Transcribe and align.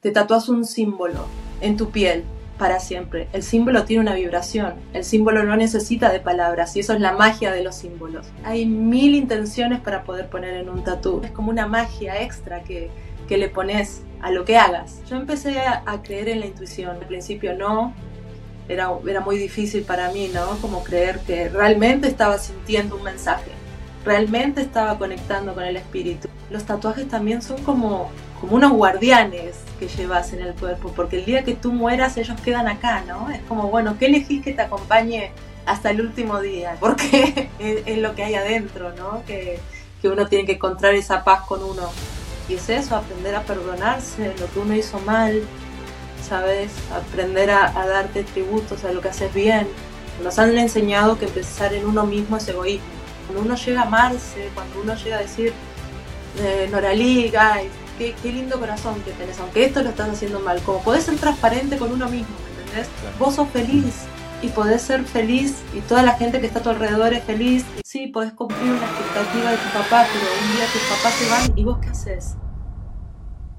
te 0.00 0.12
tatúas 0.12 0.48
un 0.48 0.64
símbolo 0.64 1.26
en 1.60 1.76
tu 1.76 1.90
piel 1.90 2.22
para 2.56 2.78
siempre. 2.78 3.28
El 3.32 3.42
símbolo 3.42 3.84
tiene 3.84 4.02
una 4.02 4.14
vibración, 4.14 4.74
el 4.92 5.04
símbolo 5.04 5.42
no 5.42 5.56
necesita 5.56 6.12
de 6.12 6.20
palabras 6.20 6.76
y 6.76 6.80
eso 6.80 6.92
es 6.92 7.00
la 7.00 7.12
magia 7.12 7.50
de 7.50 7.64
los 7.64 7.74
símbolos. 7.74 8.28
Hay 8.44 8.64
mil 8.66 9.16
intenciones 9.16 9.80
para 9.80 10.04
poder 10.04 10.28
poner 10.28 10.54
en 10.54 10.68
un 10.68 10.84
tatú. 10.84 11.20
Es 11.24 11.32
como 11.32 11.50
una 11.50 11.66
magia 11.66 12.22
extra 12.22 12.62
que, 12.62 12.90
que 13.26 13.38
le 13.38 13.48
pones 13.48 14.02
a 14.20 14.30
lo 14.30 14.44
que 14.44 14.56
hagas. 14.56 15.00
Yo 15.08 15.16
empecé 15.16 15.58
a, 15.60 15.82
a, 15.84 16.02
creer 16.02 16.28
en 16.28 16.40
la 16.40 16.46
intuición. 16.46 16.96
Al 16.96 17.06
principio 17.06 17.56
no, 17.56 17.92
era, 18.68 18.90
era 19.04 19.20
muy 19.20 19.36
difícil 19.36 19.82
para 19.82 20.12
mí, 20.12 20.30
¿no? 20.32 20.58
Como 20.60 20.84
creer 20.84 21.18
que 21.20 21.48
realmente 21.48 22.06
estaba 22.06 22.38
sintiendo 22.38 22.96
un 22.96 23.02
mensaje, 23.02 23.50
realmente 24.04 24.60
estaba 24.60 24.96
conectando 24.96 25.54
con 25.54 25.64
el 25.64 25.76
espíritu. 25.76 26.28
Los 26.50 26.64
tatuajes 26.64 27.08
también 27.08 27.42
son 27.42 27.62
como 27.64 28.10
como 28.40 28.56
unos 28.56 28.72
guardianes 28.72 29.56
que 29.78 29.88
llevas 29.88 30.32
en 30.32 30.42
el 30.42 30.54
cuerpo, 30.54 30.92
porque 30.94 31.18
el 31.18 31.24
día 31.24 31.44
que 31.44 31.54
tú 31.54 31.72
mueras 31.72 32.16
ellos 32.16 32.40
quedan 32.40 32.68
acá, 32.68 33.02
¿no? 33.06 33.30
Es 33.30 33.40
como, 33.42 33.68
bueno, 33.68 33.96
¿qué 33.98 34.06
elegís 34.06 34.42
que 34.42 34.52
te 34.52 34.62
acompañe 34.62 35.32
hasta 35.66 35.90
el 35.90 36.00
último 36.00 36.40
día? 36.40 36.76
Porque 36.80 37.48
es, 37.58 37.98
lo 37.98 38.14
que 38.14 38.24
hay 38.24 38.34
adentro, 38.34 38.92
¿no? 38.96 39.22
Que, 39.26 39.58
que 40.02 40.08
uno 40.08 40.26
tiene 40.26 40.46
que 40.46 40.52
encontrar 40.52 40.94
esa 40.94 41.24
paz 41.24 41.42
con 41.42 41.62
uno. 41.62 41.88
Y 42.48 42.54
es 42.54 42.68
eso, 42.68 42.96
aprender 42.96 43.34
a 43.34 43.42
perdonarse, 43.42 44.34
lo 44.38 44.50
que 44.50 44.58
uno 44.58 44.74
hizo 44.74 44.98
mal, 45.00 45.42
¿sabes? 46.26 46.70
Aprender 46.92 47.50
a, 47.50 47.78
a 47.78 47.86
darte 47.86 48.24
tributos 48.24 48.84
a 48.84 48.92
lo 48.92 49.00
que 49.00 49.08
haces 49.08 49.32
bien. 49.34 49.68
Nos 50.22 50.38
han 50.38 50.56
enseñado 50.56 51.18
que 51.18 51.26
empezar 51.26 51.74
en 51.74 51.86
uno 51.86 52.04
mismo 52.04 52.36
es 52.36 52.48
egoísmo. 52.48 52.86
Cuando 53.26 53.44
uno 53.44 53.56
llega 53.56 53.82
a 53.82 53.86
amarse, 53.86 54.48
cuando 54.54 54.80
uno 54.80 54.94
llega 54.94 55.18
a 55.18 55.20
decir, 55.20 55.52
eh, 56.40 56.68
guys, 56.70 57.70
qué, 57.98 58.32
lindo 58.32 58.58
corazón 58.58 59.00
que 59.02 59.10
tenés, 59.12 59.38
aunque 59.40 59.64
esto 59.64 59.82
lo 59.82 59.90
estás 59.90 60.08
haciendo 60.08 60.40
mal, 60.40 60.62
como 60.62 60.80
podés 60.82 61.04
ser 61.04 61.16
transparente 61.16 61.76
con 61.76 61.92
uno 61.92 62.08
mismo, 62.08 62.34
¿me 62.44 62.62
entendés? 62.62 62.88
Vos 63.18 63.34
sos 63.34 63.48
feliz 63.50 64.04
y 64.40 64.48
podés 64.48 64.82
ser 64.82 65.04
feliz 65.04 65.56
y 65.74 65.80
toda 65.80 66.02
la 66.02 66.12
gente 66.12 66.40
que 66.40 66.46
está 66.46 66.60
a 66.60 66.62
tu 66.62 66.70
alrededor 66.70 67.12
es 67.12 67.24
feliz. 67.24 67.64
Sí, 67.84 68.06
podés 68.06 68.32
cumplir 68.32 68.70
una 68.70 68.86
expectativa 68.86 69.50
de 69.50 69.56
tu 69.56 69.68
papá, 69.74 70.06
pero 70.12 70.26
un 70.42 70.56
día 70.56 70.66
tus 70.72 70.82
papás 70.82 71.14
se 71.14 71.28
van 71.28 71.58
y 71.58 71.64
vos 71.64 71.78
qué 71.78 71.88
haces. 71.88 72.36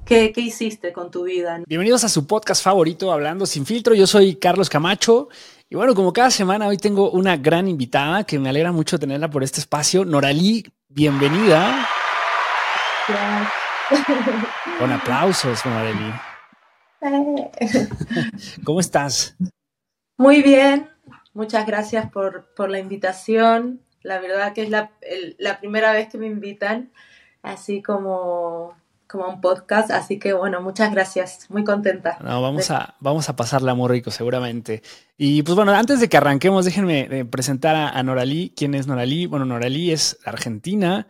¿Qué, 0.05 0.31
¿Qué, 0.31 0.41
hiciste 0.41 0.91
con 0.91 1.11
tu 1.11 1.25
vida? 1.25 1.61
Bienvenidos 1.67 2.03
a 2.03 2.09
su 2.09 2.25
podcast 2.25 2.63
favorito, 2.63 3.11
Hablando 3.11 3.45
sin 3.45 3.63
filtro. 3.63 3.93
Yo 3.93 4.07
soy 4.07 4.37
Carlos 4.37 4.67
Camacho. 4.67 5.29
Y 5.69 5.75
bueno, 5.75 5.93
como 5.93 6.11
cada 6.13 6.31
semana, 6.31 6.65
hoy 6.65 6.77
tengo 6.77 7.11
una 7.11 7.37
gran 7.37 7.67
invitada 7.67 8.23
que 8.23 8.39
me 8.39 8.49
alegra 8.49 8.71
mucho 8.71 8.97
tenerla 8.97 9.29
por 9.29 9.43
este 9.43 9.59
espacio. 9.59 10.05
Noralí, 10.05 10.65
bienvenida. 10.87 11.87
Gracias. 13.07 13.68
Con 14.79 14.91
aplausos, 14.91 15.65
Marely. 15.65 16.13
¿Cómo 18.63 18.79
estás? 18.79 19.35
Muy 20.17 20.41
bien, 20.41 20.89
muchas 21.33 21.65
gracias 21.65 22.11
por, 22.11 22.53
por, 22.55 22.69
la 22.69 22.79
invitación. 22.79 23.81
La 24.03 24.19
verdad 24.19 24.53
que 24.53 24.63
es 24.63 24.69
la, 24.69 24.91
la, 25.37 25.59
primera 25.59 25.91
vez 25.93 26.09
que 26.09 26.17
me 26.17 26.27
invitan, 26.27 26.91
así 27.41 27.81
como, 27.81 28.75
como 29.07 29.27
un 29.27 29.41
podcast, 29.41 29.91
así 29.91 30.19
que 30.19 30.33
bueno, 30.33 30.61
muchas 30.61 30.91
gracias, 30.91 31.49
muy 31.49 31.63
contenta. 31.63 32.17
No, 32.21 32.41
vamos, 32.41 32.69
a, 32.71 32.95
vamos 32.99 33.29
a 33.29 33.35
pasarla 33.35 33.73
muy 33.73 33.87
rico 33.89 34.11
seguramente. 34.11 34.83
Y 35.17 35.43
pues 35.43 35.55
bueno, 35.55 35.71
antes 35.73 35.99
de 36.01 36.09
que 36.09 36.17
arranquemos, 36.17 36.65
déjenme 36.65 37.07
eh, 37.09 37.25
presentar 37.25 37.75
a, 37.75 37.89
a 37.89 38.03
Noralí. 38.03 38.53
¿Quién 38.55 38.75
es 38.75 38.87
Noralí? 38.87 39.25
Bueno, 39.25 39.45
Noralí 39.45 39.91
es 39.91 40.19
argentina, 40.25 41.07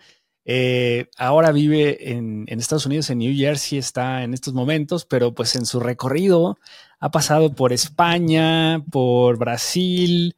eh, 0.52 1.11
ahora 1.16 1.52
vive 1.52 2.09
en, 2.11 2.47
Estados 2.47 2.88
Unidos, 2.88 3.11
en 3.11 3.19
New 3.19 3.38
Jersey, 3.38 3.78
está 3.78 4.23
en 4.23 4.33
estos 4.33 4.56
momentos, 4.56 5.06
pero 5.06 5.36
pues 5.36 5.56
en 5.56 5.67
su 5.67 5.80
recorrido 5.80 6.58
ha 7.00 7.11
pasado 7.11 7.53
por 7.53 7.72
España, 7.72 8.83
por 8.89 9.38
Brasil, 9.38 10.36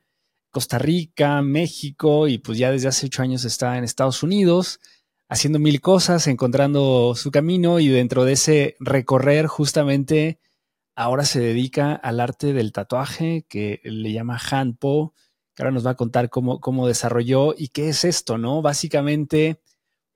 Costa 0.49 0.79
Rica, 0.79 1.41
México 1.41 2.27
y 2.27 2.39
pues 2.39 2.57
ya 2.57 2.71
desde 2.71 2.89
hace 2.89 3.05
ocho 3.05 3.21
años 3.21 3.45
está 3.45 3.77
en 3.77 3.85
Estados 3.85 4.21
Unidos 4.21 4.81
haciendo 5.29 5.59
mil 5.59 5.79
cosas, 5.79 6.27
encontrando 6.27 7.15
su 7.15 7.31
camino 7.31 7.79
y 7.79 7.87
dentro 7.87 8.25
de 8.25 8.33
ese 8.33 8.75
recorrer 8.81 9.47
justamente 9.47 10.41
ahora 10.93 11.23
se 11.23 11.39
dedica 11.39 11.93
al 11.93 12.19
arte 12.19 12.51
del 12.51 12.73
tatuaje 12.73 13.45
que 13.47 13.79
le 13.85 14.11
llama 14.11 14.37
Hanpo, 14.51 15.13
que 15.55 15.63
ahora 15.63 15.71
nos 15.71 15.85
va 15.85 15.91
a 15.91 15.95
contar 15.95 16.29
cómo, 16.29 16.59
cómo 16.59 16.85
desarrolló 16.85 17.55
y 17.57 17.69
qué 17.69 17.87
es 17.87 18.03
esto, 18.03 18.37
¿no? 18.37 18.61
Básicamente 18.61 19.61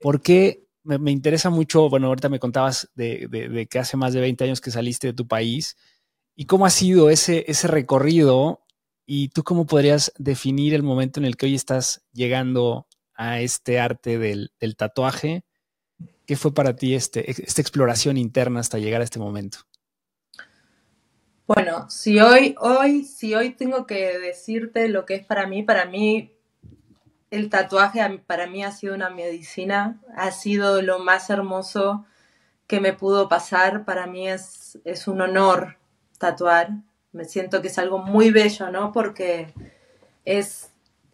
porque 0.00 0.66
me, 0.82 0.98
me 0.98 1.10
interesa 1.10 1.50
mucho, 1.50 1.88
bueno, 1.88 2.06
ahorita 2.06 2.28
me 2.28 2.38
contabas 2.38 2.90
de, 2.94 3.66
que 3.68 3.78
hace 3.78 3.96
más 3.96 4.12
de 4.12 4.20
20 4.20 4.44
años 4.44 4.60
que 4.60 4.70
saliste 4.70 5.08
de 5.08 5.12
tu 5.12 5.26
país 5.26 5.76
y 6.34 6.46
cómo 6.46 6.66
ha 6.66 6.70
sido 6.70 7.10
ese, 7.10 7.44
ese 7.48 7.66
recorrido 7.66 8.62
y 9.04 9.28
tú 9.28 9.42
cómo 9.42 9.66
podrías 9.66 10.12
definir 10.18 10.74
el 10.74 10.82
momento 10.82 11.18
en 11.18 11.26
el 11.26 11.36
que 11.36 11.46
hoy 11.46 11.54
estás 11.54 12.04
llegando 12.12 12.86
a 13.14 13.40
este 13.40 13.80
arte 13.80 14.18
del, 14.18 14.50
tatuaje. 14.76 15.44
¿Qué 16.26 16.36
fue 16.36 16.52
para 16.52 16.76
ti 16.76 16.94
este, 16.94 17.30
esta 17.30 17.60
exploración 17.60 18.16
interna 18.16 18.60
hasta 18.60 18.78
llegar 18.78 19.00
a 19.00 19.04
este 19.04 19.18
momento? 19.18 19.58
Bueno, 21.46 21.88
si 21.88 22.18
hoy, 22.18 22.56
hoy, 22.58 23.04
si 23.04 23.34
hoy 23.34 23.50
tengo 23.50 23.86
que 23.86 24.18
decirte 24.18 24.88
lo 24.88 25.06
que 25.06 25.14
es 25.14 25.24
para 25.24 25.46
mí, 25.46 25.62
para 25.62 25.86
mí 25.86 26.35
el 27.30 27.50
tatuaje 27.50 28.00
para 28.26 28.46
mí 28.46 28.64
ha 28.64 28.72
sido 28.72 28.94
una 28.94 29.10
medicina, 29.10 30.00
ha 30.16 30.30
sido 30.30 30.82
lo 30.82 30.98
más 30.98 31.30
hermoso 31.30 32.04
que 32.66 32.80
me 32.80 32.92
pudo 32.92 33.28
pasar. 33.28 33.84
Para 33.84 34.06
mí 34.06 34.28
es, 34.28 34.78
es 34.84 35.08
un 35.08 35.20
honor 35.20 35.76
tatuar. 36.18 36.70
Me 37.12 37.24
siento 37.24 37.62
que 37.62 37.68
es 37.68 37.78
algo 37.78 37.98
muy 37.98 38.30
bello, 38.30 38.70
¿no? 38.70 38.92
Porque 38.92 39.52
es 40.24 40.70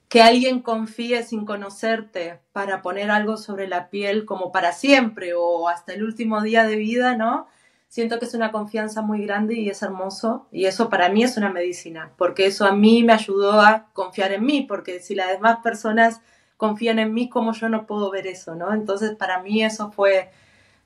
que 0.08 0.22
alguien 0.22 0.60
confíe 0.60 1.22
sin 1.22 1.46
conocerte 1.46 2.40
para 2.52 2.82
poner 2.82 3.10
algo 3.10 3.38
sobre 3.38 3.66
la 3.66 3.88
piel 3.88 4.26
como 4.26 4.52
para 4.52 4.72
siempre 4.72 5.32
o 5.34 5.68
hasta 5.68 5.94
el 5.94 6.04
último 6.04 6.42
día 6.42 6.64
de 6.64 6.76
vida, 6.76 7.16
¿no? 7.16 7.48
Siento 7.92 8.18
que 8.18 8.24
es 8.24 8.32
una 8.32 8.52
confianza 8.52 9.02
muy 9.02 9.26
grande 9.26 9.52
y 9.52 9.68
es 9.68 9.82
hermoso 9.82 10.48
y 10.50 10.64
eso 10.64 10.88
para 10.88 11.10
mí 11.10 11.24
es 11.24 11.36
una 11.36 11.52
medicina, 11.52 12.10
porque 12.16 12.46
eso 12.46 12.64
a 12.64 12.72
mí 12.72 13.02
me 13.02 13.12
ayudó 13.12 13.60
a 13.60 13.90
confiar 13.92 14.32
en 14.32 14.46
mí, 14.46 14.62
porque 14.62 15.00
si 15.00 15.14
las 15.14 15.28
demás 15.28 15.58
personas 15.62 16.22
confían 16.56 16.98
en 16.98 17.12
mí, 17.12 17.28
¿cómo 17.28 17.52
yo 17.52 17.68
no 17.68 17.86
puedo 17.86 18.10
ver 18.10 18.26
eso, 18.26 18.54
no? 18.54 18.72
Entonces 18.72 19.14
para 19.14 19.42
mí 19.42 19.62
eso 19.62 19.92
fue, 19.92 20.30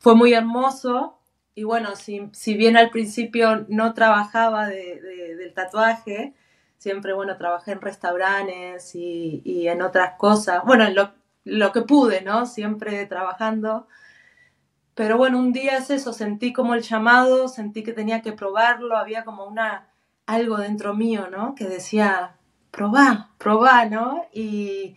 fue 0.00 0.16
muy 0.16 0.32
hermoso 0.32 1.20
y 1.54 1.62
bueno, 1.62 1.94
si, 1.94 2.28
si 2.32 2.56
bien 2.56 2.76
al 2.76 2.90
principio 2.90 3.64
no 3.68 3.94
trabajaba 3.94 4.66
de, 4.66 5.00
del 5.38 5.54
tatuaje, 5.54 6.34
siempre, 6.76 7.12
bueno, 7.12 7.36
trabajé 7.36 7.70
en 7.70 7.82
restaurantes 7.82 8.96
y, 8.96 9.42
y 9.44 9.68
en 9.68 9.80
otras 9.80 10.14
cosas, 10.18 10.64
bueno, 10.64 10.90
lo, 10.90 11.12
lo 11.44 11.70
que 11.70 11.82
pude, 11.82 12.22
¿no? 12.22 12.46
Siempre 12.46 13.06
trabajando 13.06 13.86
pero 14.96 15.18
bueno, 15.18 15.38
un 15.38 15.52
día 15.52 15.76
es 15.76 15.90
eso, 15.90 16.14
sentí 16.14 16.54
como 16.54 16.74
el 16.74 16.80
llamado, 16.80 17.48
sentí 17.48 17.82
que 17.82 17.92
tenía 17.92 18.22
que 18.22 18.32
probarlo, 18.32 18.96
había 18.96 19.24
como 19.26 19.44
una 19.44 19.88
algo 20.24 20.56
dentro 20.56 20.94
mío, 20.94 21.28
¿no? 21.30 21.54
Que 21.54 21.66
decía, 21.66 22.36
probá, 22.70 23.28
probá, 23.36 23.84
¿no? 23.84 24.24
Y, 24.32 24.96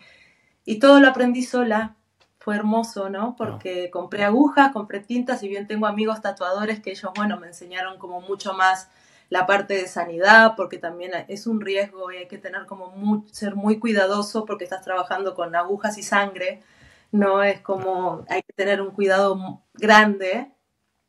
y 0.63 0.79
todo 0.79 1.01
lo 1.01 1.09
aprendí 1.09 1.43
sola. 1.43 1.97
Fue 2.37 2.55
hermoso, 2.55 3.09
¿no? 3.09 3.35
Porque 3.35 3.89
compré 3.91 4.23
agujas, 4.23 4.71
compré 4.71 5.01
tintas, 5.01 5.43
y 5.43 5.49
bien 5.49 5.67
tengo 5.67 5.85
amigos 5.85 6.21
tatuadores 6.21 6.79
que 6.79 6.91
ellos, 6.91 7.11
bueno, 7.17 7.37
me 7.37 7.47
enseñaron 7.47 7.97
como 7.97 8.21
mucho 8.21 8.53
más 8.53 8.89
la 9.29 9.45
parte 9.45 9.73
de 9.73 9.87
sanidad, 9.89 10.53
porque 10.55 10.77
también 10.77 11.11
es 11.27 11.45
un 11.45 11.59
riesgo 11.59 12.09
y 12.13 12.17
hay 12.17 12.27
que 12.29 12.37
tener 12.37 12.66
como 12.67 13.25
ser 13.31 13.55
muy 13.55 13.79
cuidadoso 13.79 14.45
porque 14.45 14.63
estás 14.63 14.81
trabajando 14.81 15.35
con 15.35 15.53
agujas 15.57 15.97
y 15.97 16.03
sangre 16.03 16.63
no 17.12 17.44
es 17.44 17.62
como, 17.62 18.25
hay 18.30 18.44
que 18.44 18.53
tener 18.53 18.81
un 18.81 18.92
cuidado 18.92 19.64
grande. 19.74 20.52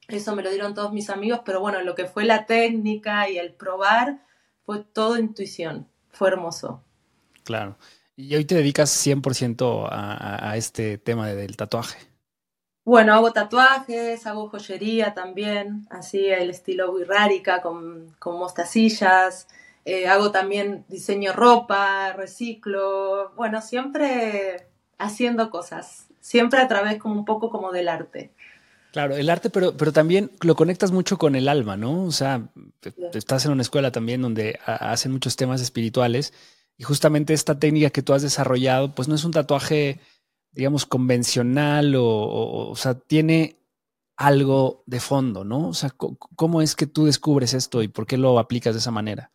Eso 0.08 0.34
me 0.34 0.42
lo 0.42 0.50
dieron 0.50 0.74
todos 0.74 0.92
mis 0.92 1.10
amigos, 1.10 1.42
pero 1.44 1.60
bueno, 1.60 1.82
lo 1.82 1.94
que 1.94 2.06
fue 2.06 2.24
la 2.24 2.46
técnica 2.46 3.28
y 3.28 3.38
el 3.38 3.52
probar 3.52 4.24
fue 4.64 4.82
todo 4.82 5.18
intuición. 5.18 5.88
Fue 6.10 6.28
hermoso. 6.28 6.82
Claro. 7.44 7.76
Y 8.16 8.34
hoy 8.34 8.44
te 8.44 8.54
dedicas 8.54 8.90
100% 9.06 9.88
a, 9.90 10.50
a, 10.50 10.56
este 10.56 10.98
tema 10.98 11.28
del 11.28 11.56
tatuaje. 11.56 11.98
Bueno, 12.84 13.14
hago 13.14 13.32
tatuajes, 13.32 14.26
hago 14.26 14.48
joyería 14.48 15.14
también, 15.14 15.86
así 15.90 16.26
el 16.26 16.50
estilo 16.50 16.92
wirrárica 16.92 17.62
con, 17.62 18.14
con 18.18 18.38
mostacillas. 18.38 19.46
Eh, 19.84 20.08
hago 20.08 20.30
también 20.30 20.84
diseño 20.88 21.32
ropa, 21.32 22.12
reciclo. 22.12 23.32
Bueno, 23.36 23.62
siempre 23.62 24.69
haciendo 25.00 25.50
cosas, 25.50 26.06
siempre 26.20 26.60
a 26.60 26.68
través 26.68 26.98
como 26.98 27.14
un 27.14 27.24
poco 27.24 27.50
como 27.50 27.72
del 27.72 27.88
arte. 27.88 28.32
Claro, 28.92 29.16
el 29.16 29.30
arte, 29.30 29.50
pero, 29.50 29.76
pero 29.76 29.92
también 29.92 30.32
lo 30.40 30.56
conectas 30.56 30.90
mucho 30.90 31.16
con 31.16 31.36
el 31.36 31.48
alma, 31.48 31.76
¿no? 31.76 32.04
O 32.04 32.12
sea, 32.12 32.48
estás 33.14 33.46
en 33.46 33.52
una 33.52 33.62
escuela 33.62 33.92
también 33.92 34.20
donde 34.20 34.58
hacen 34.64 35.12
muchos 35.12 35.36
temas 35.36 35.60
espirituales 35.60 36.32
y 36.76 36.82
justamente 36.82 37.32
esta 37.32 37.58
técnica 37.58 37.90
que 37.90 38.02
tú 38.02 38.14
has 38.14 38.22
desarrollado, 38.22 38.94
pues 38.94 39.06
no 39.06 39.14
es 39.14 39.24
un 39.24 39.32
tatuaje, 39.32 40.00
digamos, 40.50 40.86
convencional 40.86 41.94
o, 41.94 42.70
o, 42.70 42.76
sea, 42.76 42.94
tiene 42.94 43.58
algo 44.16 44.82
de 44.86 44.98
fondo, 44.98 45.44
¿no? 45.44 45.68
O 45.68 45.74
sea, 45.74 45.90
¿cómo 45.90 46.60
es 46.60 46.74
que 46.74 46.86
tú 46.86 47.06
descubres 47.06 47.54
esto 47.54 47.82
y 47.82 47.88
por 47.88 48.06
qué 48.06 48.16
lo 48.16 48.38
aplicas 48.38 48.74
de 48.74 48.80
esa 48.80 48.90
manera? 48.90 49.30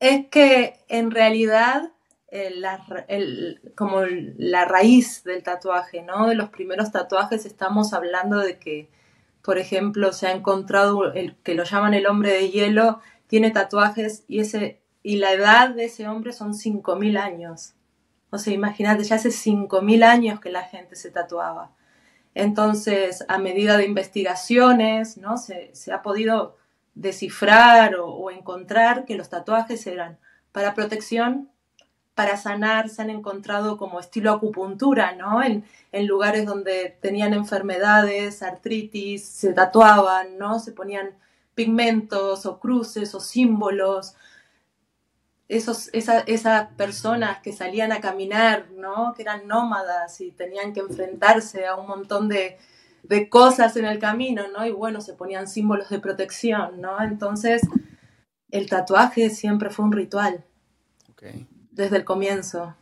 Es 0.00 0.28
que 0.30 0.84
en 0.88 1.10
realidad 1.10 1.91
como 3.74 4.02
la 4.38 4.64
raíz 4.64 5.22
del 5.24 5.42
tatuaje, 5.42 6.02
¿no? 6.02 6.28
De 6.28 6.34
los 6.34 6.48
primeros 6.48 6.90
tatuajes 6.90 7.44
estamos 7.44 7.92
hablando 7.92 8.38
de 8.38 8.58
que, 8.58 8.88
por 9.42 9.58
ejemplo, 9.58 10.12
se 10.12 10.28
ha 10.28 10.32
encontrado 10.32 11.12
el 11.12 11.36
que 11.42 11.54
lo 11.54 11.64
llaman 11.64 11.94
el 11.94 12.06
hombre 12.06 12.32
de 12.32 12.50
hielo, 12.50 13.00
tiene 13.26 13.50
tatuajes 13.50 14.24
y 14.28 14.40
ese 14.40 14.80
y 15.02 15.16
la 15.16 15.32
edad 15.32 15.70
de 15.70 15.86
ese 15.86 16.08
hombre 16.08 16.32
son 16.32 16.54
5000 16.54 17.16
años. 17.16 17.74
O 18.30 18.38
sea, 18.38 18.54
imagínate, 18.54 19.04
ya 19.04 19.16
hace 19.16 19.30
5000 19.30 20.02
años 20.04 20.40
que 20.40 20.50
la 20.50 20.62
gente 20.62 20.96
se 20.96 21.10
tatuaba. 21.10 21.72
Entonces, 22.34 23.24
a 23.28 23.38
medida 23.38 23.76
de 23.76 23.84
investigaciones, 23.84 25.18
¿no? 25.18 25.36
Se, 25.36 25.72
ha 25.92 26.02
podido 26.02 26.56
descifrar 26.94 27.96
o 27.98 28.30
encontrar 28.30 29.04
que 29.04 29.16
los 29.16 29.28
tatuajes 29.28 29.86
eran 29.86 30.18
para 30.52 30.74
protección 30.74 31.51
para 32.14 32.36
sanar 32.36 32.88
se 32.88 33.02
han 33.02 33.10
encontrado 33.10 33.76
como 33.76 34.00
estilo 34.00 34.32
acupuntura, 34.32 35.14
¿no? 35.14 35.42
En, 35.42 35.64
lugares 36.06 36.46
donde 36.46 36.96
tenían 37.00 37.34
enfermedades, 37.34 38.42
artritis, 38.42 39.24
se 39.24 39.52
tatuaban, 39.52 40.38
¿no? 40.38 40.58
Se 40.58 40.72
ponían 40.72 41.10
pigmentos 41.54 42.46
o 42.46 42.58
cruces 42.58 43.14
o 43.14 43.20
símbolos. 43.20 44.14
Esos, 45.48 45.90
esas 45.92 46.68
personas 46.76 47.40
que 47.42 47.52
salían 47.52 47.92
a 47.92 48.00
caminar, 48.00 48.70
¿no? 48.70 49.12
Que 49.14 49.22
eran 49.22 49.46
nómadas 49.46 50.20
y 50.20 50.30
tenían 50.32 50.72
que 50.72 50.80
enfrentarse 50.80 51.66
a 51.66 51.76
un 51.76 51.86
montón 51.86 52.28
de, 52.28 52.58
de 53.02 53.28
cosas 53.28 53.76
en 53.76 53.84
el 53.84 53.98
camino, 53.98 54.48
¿no? 54.48 54.64
Y 54.64 54.70
bueno, 54.70 55.00
se 55.02 55.12
ponían 55.14 55.48
símbolos 55.48 55.90
de 55.90 55.98
protección, 55.98 56.80
¿no? 56.80 57.02
Entonces, 57.02 57.62
el 58.50 58.68
tatuaje 58.68 59.30
siempre 59.30 59.70
fue 59.70 59.84
un 59.84 59.92
ritual. 59.92 60.44
Desde 61.72 61.96
el 61.96 62.04
comienzo. 62.04 62.74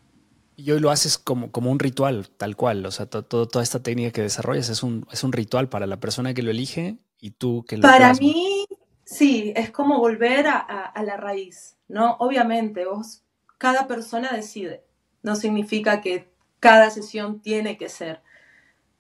Y 0.57 0.73
hoy 0.73 0.81
lo 0.81 0.91
haces 0.91 1.17
como, 1.17 1.51
como 1.51 1.71
un 1.71 1.79
ritual, 1.79 2.29
tal 2.37 2.55
cual. 2.55 2.85
O 2.85 2.91
sea, 2.91 3.07
toda 3.07 3.63
esta 3.63 3.83
técnica 3.83 4.11
que 4.11 4.23
desarrollas 4.23 4.69
es 4.69 4.83
un, 4.83 5.07
es 5.11 5.25
un 5.25 5.33
ritual 5.33 5.69
para 5.71 5.87
la 5.87 5.99
persona 5.99 6.35
que 6.35 6.43
lo 6.43 6.51
elige 6.51 6.99
y 7.19 7.31
tú 7.31 7.65
que 7.67 7.77
lo 7.77 7.83
Para 7.83 8.13
mí, 8.15 8.67
sí, 9.05 9.55
es 9.57 9.71
como 9.71 9.99
volver 9.99 10.49
a, 10.49 10.59
a, 10.59 11.03
la 11.03 11.17
raíz, 11.17 11.77
¿no? 11.89 12.17
Obviamente, 12.19 12.85
vos, 12.85 13.23
cada 13.57 13.87
persona 13.87 14.33
decide. 14.33 14.85
No 15.23 15.35
significa 15.35 16.03
que 16.03 16.29
cada 16.61 16.91
sesión 16.91 17.41
tiene 17.41 17.79
que 17.79 17.89
ser. 17.89 18.21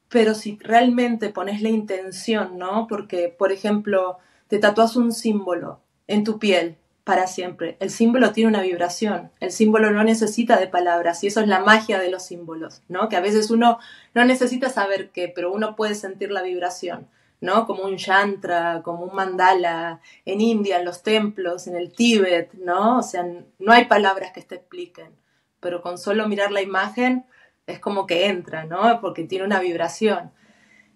Pero 0.08 0.34
si 0.34 0.58
realmente 0.60 1.28
pones 1.28 1.60
la 1.60 1.68
intención, 1.68 2.56
¿no? 2.58 2.86
Porque, 2.88 3.28
por 3.28 3.52
ejemplo, 3.52 4.18
te 4.48 4.58
tatúas 4.58 4.96
un 4.96 5.12
símbolo 5.12 5.80
en 6.06 6.24
tu 6.24 6.38
piel 6.38 6.78
para 7.10 7.26
siempre. 7.26 7.76
El 7.80 7.90
símbolo 7.90 8.30
tiene 8.30 8.50
una 8.50 8.62
vibración, 8.62 9.32
el 9.40 9.50
símbolo 9.50 9.90
no 9.90 10.04
necesita 10.04 10.60
de 10.60 10.68
palabras 10.68 11.24
y 11.24 11.26
eso 11.26 11.40
es 11.40 11.48
la 11.48 11.58
magia 11.58 11.98
de 11.98 12.08
los 12.08 12.22
símbolos, 12.22 12.82
¿no? 12.86 13.08
Que 13.08 13.16
a 13.16 13.20
veces 13.20 13.50
uno 13.50 13.80
no 14.14 14.24
necesita 14.24 14.70
saber 14.70 15.10
qué, 15.10 15.26
pero 15.26 15.52
uno 15.52 15.74
puede 15.74 15.96
sentir 15.96 16.30
la 16.30 16.42
vibración, 16.42 17.08
¿no? 17.40 17.66
Como 17.66 17.82
un 17.82 17.96
yantra, 17.96 18.82
como 18.84 19.02
un 19.02 19.16
mandala, 19.16 20.00
en 20.24 20.40
India, 20.40 20.78
en 20.78 20.84
los 20.84 21.02
templos, 21.02 21.66
en 21.66 21.74
el 21.74 21.92
Tíbet, 21.92 22.54
¿no? 22.54 22.98
O 22.98 23.02
sea, 23.02 23.26
no 23.58 23.72
hay 23.72 23.86
palabras 23.86 24.30
que 24.32 24.42
te 24.42 24.54
expliquen, 24.54 25.10
pero 25.58 25.82
con 25.82 25.98
solo 25.98 26.28
mirar 26.28 26.52
la 26.52 26.62
imagen 26.62 27.26
es 27.66 27.80
como 27.80 28.06
que 28.06 28.26
entra, 28.26 28.66
¿no? 28.66 29.00
Porque 29.00 29.24
tiene 29.24 29.44
una 29.44 29.58
vibración. 29.58 30.30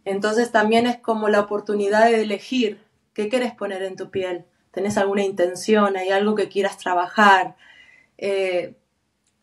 Entonces 0.04 0.52
también 0.52 0.86
es 0.86 0.96
como 0.98 1.28
la 1.28 1.40
oportunidad 1.40 2.04
de 2.04 2.22
elegir 2.22 2.78
qué 3.14 3.28
quieres 3.28 3.52
poner 3.52 3.82
en 3.82 3.96
tu 3.96 4.12
piel 4.12 4.44
tenés 4.74 4.98
alguna 4.98 5.24
intención, 5.24 5.96
hay 5.96 6.10
algo 6.10 6.34
que 6.34 6.48
quieras 6.48 6.76
trabajar. 6.76 7.56
Eh, 8.18 8.74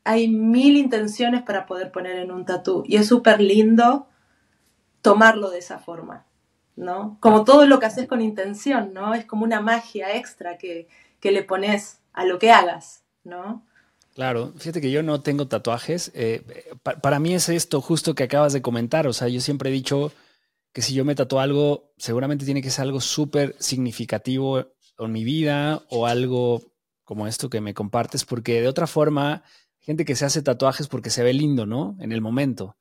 hay 0.03 0.27
mil 0.27 0.77
intenciones 0.77 1.41
para 1.43 1.65
poder 1.65 1.91
poner 1.91 2.17
en 2.17 2.31
un 2.31 2.45
tatú 2.45 2.83
y 2.87 2.97
es 2.97 3.07
súper 3.07 3.39
lindo 3.39 4.07
tomarlo 5.01 5.49
de 5.49 5.59
esa 5.59 5.79
forma, 5.79 6.25
¿no? 6.75 7.17
Como 7.19 7.43
todo 7.43 7.65
lo 7.65 7.79
que 7.79 7.85
haces 7.85 8.07
con 8.07 8.21
intención, 8.21 8.93
¿no? 8.93 9.13
Es 9.13 9.25
como 9.25 9.43
una 9.43 9.61
magia 9.61 10.15
extra 10.15 10.57
que, 10.57 10.87
le 11.23 11.43
pones 11.43 11.99
a 12.13 12.25
lo 12.25 12.39
que 12.39 12.51
hagas, 12.51 13.03
¿no? 13.23 13.65
Claro, 14.15 14.53
fíjate 14.57 14.81
que 14.81 14.91
yo 14.91 15.01
no 15.03 15.21
tengo 15.21 15.47
tatuajes. 15.47 16.11
Eh, 16.13 16.43
para 17.01 17.19
mí 17.19 17.33
es 17.33 17.47
esto 17.47 17.79
justo 17.79 18.15
que 18.15 18.23
acabas 18.23 18.51
de 18.51 18.61
comentar. 18.61 19.07
O 19.07 19.13
sea, 19.13 19.29
yo 19.29 19.39
siempre 19.39 19.69
he 19.69 19.73
dicho 19.73 20.11
que 20.73 20.81
si 20.81 20.93
yo 20.93 21.05
me 21.05 21.15
tatúo 21.15 21.39
algo, 21.39 21.93
seguramente 21.97 22.43
tiene 22.43 22.61
que 22.61 22.69
ser 22.69 22.83
algo 22.83 22.99
súper 22.99 23.55
significativo 23.59 24.67
con 25.01 25.11
mi 25.11 25.23
vida 25.23 25.81
o 25.89 26.05
algo 26.05 26.61
como 27.03 27.25
esto 27.25 27.49
que 27.49 27.59
me 27.59 27.73
compartes, 27.73 28.23
porque 28.23 28.61
de 28.61 28.67
otra 28.67 28.85
forma, 28.85 29.41
gente 29.79 30.05
que 30.05 30.15
se 30.15 30.25
hace 30.25 30.43
tatuajes 30.43 30.87
porque 30.87 31.09
se 31.09 31.23
ve 31.23 31.33
lindo, 31.33 31.65
¿no? 31.65 31.95
En 31.99 32.11
el 32.11 32.21
momento. 32.21 32.77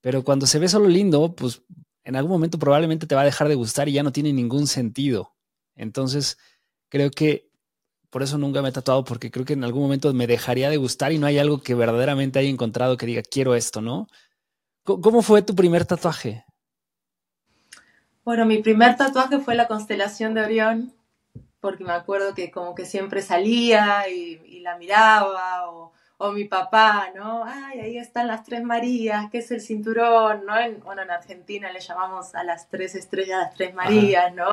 Pero 0.00 0.22
cuando 0.22 0.46
se 0.46 0.60
ve 0.60 0.68
solo 0.68 0.86
lindo, 0.86 1.34
pues 1.34 1.64
en 2.04 2.14
algún 2.14 2.30
momento 2.30 2.60
probablemente 2.60 3.08
te 3.08 3.16
va 3.16 3.22
a 3.22 3.24
dejar 3.24 3.48
de 3.48 3.56
gustar 3.56 3.88
y 3.88 3.92
ya 3.94 4.04
no 4.04 4.12
tiene 4.12 4.32
ningún 4.32 4.68
sentido. 4.68 5.34
Entonces, 5.74 6.38
creo 6.90 7.10
que 7.10 7.50
por 8.08 8.22
eso 8.22 8.38
nunca 8.38 8.62
me 8.62 8.68
he 8.68 8.72
tatuado, 8.72 9.02
porque 9.02 9.32
creo 9.32 9.44
que 9.44 9.54
en 9.54 9.64
algún 9.64 9.82
momento 9.82 10.14
me 10.14 10.28
dejaría 10.28 10.70
de 10.70 10.76
gustar 10.76 11.10
y 11.10 11.18
no 11.18 11.26
hay 11.26 11.38
algo 11.38 11.60
que 11.60 11.74
verdaderamente 11.74 12.38
haya 12.38 12.50
encontrado 12.50 12.96
que 12.96 13.06
diga, 13.06 13.22
quiero 13.22 13.56
esto, 13.56 13.80
¿no? 13.80 14.06
¿Cómo 14.84 15.22
fue 15.22 15.42
tu 15.42 15.56
primer 15.56 15.86
tatuaje? 15.86 16.44
Bueno, 18.24 18.46
mi 18.46 18.58
primer 18.58 18.96
tatuaje 18.96 19.40
fue 19.40 19.56
la 19.56 19.66
constelación 19.66 20.34
de 20.34 20.42
Orión 20.42 20.97
porque 21.60 21.84
me 21.84 21.92
acuerdo 21.92 22.34
que 22.34 22.50
como 22.50 22.74
que 22.74 22.84
siempre 22.84 23.22
salía 23.22 24.08
y, 24.08 24.60
la 24.60 24.76
miraba, 24.76 25.70
o, 25.70 25.92
mi 26.32 26.44
papá, 26.44 27.10
¿no? 27.14 27.44
Ay, 27.44 27.80
ahí 27.80 27.98
están 27.98 28.26
las 28.26 28.42
tres 28.42 28.62
Marías, 28.62 29.30
que 29.30 29.38
es 29.38 29.50
el 29.50 29.60
cinturón, 29.60 30.44
¿no? 30.46 30.58
En, 30.58 30.80
bueno, 30.80 31.02
en 31.02 31.10
Argentina 31.10 31.70
le 31.70 31.80
llamamos 31.80 32.34
a 32.34 32.42
las 32.42 32.68
tres 32.68 32.96
estrellas 32.96 33.38
las 33.40 33.54
tres 33.54 33.72
Marías, 33.72 34.34
¿no? 34.34 34.52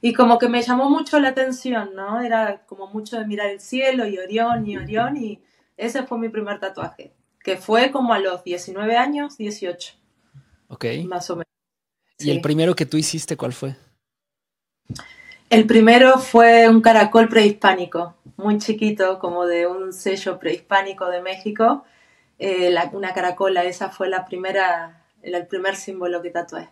Y 0.00 0.14
como 0.14 0.38
que 0.38 0.48
me 0.48 0.62
llamó 0.62 0.88
mucho 0.88 1.20
la 1.20 1.28
atención, 1.28 1.94
¿no? 1.94 2.22
Era 2.22 2.64
como 2.66 2.86
mucho 2.88 3.18
de 3.18 3.26
mirar 3.26 3.48
el 3.48 3.60
cielo 3.60 4.06
y 4.06 4.18
Orión 4.18 4.66
y 4.66 4.76
Orión, 4.76 5.16
y 5.16 5.42
ese 5.76 6.04
fue 6.04 6.18
mi 6.18 6.28
primer 6.28 6.58
tatuaje, 6.58 7.12
que 7.44 7.56
fue 7.56 7.90
como 7.92 8.14
a 8.14 8.18
los 8.18 8.42
19 8.42 8.96
años, 8.96 9.36
18. 9.36 9.94
Ok. 10.68 10.86
Más 11.04 11.28
o 11.30 11.36
menos. 11.36 11.46
¿Y 12.18 12.30
el 12.30 12.40
primero 12.40 12.74
que 12.74 12.86
tú 12.86 12.96
hiciste, 12.96 13.36
cuál 13.36 13.52
fue? 13.52 13.76
El 15.52 15.66
primero 15.66 16.16
fue 16.16 16.66
un 16.66 16.80
caracol 16.80 17.28
prehispánico, 17.28 18.14
muy 18.38 18.56
chiquito, 18.56 19.18
como 19.18 19.44
de 19.44 19.66
un 19.66 19.92
sello 19.92 20.38
prehispánico 20.38 21.10
de 21.10 21.20
México. 21.20 21.84
Eh, 22.38 22.74
una 22.94 23.12
caracola, 23.12 23.62
esa 23.64 23.90
fue 23.90 24.08
la 24.08 24.24
primera, 24.24 25.04
el, 25.20 25.46
primer 25.46 25.76
símbolo 25.76 26.22
que 26.22 26.30
tatué. 26.30 26.70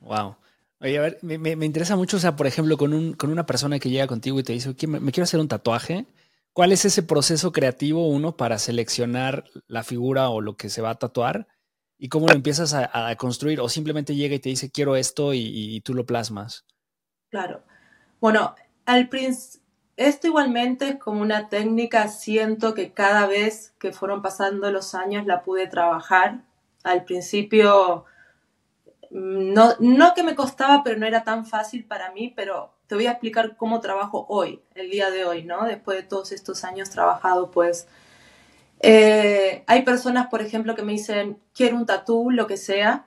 Wow. 0.00 0.36
Oye, 0.80 0.96
a 0.96 1.02
ver, 1.02 1.18
me, 1.20 1.50
interesa 1.66 1.96
mucho, 1.96 2.16
o 2.16 2.20
sea, 2.20 2.34
por 2.34 2.46
ejemplo, 2.46 2.78
con, 2.78 2.94
un, 2.94 3.12
con 3.12 3.28
una 3.28 3.44
persona 3.44 3.78
que 3.78 3.90
llega 3.90 4.06
contigo 4.06 4.40
y 4.40 4.42
te 4.42 4.54
dice, 4.54 4.74
me, 4.86 5.00
me 5.00 5.12
quiero 5.12 5.24
hacer 5.24 5.40
un 5.40 5.48
tatuaje. 5.48 6.06
¿Cuál 6.54 6.72
es 6.72 6.86
ese 6.86 7.02
proceso 7.02 7.52
creativo, 7.52 8.08
uno, 8.08 8.38
para 8.38 8.58
seleccionar 8.58 9.44
la 9.66 9.82
figura 9.82 10.30
o 10.30 10.40
lo 10.40 10.56
que 10.56 10.70
se 10.70 10.80
va 10.80 10.88
a 10.88 10.98
tatuar? 10.98 11.46
¿Y 11.98 12.08
cómo 12.08 12.28
lo 12.28 12.32
empiezas 12.32 12.72
a, 12.72 13.14
construir? 13.16 13.60
¿O 13.60 13.68
simplemente 13.68 14.14
llega 14.14 14.34
y 14.34 14.38
te 14.38 14.48
dice, 14.48 14.70
quiero 14.70 14.96
esto 14.96 15.34
y 15.34 15.82
tú 15.82 15.92
lo 15.92 16.06
plasmas? 16.06 16.64
Claro. 17.28 17.67
Bueno, 18.20 18.54
al 18.86 19.08
esto 19.98 20.28
igualmente 20.28 20.88
es 20.90 20.96
como 20.96 21.20
una 21.20 21.48
técnica, 21.48 22.06
siento 22.08 22.72
que 22.72 22.92
cada 22.92 23.26
vez 23.26 23.74
que 23.80 23.92
fueron 23.92 24.22
pasando 24.22 24.70
los 24.70 24.94
años 24.94 25.26
la 25.26 25.42
pude 25.42 25.66
trabajar. 25.66 26.42
Al 26.84 27.04
principio, 27.04 28.04
mm, 29.10 29.52
no, 29.52 29.74
no 29.80 30.14
que 30.14 30.22
me 30.22 30.36
costaba, 30.36 30.82
pero 30.84 30.98
no 30.98 31.06
era 31.06 31.24
tan 31.24 31.44
fácil 31.46 31.84
para 31.84 32.12
mí, 32.12 32.32
pero 32.36 32.72
te 32.86 32.94
voy 32.94 33.06
a 33.06 33.12
explicar 33.12 33.56
cómo 33.56 33.80
trabajo 33.80 34.24
hoy, 34.28 34.62
el 34.74 34.90
día 34.90 35.10
de 35.10 35.24
hoy, 35.24 35.44
¿no? 35.44 35.64
Después 35.64 35.98
de 35.98 36.04
todos 36.04 36.32
estos 36.32 36.64
años 36.64 36.90
trabajado, 36.90 37.50
pues... 37.50 37.88
Eh, 38.80 39.64
hay 39.66 39.82
personas, 39.82 40.28
por 40.28 40.40
ejemplo, 40.42 40.76
que 40.76 40.82
me 40.82 40.92
dicen, 40.92 41.38
quiero 41.54 41.76
un 41.76 41.86
tatú, 41.86 42.30
lo 42.30 42.46
que 42.46 42.56
sea. 42.56 43.06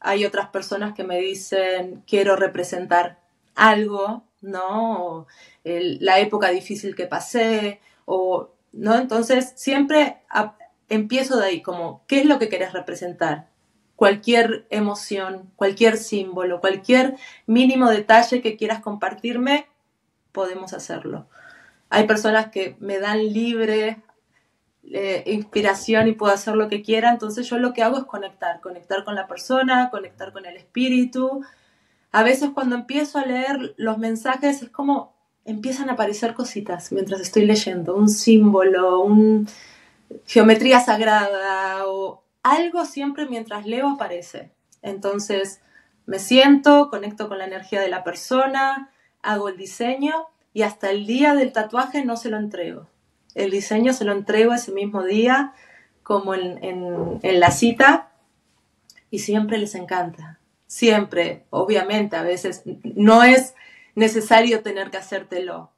Hay 0.00 0.24
otras 0.24 0.48
personas 0.48 0.94
que 0.94 1.04
me 1.04 1.18
dicen, 1.20 2.02
quiero 2.06 2.36
representar 2.36 3.18
algo 3.54 4.24
¿no? 4.40 5.26
la 5.64 6.18
época 6.18 6.50
difícil 6.50 6.94
que 6.94 7.06
pasé, 7.06 7.80
o, 8.04 8.50
¿no? 8.72 8.96
Entonces, 8.96 9.52
siempre 9.56 10.18
empiezo 10.88 11.38
de 11.38 11.46
ahí, 11.46 11.62
como, 11.62 12.04
¿qué 12.06 12.20
es 12.20 12.26
lo 12.26 12.38
que 12.38 12.48
querés 12.48 12.72
representar? 12.72 13.48
Cualquier 13.96 14.66
emoción, 14.70 15.50
cualquier 15.56 15.96
símbolo, 15.96 16.60
cualquier 16.60 17.16
mínimo 17.46 17.90
detalle 17.90 18.40
que 18.40 18.56
quieras 18.56 18.80
compartirme, 18.80 19.66
podemos 20.32 20.72
hacerlo. 20.72 21.28
Hay 21.90 22.06
personas 22.06 22.50
que 22.50 22.76
me 22.80 22.98
dan 22.98 23.32
libre 23.32 23.98
eh, 24.92 25.22
inspiración 25.26 26.08
y 26.08 26.12
puedo 26.12 26.32
hacer 26.32 26.56
lo 26.56 26.68
que 26.68 26.82
quiera, 26.82 27.10
entonces 27.10 27.48
yo 27.48 27.58
lo 27.58 27.72
que 27.72 27.82
hago 27.82 27.98
es 27.98 28.04
conectar, 28.04 28.60
conectar 28.60 29.04
con 29.04 29.14
la 29.14 29.26
persona, 29.26 29.90
conectar 29.90 30.32
con 30.32 30.46
el 30.46 30.56
espíritu, 30.56 31.42
a 32.12 32.22
veces 32.22 32.50
cuando 32.50 32.76
empiezo 32.76 33.18
a 33.18 33.26
leer 33.26 33.74
los 33.76 33.98
mensajes 33.98 34.62
es 34.62 34.68
como 34.70 35.14
empiezan 35.44 35.88
a 35.88 35.94
aparecer 35.94 36.34
cositas 36.34 36.92
mientras 36.92 37.20
estoy 37.20 37.44
leyendo, 37.44 37.94
un 37.96 38.08
símbolo, 38.08 39.00
una 39.00 39.48
geometría 40.26 40.80
sagrada 40.80 41.86
o 41.86 42.22
algo 42.42 42.84
siempre 42.84 43.26
mientras 43.26 43.66
leo 43.66 43.88
aparece. 43.88 44.52
Entonces 44.82 45.60
me 46.06 46.18
siento, 46.18 46.90
conecto 46.90 47.28
con 47.28 47.38
la 47.38 47.46
energía 47.46 47.80
de 47.80 47.88
la 47.88 48.02
persona, 48.02 48.90
hago 49.22 49.48
el 49.48 49.56
diseño 49.56 50.26
y 50.52 50.62
hasta 50.62 50.90
el 50.90 51.06
día 51.06 51.34
del 51.34 51.52
tatuaje 51.52 52.04
no 52.04 52.16
se 52.16 52.30
lo 52.30 52.36
entrego. 52.36 52.88
El 53.34 53.50
diseño 53.50 53.92
se 53.92 54.04
lo 54.04 54.12
entrego 54.12 54.52
ese 54.52 54.72
mismo 54.72 55.04
día, 55.04 55.52
como 56.02 56.34
en, 56.34 57.20
la 57.22 57.50
cita, 57.52 58.10
y 59.10 59.20
siempre 59.20 59.58
les 59.58 59.76
encanta. 59.76 60.39
Siempre, 60.70 61.46
obviamente, 61.50 62.14
a 62.14 62.22
veces 62.22 62.62
no 62.84 63.24
es 63.24 63.54
necesario 63.96 64.62
tener 64.62 64.90
que 64.90 64.98
hacértelo, 64.98 65.72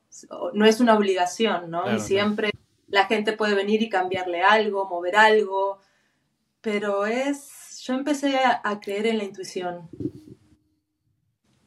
no 0.52 0.66
es 0.66 0.80
una 0.80 0.94
obligación, 0.94 1.70
¿no? 1.70 1.96
y 1.96 1.98
siempre 1.98 2.50
la 2.88 3.06
gente 3.06 3.32
puede 3.32 3.54
venir 3.54 3.80
y 3.80 3.88
cambiarle 3.88 4.42
algo, 4.42 4.86
mover 4.88 5.16
algo, 5.16 5.78
pero 6.60 7.06
es, 7.06 7.80
yo 7.86 7.94
empecé 7.94 8.38
a 8.38 8.80
creer 8.80 9.06
en 9.06 9.16
la 9.16 9.24
intuición 9.24 9.88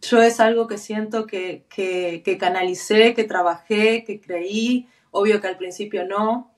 yo 0.10 0.22
es 0.22 0.40
algo 0.40 0.68
que 0.68 0.78
siento 0.78 1.26
que, 1.26 1.66
que, 1.70 2.38
canalicé, 2.40 3.14
que 3.14 3.24
trabajé, 3.24 4.04
que 4.04 4.22
creí. 4.22 4.88
Obvio 5.12 5.42
que 5.42 5.48
al 5.48 5.58
principio 5.58 6.06
no. 6.06 6.52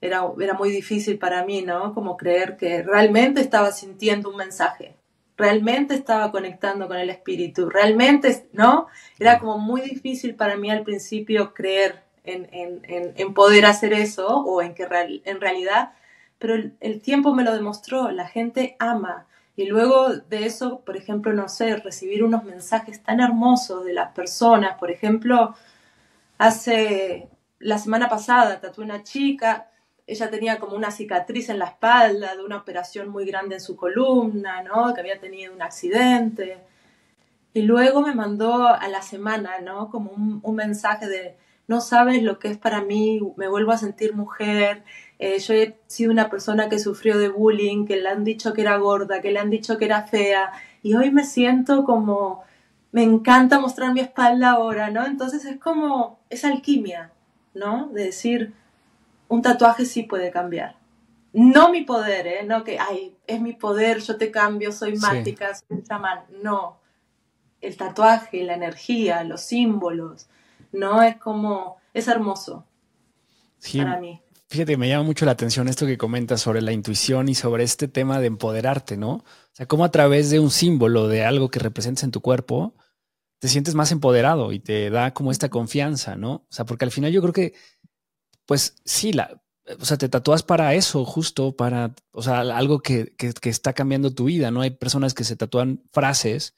Era, 0.00 0.22
era 0.40 0.54
muy 0.54 0.70
difícil 0.70 1.18
para 1.18 1.44
mí, 1.44 1.62
¿no? 1.62 1.92
Como 1.92 2.16
creer 2.16 2.56
que 2.56 2.82
realmente 2.82 3.40
estaba 3.40 3.72
sintiendo 3.72 4.30
un 4.30 4.36
mensaje. 4.36 4.96
Realmente 5.38 5.94
estaba 5.94 6.30
conectando 6.30 6.88
con 6.88 6.98
el 6.98 7.08
espíritu. 7.08 7.70
Realmente, 7.70 8.48
¿no? 8.52 8.88
Era 9.18 9.38
como 9.38 9.58
muy 9.58 9.80
difícil 9.80 10.34
para 10.34 10.56
mí 10.56 10.70
al 10.70 10.82
principio 10.82 11.54
creer 11.54 12.02
en, 12.24 12.48
en, 12.52 12.82
en, 13.16 13.34
poder 13.34 13.64
hacer 13.64 13.94
eso 13.94 14.26
o 14.26 14.60
en 14.60 14.74
que 14.74 14.86
en 15.24 15.40
realidad. 15.40 15.92
Pero 16.38 16.54
el 16.80 17.00
tiempo 17.00 17.34
me 17.34 17.44
lo 17.44 17.54
demostró. 17.54 18.10
La 18.10 18.28
gente 18.28 18.76
ama 18.78 19.26
y 19.58 19.66
luego 19.66 20.10
de 20.10 20.46
eso, 20.46 20.82
por 20.82 20.96
ejemplo, 20.96 21.32
no 21.32 21.48
sé, 21.48 21.74
recibir 21.74 22.22
unos 22.22 22.44
mensajes 22.44 23.02
tan 23.02 23.18
hermosos 23.18 23.84
de 23.84 23.92
las 23.92 24.12
personas. 24.12 24.78
Por 24.78 24.92
ejemplo, 24.92 25.56
hace 26.38 27.28
la 27.58 27.78
semana 27.78 28.08
pasada 28.08 28.60
tatué 28.60 28.84
una 28.84 29.02
chica, 29.02 29.68
ella 30.08 30.30
tenía 30.30 30.58
como 30.58 30.74
una 30.74 30.90
cicatriz 30.90 31.50
en 31.50 31.58
la 31.58 31.66
espalda 31.66 32.34
de 32.34 32.42
una 32.42 32.56
operación 32.56 33.10
muy 33.10 33.26
grande 33.26 33.56
en 33.56 33.60
su 33.60 33.76
columna, 33.76 34.62
¿no? 34.62 34.94
Que 34.94 35.00
había 35.00 35.20
tenido 35.20 35.52
un 35.52 35.60
accidente. 35.60 36.64
Y 37.52 37.62
luego 37.62 38.00
me 38.00 38.14
mandó 38.14 38.68
a 38.68 38.88
la 38.88 39.02
semana, 39.02 39.60
¿no? 39.60 39.90
Como 39.90 40.10
un, 40.10 40.56
mensaje 40.56 41.08
de, 41.08 41.36
no 41.66 41.82
sabes 41.82 42.22
lo 42.22 42.38
que 42.38 42.48
es 42.48 42.56
para 42.56 42.80
mí, 42.80 43.20
me 43.36 43.48
vuelvo 43.48 43.72
a 43.72 43.76
sentir 43.76 44.14
mujer, 44.14 44.82
eh, 45.18 45.38
yo 45.40 45.52
he 45.52 45.76
sido 45.88 46.10
una 46.10 46.30
persona 46.30 46.70
que 46.70 46.78
sufrió 46.78 47.18
de 47.18 47.28
bullying, 47.28 47.84
que 47.84 47.96
le 47.96 48.08
han 48.08 48.24
dicho 48.24 48.54
que 48.54 48.62
era 48.62 48.78
gorda, 48.78 49.20
que 49.20 49.30
le 49.30 49.40
han 49.40 49.50
dicho 49.50 49.76
que 49.76 49.84
era 49.84 50.04
fea, 50.06 50.52
y 50.82 50.94
hoy 50.94 51.10
me 51.10 51.24
siento 51.24 51.84
como, 51.84 52.44
me 52.92 53.02
encanta 53.02 53.60
mostrar 53.60 53.92
mi 53.92 54.00
espalda 54.00 54.52
ahora, 54.52 54.90
¿no? 54.90 55.04
Entonces 55.04 55.44
es 55.44 55.58
como, 55.58 56.18
es 56.30 56.46
alquimia, 56.46 57.12
¿no? 57.52 57.88
De 57.88 58.04
decir, 58.04 58.54
un 59.28 59.42
tatuaje 59.42 59.84
sí 59.84 60.02
puede 60.02 60.30
cambiar. 60.30 60.76
No 61.32 61.70
mi 61.70 61.82
poder, 61.82 62.26
¿eh? 62.26 62.44
No 62.44 62.64
que, 62.64 62.78
ay, 62.78 63.14
es 63.26 63.40
mi 63.40 63.52
poder, 63.52 64.00
yo 64.00 64.16
te 64.16 64.30
cambio, 64.30 64.72
soy 64.72 64.96
mágica, 64.96 65.54
soy 65.54 65.78
un 65.78 65.84
chamán. 65.84 66.20
No. 66.42 66.80
El 67.60 67.76
tatuaje, 67.76 68.42
la 68.44 68.54
energía, 68.54 69.22
los 69.24 69.42
símbolos, 69.42 70.26
¿no? 70.72 71.02
Es 71.02 71.16
como, 71.16 71.76
es 71.92 72.08
hermoso 72.08 72.64
para 73.76 74.00
mí. 74.00 74.20
Fíjate, 74.48 74.76
me 74.78 74.88
llama 74.88 75.04
mucho 75.04 75.26
la 75.26 75.32
atención 75.32 75.68
esto 75.68 75.84
que 75.84 75.98
comentas 75.98 76.40
sobre 76.40 76.62
la 76.62 76.72
intuición 76.72 77.28
y 77.28 77.34
sobre 77.34 77.64
este 77.64 77.86
tema 77.86 78.18
de 78.18 78.28
empoderarte, 78.28 78.96
¿no? 78.96 79.10
O 79.12 79.24
sea, 79.52 79.66
cómo 79.66 79.84
a 79.84 79.90
través 79.90 80.30
de 80.30 80.40
un 80.40 80.50
símbolo, 80.50 81.06
de 81.06 81.24
algo 81.24 81.50
que 81.50 81.58
representes 81.58 82.04
en 82.04 82.12
tu 82.12 82.22
cuerpo, 82.22 82.74
te 83.40 83.48
sientes 83.48 83.74
más 83.74 83.92
empoderado 83.92 84.52
y 84.52 84.58
te 84.58 84.88
da 84.88 85.12
como 85.12 85.32
esta 85.32 85.50
confianza, 85.50 86.16
¿no? 86.16 86.32
O 86.32 86.46
sea, 86.48 86.64
porque 86.64 86.86
al 86.86 86.90
final 86.90 87.12
yo 87.12 87.20
creo 87.20 87.34
que, 87.34 87.54
pues 88.48 88.76
sí, 88.86 89.12
la, 89.12 89.42
o 89.78 89.84
sea, 89.84 89.98
te 89.98 90.08
tatúas 90.08 90.42
para 90.42 90.72
eso, 90.72 91.04
justo 91.04 91.54
para, 91.54 91.94
o 92.12 92.22
sea, 92.22 92.40
algo 92.40 92.80
que, 92.80 93.14
que, 93.14 93.50
está 93.50 93.74
cambiando 93.74 94.14
tu 94.14 94.24
vida, 94.24 94.50
¿no? 94.50 94.62
Hay 94.62 94.70
personas 94.70 95.12
que 95.12 95.22
se 95.22 95.36
tatúan 95.36 95.82
frases 95.92 96.54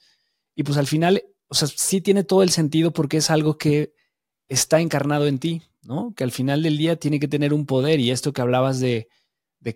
y 0.55 0.63
pues 0.63 0.79
al 0.79 0.87
final, 0.87 1.25
o 1.49 1.55
sea, 1.57 1.67
sí 1.67 2.01
tiene 2.01 2.23
todo 2.23 2.45
el 2.45 2.51
sentido 2.51 2.93
porque 2.93 3.17
es 3.17 3.29
algo 3.29 3.59
que 3.59 3.93
está 4.49 4.81
encarnado 4.81 5.27
en 5.27 5.41
ti, 5.41 5.63
¿no? 5.83 6.15
Que 6.15 6.23
al 6.23 6.31
final 6.31 6.63
del 6.63 6.79
día 6.79 6.95
tiene 6.95 7.19
que 7.19 7.27
tener 7.27 7.53
un 7.53 7.67
poder 7.67 7.99
y 7.99 8.13
esto 8.13 8.33
que 8.33 8.41
hablabas 8.41 8.79
de, 8.79 9.09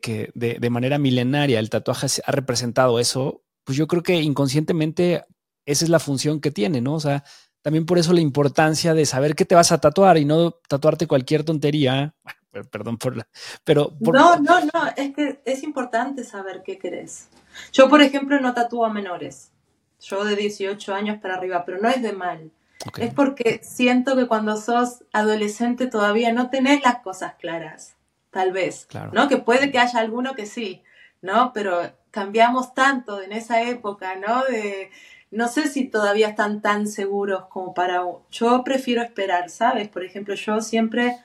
que 0.01 0.31
de, 0.35 0.71
manera 0.71 0.99
milenaria 0.99 1.59
el 1.59 1.69
tatuaje 1.69 2.07
ha 2.25 2.31
representado 2.31 3.01
eso, 3.01 3.43
pues 3.65 3.77
yo 3.77 3.89
creo 3.89 4.05
que 4.05 4.23
inconscientemente 4.23 5.25
esa 5.67 5.85
es 5.85 5.91
la 5.91 5.99
función 5.99 6.41
que 6.41 6.53
tiene, 6.53 6.81
¿no? 6.81 6.95
O 6.95 7.01
sea, 7.01 7.25
también 7.65 7.87
por 7.87 7.97
eso 7.97 8.13
la 8.13 8.21
importancia 8.21 8.93
de 8.93 9.07
saber 9.07 9.35
qué 9.35 9.47
te 9.47 9.55
vas 9.55 9.73
a 9.73 9.79
tatuar 9.79 10.19
y 10.19 10.27
no 10.27 10.51
tatuarte 10.51 11.07
cualquier 11.07 11.45
tontería. 11.45 12.15
Perdón 12.71 12.99
por 12.99 13.17
la... 13.17 13.27
Pero... 13.65 13.97
No, 14.01 14.37
no, 14.37 14.61
no, 14.61 14.87
es 14.95 15.15
que 15.15 15.41
es 15.47 15.63
importante 15.63 16.25
saber 16.25 16.63
qué 16.63 16.79
querés. 16.79 17.31
Yo, 17.73 17.89
por 17.89 18.03
ejemplo, 18.03 18.39
no 18.39 18.53
tatúo 18.53 18.85
a 18.85 18.93
menores. 18.93 19.51
Yo 19.99 20.27
de 20.27 20.37
18 20.37 20.95
años 20.95 21.19
para 21.23 21.37
arriba, 21.37 21.65
pero 21.65 21.79
no 21.81 21.89
es 21.89 22.03
de 22.03 22.13
mal. 22.13 22.51
Es 22.99 23.15
porque 23.15 23.63
siento 23.65 24.15
que 24.15 24.27
cuando 24.27 24.59
sos 24.59 25.03
adolescente 25.15 25.87
todavía 25.87 26.35
no 26.35 26.51
tenés 26.51 26.83
las 26.83 26.99
cosas 26.99 27.33
claras, 27.41 27.97
tal 28.31 28.53
vez, 28.53 28.87
¿no? 29.13 29.27
Que 29.27 29.39
puede 29.39 29.71
que 29.71 29.79
haya 29.79 30.01
alguno 30.01 30.35
que 30.35 30.45
sí, 30.45 30.83
¿no? 31.23 31.53
Pero 31.55 31.81
cambiamos 32.11 32.75
tanto 32.75 33.23
en 33.23 33.33
esa 33.33 33.63
época, 33.63 34.17
¿no? 34.17 34.45
De, 34.45 34.91
no 35.35 35.49
sé 35.49 35.69
si 35.69 35.89
todavía 35.89 36.29
están 36.29 36.63
tan 36.63 36.87
seguros 36.87 37.47
como 37.49 37.75
para... 37.75 38.03
Yo 38.31 38.63
prefiero 38.65 39.03
esperar, 39.03 39.51
¿sabes? 39.51 39.89
Por 39.89 40.05
ejemplo, 40.05 40.35
yo 40.35 40.61
siempre 40.61 41.19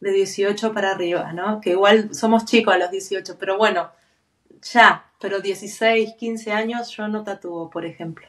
de 0.00 0.12
18 0.12 0.72
para 0.72 0.92
arriba, 0.92 1.32
¿no? 1.32 1.60
Que 1.60 1.70
igual 1.70 2.14
somos 2.14 2.44
chicos 2.44 2.74
a 2.74 2.78
los 2.78 2.90
18, 2.90 3.36
pero 3.38 3.58
bueno, 3.58 3.90
ya, 4.62 5.06
pero 5.20 5.40
16, 5.40 6.14
15 6.18 6.52
años 6.52 6.90
yo 6.90 7.08
no 7.08 7.24
tatúo, 7.24 7.68
por 7.68 7.84
ejemplo. 7.84 8.26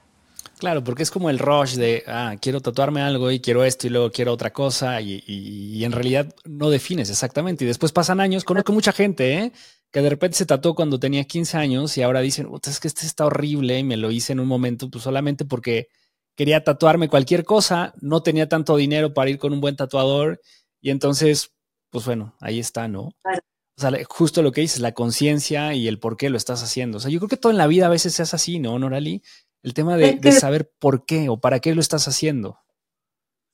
Claro, 0.57 0.83
porque 0.83 1.03
es 1.03 1.11
como 1.11 1.29
el 1.29 1.37
rush 1.37 1.75
de, 1.75 2.03
ah, 2.07 2.35
quiero 2.41 2.61
tatuarme 2.61 3.01
algo 3.01 3.29
y 3.29 3.39
quiero 3.39 3.63
esto 3.63 3.85
y 3.85 3.91
luego 3.91 4.11
quiero 4.11 4.33
otra 4.33 4.51
cosa 4.51 4.99
y, 5.01 5.83
en 5.83 5.91
realidad 5.91 6.33
no 6.45 6.71
defines 6.71 7.11
exactamente. 7.11 7.63
Y 7.63 7.67
después 7.67 7.91
pasan 7.91 8.19
años, 8.19 8.43
conozco 8.43 8.73
mucha 8.73 8.91
gente 8.91 9.33
¿eh? 9.33 9.51
Que 9.97 10.03
de 10.03 10.11
repente 10.11 10.37
se 10.37 10.45
tatuó 10.45 10.75
cuando 10.75 10.99
tenía 10.99 11.23
15 11.23 11.57
años 11.57 11.97
y 11.97 12.03
ahora 12.03 12.21
dicen, 12.21 12.47
es 12.63 12.79
que 12.79 12.87
este 12.87 13.07
está 13.07 13.25
horrible 13.25 13.79
y 13.79 13.83
me 13.83 13.97
lo 13.97 14.11
hice 14.11 14.31
en 14.31 14.39
un 14.39 14.47
momento 14.47 14.91
pues 14.91 15.03
solamente 15.03 15.43
porque 15.43 15.87
quería 16.35 16.63
tatuarme 16.63 17.09
cualquier 17.09 17.43
cosa, 17.43 17.95
no 17.99 18.21
tenía 18.21 18.47
tanto 18.47 18.75
dinero 18.75 19.15
para 19.15 19.31
ir 19.31 19.39
con 19.39 19.53
un 19.53 19.59
buen 19.59 19.75
tatuador 19.75 20.39
y 20.81 20.91
entonces, 20.91 21.51
pues 21.89 22.05
bueno, 22.05 22.35
ahí 22.41 22.59
está, 22.59 22.87
¿no? 22.87 23.05
O 23.05 23.81
sea, 23.81 23.91
justo 24.07 24.43
lo 24.43 24.51
que 24.51 24.61
dices, 24.61 24.81
la 24.81 24.91
conciencia 24.91 25.73
y 25.73 25.87
el 25.87 25.97
por 25.97 26.15
qué 26.15 26.29
lo 26.29 26.37
estás 26.37 26.61
haciendo. 26.61 26.97
O 26.97 26.99
sea, 26.99 27.09
yo 27.09 27.17
creo 27.17 27.29
que 27.29 27.37
todo 27.37 27.51
en 27.51 27.57
la 27.57 27.65
vida 27.65 27.87
a 27.87 27.89
veces 27.89 28.13
se 28.13 28.21
hace 28.21 28.35
así, 28.35 28.59
¿no, 28.59 28.77
Norali? 28.77 29.23
El 29.63 29.73
tema 29.73 29.97
de, 29.97 30.31
saber 30.31 30.71
por 30.77 31.07
qué 31.07 31.27
o 31.29 31.37
para 31.37 31.59
qué 31.59 31.73
lo 31.73 31.81
estás 31.81 32.07
haciendo. 32.07 32.59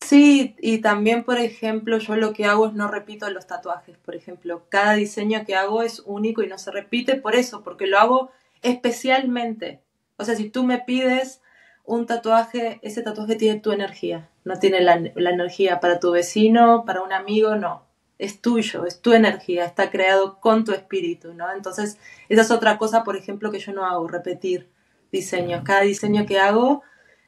Sí, 0.03 0.55
y 0.60 0.79
también, 0.79 1.24
por 1.24 1.38
ejemplo, 1.38 1.98
yo 1.98 2.17
lo 2.17 2.33
que 2.33 2.43
hago 2.45 2.67
es 2.67 2.74
no 2.74 2.89
repito 2.89 3.29
los 3.29 3.48
tatuajes, 3.48 3.98
por 3.98 4.15
ejemplo. 4.15 4.65
Cada 4.67 4.95
diseño 4.95 5.45
que 5.45 5.55
hago 5.55 5.81
es 5.81 6.01
único 6.05 6.43
y 6.43 6.48
no 6.48 6.57
se 6.57 6.72
repite 6.72 7.15
por 7.15 7.36
eso, 7.36 7.63
porque 7.63 7.88
lo 7.88 7.98
hago 7.98 8.31
especialmente. 8.62 9.81
O 10.17 10.25
sea, 10.25 10.36
si 10.36 10.50
tú 10.50 10.65
me 10.65 10.79
pides 10.79 11.41
un 11.86 12.05
tatuaje, 12.05 12.79
ese 12.81 13.01
tatuaje 13.01 13.36
tiene 13.38 13.62
tu 13.62 13.72
energía, 13.72 14.29
no 14.43 14.60
tiene 14.60 14.81
la, 14.81 15.01
la 15.15 15.29
energía 15.29 15.79
para 15.79 16.01
tu 16.01 16.12
vecino, 16.12 16.83
para 16.86 17.01
un 17.01 17.13
amigo, 17.13 17.55
no. 17.55 17.86
Es 18.19 18.41
tuyo, 18.41 18.86
es 18.86 19.01
tu 19.01 19.13
energía, 19.13 19.63
está 19.63 19.89
creado 19.89 20.41
con 20.41 20.65
tu 20.65 20.74
espíritu, 20.74 21.33
¿no? 21.33 21.50
Entonces, 21.53 21.98
esa 22.27 22.41
es 22.41 22.51
otra 22.51 22.77
cosa, 22.77 23.05
por 23.05 23.15
ejemplo, 23.15 23.51
que 23.51 23.60
yo 23.60 23.72
no 23.72 23.86
hago, 23.86 24.05
repetir 24.10 24.69
diseños. 25.13 25.63
Cada 25.63 25.81
diseño 25.81 26.25
que 26.25 26.39
hago 26.39 26.83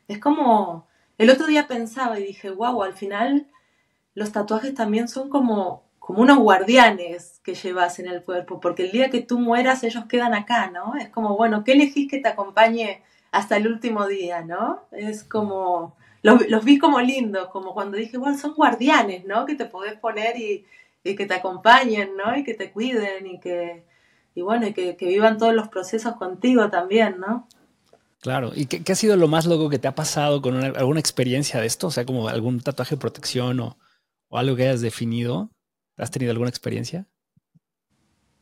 es 0.09 0.19
como... 0.19 0.87
El 1.17 1.29
otro 1.29 1.47
día 1.47 1.67
pensaba 1.67 2.19
y 2.19 2.23
dije, 2.23 2.49
wow, 2.49 2.83
al 2.83 2.93
final 2.93 3.47
los 4.15 4.31
tatuajes 4.31 4.73
también 4.73 5.07
son 5.07 5.29
como, 5.29 5.83
como 5.99 6.21
unos 6.21 6.37
guardianes 6.39 7.39
que 7.43 7.55
llevas 7.55 7.99
en 7.99 8.07
el 8.07 8.23
cuerpo, 8.23 8.59
porque 8.59 8.83
el 8.83 8.91
día 8.91 9.09
que 9.09 9.21
tú 9.21 9.39
mueras 9.39 9.83
ellos 9.83 10.05
quedan 10.05 10.33
acá, 10.33 10.71
¿no? 10.71 10.95
Es 10.95 11.09
como, 11.09 11.37
bueno, 11.37 11.63
¿qué 11.63 11.73
elegís 11.73 12.09
que 12.09 12.19
te 12.19 12.29
acompañe 12.29 13.01
hasta 13.31 13.57
el 13.57 13.67
último 13.67 14.07
día, 14.07 14.41
¿no? 14.41 14.83
Es 14.91 15.23
como, 15.23 15.95
los, 16.21 16.65
vi 16.65 16.79
como 16.79 16.99
lindos, 16.99 17.47
como 17.49 17.73
cuando 17.73 17.97
dije, 17.97 18.17
bueno, 18.17 18.37
son 18.37 18.53
guardianes, 18.53 19.25
¿no? 19.25 19.45
Que 19.45 19.55
te 19.55 19.65
podés 19.65 19.97
poner 19.97 20.37
y, 20.37 20.65
y 21.03 21.15
que 21.15 21.25
te 21.25 21.33
acompañen, 21.35 22.17
¿no? 22.17 22.35
Y 22.37 22.43
que 22.43 22.53
te 22.55 22.71
cuiden 22.71 23.27
y 23.27 23.39
que, 23.39 23.85
y 24.33 24.41
bueno, 24.41 24.67
y 24.67 24.73
que 24.73 24.95
vivan 24.99 25.37
todos 25.37 25.53
los 25.53 25.69
procesos 25.69 26.15
contigo 26.17 26.69
también, 26.69 27.19
¿no? 27.19 27.47
Claro, 28.25 28.53
¿y 28.55 28.65
qué, 28.65 28.91
ha 28.91 28.95
sido 28.95 29.17
lo 29.17 29.27
más 29.27 29.45
loco 29.45 29.69
que 29.69 29.77
te 29.77 29.87
ha 29.87 29.93
pasado 29.93 30.41
con 30.41 30.55
alguna 30.55 30.99
experiencia 30.99 31.61
de 31.61 31.67
esto? 31.67 31.85
O 31.85 31.91
sea, 31.91 32.07
como 32.07 32.27
algún 32.27 32.59
tatuaje 32.59 32.95
de 32.95 32.99
protección 32.99 33.59
o, 33.59 33.77
algo 34.31 34.55
que 34.55 34.63
hayas 34.63 34.81
definido. 34.81 35.51
¿Has 35.95 36.09
tenido 36.09 36.31
alguna 36.31 36.49
experiencia? 36.49 37.05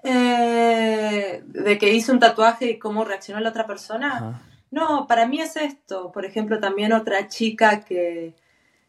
Eh, 0.06 1.44
de 1.44 1.78
que 1.78 1.94
hice 1.94 2.13
un 2.13 2.20
tatuaje 2.20 2.70
y 2.70 2.80
cómo 2.80 3.04
reaccionó 3.04 3.42
la 3.42 3.50
otra 3.50 3.68
persona. 3.68 4.42
No, 4.72 5.06
para 5.06 5.28
mí 5.28 5.42
es 5.42 5.58
esto. 5.58 6.13
Por 6.13 6.24
ejemplo, 6.24 6.62
también 6.62 6.94
otra 6.94 7.28
chica 7.28 7.82
que, 7.82 8.38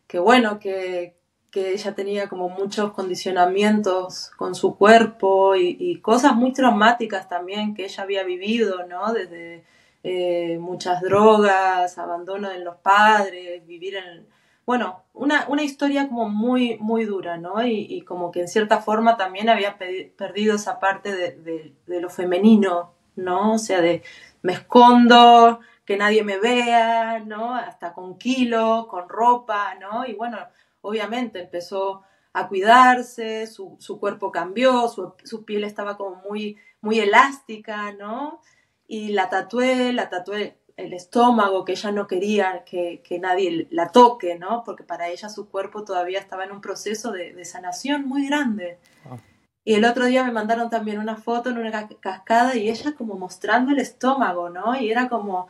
que 0.07 0.21
bueno, 0.21 0.61
que, 0.61 1.17
que 1.51 1.73
ella 1.73 1.97
tenía 1.97 2.29
como 2.29 2.49
muchos 2.51 2.93
condicionamientos 2.93 4.31
con 4.37 4.55
su 4.55 4.77
cuerpo 4.77 5.57
y, 5.57 5.77
y, 5.77 6.01
cosas 6.01 6.37
muy 6.37 6.53
traumáticas 6.53 7.29
también 7.29 7.75
que 7.75 7.87
ella 7.87 8.05
había 8.05 8.23
vivido, 8.23 8.87
¿no? 8.87 9.13
Desde 9.13 9.65
eh, 10.07 10.59
muchas 10.61 11.01
drogas, 11.01 11.97
abandono 11.97 12.51
de 12.51 12.59
los 12.59 12.77
padres, 12.77 13.67
vivir 13.67 13.97
en... 13.97 14.27
Bueno, 14.67 15.03
una, 15.15 15.47
una 15.49 15.63
historia 15.63 16.09
como 16.09 16.29
muy, 16.29 16.77
muy 16.79 17.07
dura, 17.07 17.39
¿no? 17.39 17.67
Y, 17.67 18.03
como 18.03 18.31
que 18.31 18.41
en 18.41 18.49
cierta 18.49 18.81
forma 18.81 19.17
también 19.17 19.49
había 19.49 19.79
perdido 19.79 20.57
esa 20.57 20.79
parte 20.79 21.15
de, 21.15 21.73
de, 21.87 22.01
lo 22.01 22.11
femenino, 22.11 22.93
¿no? 23.17 23.55
O 23.55 23.59
sea, 23.59 23.81
de 23.81 24.03
me 24.43 24.53
escondo, 24.53 25.61
que 25.85 25.97
nadie 25.97 26.23
me 26.23 26.39
vea, 26.39 27.21
¿no? 27.21 27.55
Hasta 27.55 27.93
con 27.95 28.19
kilo, 28.19 28.87
con 28.91 29.09
ropa, 29.09 29.75
¿no? 29.77 30.07
Y 30.07 30.15
bueno, 30.15 30.39
obviamente 30.83 31.41
empezó 31.41 32.03
a 32.35 32.49
cuidarse, 32.49 33.47
su, 33.47 33.77
su 33.79 33.99
cuerpo 33.99 34.33
cambió, 34.33 34.89
su, 34.89 35.15
su, 35.25 35.45
piel 35.45 35.65
estaba 35.65 35.97
como 35.97 36.17
muy, 36.17 36.59
muy 36.81 36.99
elástica, 37.01 37.93
¿no? 37.93 38.41
Y 38.87 39.13
la 39.13 39.29
tatué, 39.29 39.93
la 39.93 40.09
tatué 40.11 40.59
el 40.77 40.93
estómago, 40.93 41.65
que 41.65 41.73
ella 41.73 41.93
no 41.93 42.07
quería 42.07 42.65
que, 42.65 43.01
nadie 43.21 43.69
la 43.71 43.91
toque, 43.91 44.39
¿no? 44.39 44.65
Porque 44.65 44.83
para 44.83 45.09
ella 45.09 45.29
su 45.29 45.49
cuerpo 45.49 45.85
todavía 45.85 46.19
estaba 46.19 46.45
en 46.45 46.53
un 46.53 46.61
proceso 46.61 47.13
de, 47.13 47.45
sanación 47.45 48.07
muy 48.09 48.27
grande. 48.27 48.79
Ah. 49.05 49.17
Y 49.65 49.75
el 49.75 49.85
otro 49.85 50.07
día 50.07 50.25
me 50.25 50.33
mandaron 50.33 50.69
también 50.69 50.99
una 50.99 51.17
foto 51.17 51.51
en 51.51 51.59
una 51.59 51.89
cascada 52.01 52.57
y 52.57 52.69
ella 52.69 52.95
como 52.95 53.15
mostrando 53.15 53.73
el 53.73 53.79
estómago, 53.79 54.51
¿no? 54.51 54.79
Y 54.79 54.91
era 54.91 55.09
como, 55.09 55.49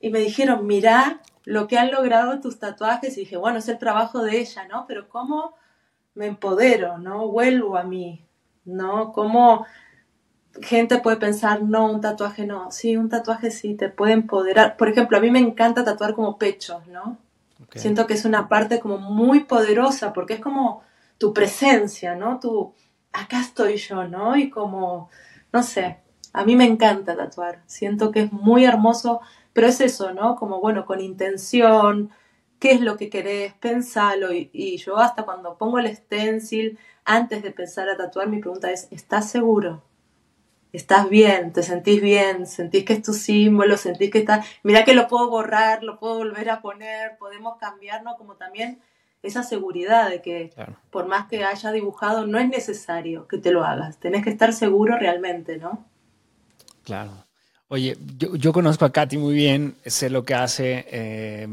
y 0.00 0.10
me 0.10 0.20
dijeron, 0.20 0.66
mira 0.66 1.20
lo 1.44 1.66
que 1.66 1.78
han 1.78 1.90
logrado 1.90 2.40
tus 2.40 2.58
tatuajes. 2.58 3.16
Y 3.16 3.20
dije, 3.20 3.36
bueno, 3.36 3.58
es 3.58 3.68
el 3.68 3.78
trabajo 3.78 4.22
de 4.22 4.38
ella, 4.38 4.68
¿no? 4.68 4.86
Pero 4.86 5.08
cómo 5.08 5.54
me 6.14 6.26
empodero, 6.26 6.98
¿no? 6.98 7.26
Vuelvo 7.28 7.76
a 7.76 7.82
mí, 7.82 8.24
¿no? 8.64 9.12
Cómo 9.12 9.66
gente 10.62 10.98
puede 10.98 11.16
pensar, 11.16 11.62
no, 11.62 11.90
un 11.90 12.00
tatuaje 12.00 12.46
no. 12.46 12.70
Sí, 12.70 12.96
un 12.96 13.08
tatuaje 13.08 13.50
sí, 13.50 13.74
te 13.74 13.88
puede 13.88 14.12
empoderar. 14.12 14.76
Por 14.76 14.88
ejemplo, 14.88 15.18
a 15.18 15.20
mí 15.20 15.30
me 15.30 15.38
encanta 15.38 15.84
tatuar 15.84 16.14
como 16.14 16.38
pechos, 16.38 16.86
¿no? 16.86 17.18
Siento 17.74 18.06
que 18.06 18.14
es 18.14 18.24
una 18.24 18.48
parte 18.48 18.78
como 18.78 18.98
muy 18.98 19.40
poderosa 19.40 20.12
porque 20.12 20.34
es 20.34 20.40
como 20.40 20.82
tu 21.18 21.32
presencia, 21.32 22.14
¿no? 22.14 22.38
Tu, 22.38 22.72
acá 23.12 23.40
estoy 23.40 23.76
yo, 23.76 24.06
¿no? 24.06 24.36
Y 24.36 24.50
como, 24.50 25.10
no 25.52 25.62
sé, 25.62 25.98
a 26.32 26.44
mí 26.44 26.54
me 26.56 26.66
encanta 26.66 27.16
tatuar. 27.16 27.62
Siento 27.66 28.12
que 28.12 28.20
es 28.22 28.32
muy 28.32 28.64
hermoso, 28.64 29.20
pero 29.52 29.66
es 29.66 29.80
eso, 29.80 30.12
¿no? 30.12 30.36
Como, 30.36 30.60
bueno, 30.60 30.84
con 30.84 31.00
intención, 31.00 32.10
qué 32.60 32.72
es 32.72 32.80
lo 32.80 32.96
que 32.96 33.10
querés, 33.10 33.54
pensalo. 33.54 34.32
Y, 34.32 34.50
y 34.52 34.76
yo 34.76 34.98
hasta 34.98 35.24
cuando 35.24 35.56
pongo 35.56 35.78
el 35.78 35.94
stencil, 35.96 36.78
antes 37.04 37.42
de 37.42 37.50
pensar 37.50 37.88
a 37.88 37.96
tatuar, 37.96 38.28
mi 38.28 38.38
pregunta 38.38 38.70
es, 38.70 38.88
¿estás 38.90 39.30
seguro? 39.30 39.82
Estás 40.76 41.08
bien, 41.08 41.52
te 41.52 41.62
sentís 41.62 42.02
bien, 42.02 42.46
sentís 42.46 42.84
que 42.84 42.94
es 42.94 43.02
tu 43.02 43.12
símbolo, 43.12 43.76
sentís 43.76 44.10
que 44.10 44.18
está, 44.18 44.44
mira 44.64 44.84
que 44.84 44.94
lo 44.94 45.06
puedo 45.06 45.30
borrar, 45.30 45.84
lo 45.84 45.98
puedo 45.98 46.16
volver 46.16 46.50
a 46.50 46.60
poner, 46.60 47.16
podemos 47.18 47.58
cambiarnos, 47.58 48.16
como 48.18 48.34
también 48.34 48.80
esa 49.22 49.42
seguridad 49.42 50.10
de 50.10 50.20
que 50.20 50.52
por 50.90 51.06
más 51.06 51.28
que 51.28 51.44
haya 51.44 51.70
dibujado, 51.70 52.26
no 52.26 52.38
es 52.38 52.48
necesario 52.48 53.28
que 53.28 53.38
te 53.38 53.52
lo 53.52 53.64
hagas, 53.64 53.98
tenés 53.98 54.24
que 54.24 54.30
estar 54.30 54.52
seguro 54.52 54.98
realmente, 54.98 55.58
¿no? 55.58 55.84
Claro. 56.82 57.12
Oye, 57.68 57.96
yo, 58.18 58.52
conozco 58.52 58.84
a 58.84 58.92
Katy 58.92 59.16
muy 59.16 59.34
bien, 59.34 59.76
sé 59.86 60.10
lo 60.10 60.24
que 60.24 60.34
hace. 60.34 60.86
Eh, 60.90 61.48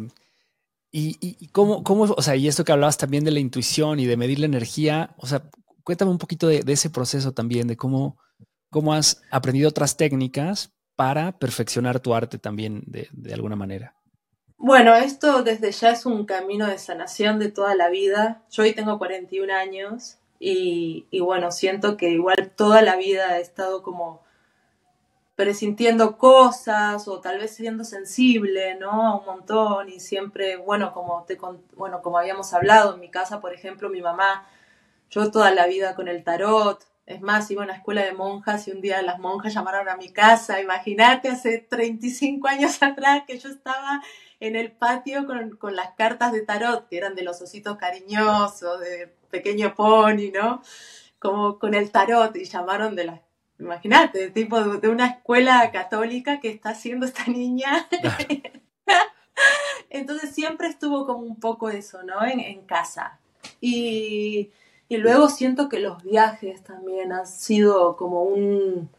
y, 0.91 1.17
y, 1.21 1.47
cómo, 1.47 1.83
cómo, 1.83 2.03
o 2.03 2.21
sea, 2.21 2.35
y 2.35 2.47
esto 2.47 2.65
que 2.65 2.73
hablabas 2.73 2.97
también 2.97 3.23
de 3.23 3.31
la 3.31 3.39
intuición 3.39 3.99
y 3.99 4.05
de 4.05 4.17
medir 4.17 4.39
la 4.39 4.45
energía, 4.47 5.11
o 5.17 5.25
sea, 5.25 5.43
cuéntame 5.83 6.11
un 6.11 6.17
poquito 6.17 6.47
de 6.47 6.63
ese 6.67 6.89
proceso 6.89 7.31
también, 7.31 7.67
de 7.67 7.77
cómo, 7.77 8.17
cómo 8.71 8.93
has 8.93 9.21
aprendido 9.29 9.69
otras 9.69 9.97
técnicas 9.97 10.71
para 10.95 11.33
perfeccionar 11.33 11.99
tu 11.99 12.15
arte 12.15 12.39
también 12.39 12.83
de, 12.87 13.33
alguna 13.33 13.55
manera. 13.55 13.93
Bueno, 14.57 14.95
esto 14.95 15.43
desde 15.43 15.71
ya 15.71 15.91
es 15.91 16.05
un 16.05 16.25
camino 16.25 16.67
de 16.67 16.77
sanación 16.77 17.37
de 17.37 17.51
toda 17.51 17.75
la 17.75 17.89
vida. 17.89 18.43
Yo 18.49 18.63
hoy 18.63 18.73
tengo 18.73 18.97
41 18.97 19.53
años 19.53 20.17
y, 20.39 21.05
bueno, 21.19 21.51
siento 21.51 21.97
que 21.97 22.09
igual 22.09 22.51
toda 22.55 22.81
la 22.81 22.95
vida 22.95 23.37
he 23.37 23.41
estado 23.41 23.83
como 23.83 24.21
presintiendo 25.35 26.17
cosas 26.17 27.07
o 27.07 27.19
tal 27.19 27.39
vez 27.39 27.55
siendo 27.55 27.83
sensible, 27.83 28.75
¿no? 28.75 29.07
A 29.07 29.17
un 29.17 29.25
montón 29.25 29.89
y 29.89 29.99
siempre, 29.99 30.57
bueno, 30.57 30.93
como 30.93 31.23
te 31.27 31.39
bueno, 31.75 32.01
como 32.03 32.19
habíamos 32.19 32.53
hablado 32.53 32.93
en 32.93 32.99
mi 32.99 33.09
casa, 33.09 33.41
por 33.41 33.53
ejemplo, 33.53 33.89
mi 33.89 34.01
mamá, 34.01 34.47
yo 35.09 35.31
toda 35.31 35.49
la 35.51 35.65
vida 35.65 35.95
con 35.95 36.07
el 36.07 36.23
tarot, 36.23 36.90
es 37.05 37.21
más, 37.21 37.49
iba 37.51 37.63
a 37.63 37.65
una 37.65 37.75
escuela 37.75 38.03
de 38.03 38.13
monjas 38.13 38.67
y 38.67 38.71
un 38.71 38.81
día 38.81 39.01
las 39.01 39.19
monjas 39.19 39.53
llamaron 39.53 39.89
a 39.89 39.97
mi 39.97 40.11
casa. 40.11 40.61
Imagínate, 40.61 41.29
hace 41.29 41.59
35 41.59 42.47
años 42.47 42.77
atrás 42.83 43.23
que 43.27 43.37
yo 43.37 43.49
estaba 43.49 44.01
en 44.39 44.55
el 44.55 44.71
patio 44.71 45.25
con, 45.25 45.75
las 45.75 45.91
cartas 45.91 46.31
de 46.31 46.41
tarot, 46.41 46.87
que 46.87 46.97
eran 46.97 47.15
de 47.15 47.23
los 47.23 47.41
ositos 47.41 47.77
cariñosos, 47.77 48.79
de 48.79 49.13
pequeño 49.29 49.75
pony, 49.75 50.31
¿no? 50.33 50.61
Como 51.19 51.59
con 51.59 51.73
el 51.73 51.91
tarot 51.91 52.35
y 52.35 52.45
llamaron 52.45 52.95
de 52.95 53.05
las 53.05 53.21
imagínate, 53.59 54.31
tipo 54.31 54.59
de, 54.59 54.89
una 54.89 55.05
escuela 55.05 55.71
católica 55.71 56.39
que 56.39 56.49
está 56.49 56.69
haciendo 56.69 57.05
esta 57.05 57.25
niña. 57.25 57.87
Entonces 59.89 60.33
siempre 60.33 60.67
estuvo 60.67 61.05
como 61.05 61.19
un 61.19 61.39
poco 61.39 61.69
eso, 61.69 62.01
¿no? 62.03 62.25
En, 62.25 62.39
en 62.39 62.65
casa. 62.65 63.19
Y, 63.59 64.51
y 64.91 64.97
luego 64.97 65.29
siento 65.29 65.69
que 65.69 65.79
los 65.79 66.03
viajes 66.03 66.65
también 66.65 67.13
han 67.13 67.25
sido 67.25 67.95
como 67.95 68.23
un... 68.23 68.89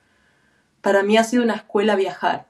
Para 0.80 1.02
mí 1.02 1.18
ha 1.18 1.22
sido 1.22 1.42
una 1.42 1.56
escuela 1.56 1.96
viajar. 1.96 2.46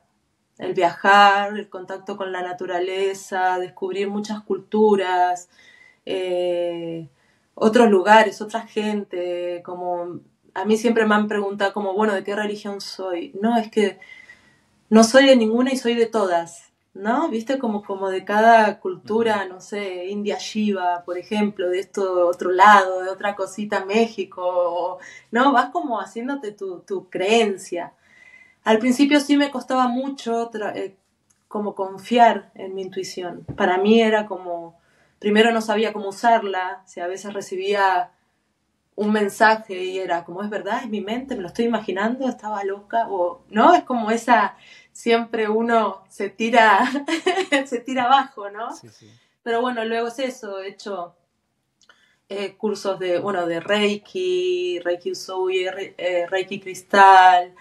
El 0.59 0.75
viajar, 0.75 1.59
el 1.59 1.69
contacto 1.69 2.17
con 2.17 2.31
la 2.31 2.43
naturaleza, 2.43 3.59
descubrir 3.59 4.07
muchas 4.07 4.43
culturas, 4.43 5.49
eh, 6.07 7.09
otros 7.57 7.91
lugares, 7.91 8.41
otra 8.41 8.61
gente, 8.61 9.61
como 9.65 10.21
a 10.55 10.65
mí 10.65 10.77
siempre 10.77 11.05
me 11.05 11.17
han 11.17 11.27
preguntado 11.27 11.73
como, 11.73 11.95
bueno, 11.95 12.15
¿de 12.15 12.23
qué 12.23 12.37
religión 12.37 12.81
soy? 12.81 13.33
No, 13.41 13.59
es 13.59 13.73
que 13.73 13.99
no 14.89 15.03
soy 15.03 15.27
de 15.27 15.35
ninguna 15.35 15.73
y 15.73 15.79
soy 15.79 15.97
de 15.97 16.07
todas. 16.07 16.72
¿No? 16.95 17.29
Viste 17.29 17.59
como, 17.59 17.83
como 17.83 18.11
de 18.11 18.25
cada 18.25 18.79
cultura, 18.81 19.47
no 19.47 19.61
sé, 19.61 20.07
India 20.07 20.37
Shiva, 20.39 21.05
por 21.05 21.17
ejemplo, 21.19 21.71
de 21.71 21.81
esto 21.81 22.29
otro 22.29 22.51
lado, 22.51 23.03
de 23.03 23.11
otra 23.11 23.35
cosita 23.35 23.85
México, 23.85 24.99
¿no? 25.31 25.53
Vas 25.53 25.71
como 25.71 26.01
haciéndote 26.01 26.53
tu, 26.53 26.81
tu 26.81 27.09
creencia. 27.09 27.95
Al 28.65 28.79
principio 28.79 29.21
sí 29.21 29.37
me 29.37 29.51
costaba 29.51 29.89
mucho 29.89 30.51
eh, 30.75 30.97
como 31.49 31.75
confiar 31.75 32.51
en 32.55 32.75
mi 32.75 32.83
intuición. 32.83 33.45
Para 33.57 33.79
mí 33.79 34.01
era 34.01 34.27
como, 34.27 34.79
primero 35.19 35.53
no 35.53 35.61
sabía 35.63 35.93
cómo 35.93 36.09
usarla, 36.09 36.83
si 36.87 37.01
a 37.01 37.07
veces 37.07 37.33
recibía 37.33 38.13
un 38.95 39.13
mensaje 39.13 39.85
y 39.85 39.99
era 39.99 40.25
como, 40.25 40.43
es 40.43 40.51
verdad, 40.51 40.81
es 40.83 40.91
mi 40.91 41.01
mente, 41.01 41.35
me 41.35 41.43
lo 41.43 41.49
estoy 41.49 41.65
imaginando, 41.65 42.29
estaba 42.29 42.63
loca, 42.65 43.09
o 43.09 43.43
no, 43.51 43.75
es 43.75 43.85
como 43.85 44.11
esa 44.11 44.57
siempre 44.93 45.49
uno 45.49 46.05
se 46.09 46.29
tira, 46.29 46.81
se 47.67 47.81
tira 47.81 48.05
abajo, 48.05 48.51
¿no? 48.51 48.69
Pero 49.43 49.61
bueno, 49.61 49.85
luego 49.85 50.09
es 50.09 50.19
eso, 50.21 50.61
he 50.61 50.69
hecho 50.69 51.17
eh, 52.29 52.57
cursos 52.57 52.99
de, 52.99 53.19
bueno, 53.19 53.47
de 53.47 53.61
Reiki, 53.61 54.81
Reiki 54.81 55.11
Usui, 55.11 55.67
eh, 55.67 56.27
Reiki 56.31 56.61
Cristal, 56.61 57.55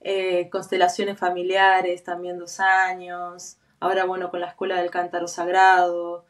eh, 0.00 0.48
constelaciones 0.50 1.18
familiares, 1.18 2.02
también 2.02 2.38
dos 2.38 2.60
años, 2.60 3.56
ahora 3.80 4.04
bueno, 4.04 4.30
con 4.30 4.40
la 4.40 4.48
Escuela 4.48 4.80
del 4.80 4.90
Cántaro 4.90 5.28
Sagrado, 5.28 6.26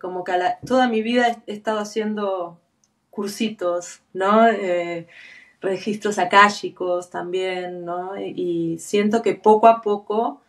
como 0.00 0.24
que 0.24 0.32
toda 0.66 0.88
mi 0.88 1.02
vida 1.02 1.42
he, 1.46 1.52
estado 1.52 1.78
haciendo 1.78 2.60
cursitos, 3.10 4.00
¿no? 4.12 4.46
Registros 5.60 6.18
akáshicos 6.18 7.10
también, 7.10 7.84
¿no? 7.84 8.18
Y 8.18 8.78
siento 8.78 9.22
que 9.22 9.34
poco 9.34 9.66
a 9.66 9.82
poco 9.82 10.40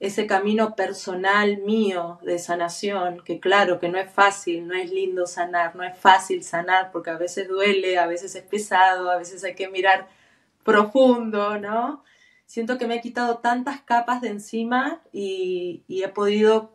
ese 0.00 0.26
camino 0.26 0.76
personal 0.76 1.58
mío 1.58 2.18
de 2.22 2.38
sanación, 2.38 3.22
que 3.24 3.40
claro 3.40 3.80
que 3.80 3.88
no 3.88 3.98
es 3.98 4.10
fácil, 4.10 4.66
no 4.68 4.74
es 4.74 4.90
lindo 4.92 5.26
sanar, 5.26 5.74
no 5.74 5.82
es 5.82 5.98
fácil 5.98 6.44
sanar 6.44 6.92
porque 6.92 7.10
a 7.10 7.18
veces 7.18 7.48
duele, 7.48 7.98
a 7.98 8.06
veces 8.06 8.34
es 8.36 8.44
pesado, 8.44 9.10
a 9.10 9.16
veces 9.18 9.42
hay 9.42 9.54
que 9.56 9.68
mirar 9.68 10.08
profundo, 10.62 11.58
¿no? 11.58 12.04
siento 12.48 12.78
que 12.78 12.86
me 12.86 12.96
he 12.96 13.00
quitado 13.02 13.38
tantas 13.38 13.82
capas 13.82 14.22
de 14.22 14.30
encima 14.30 15.02
y, 15.12 15.84
y 15.86 16.02
he 16.02 16.08
podido 16.08 16.72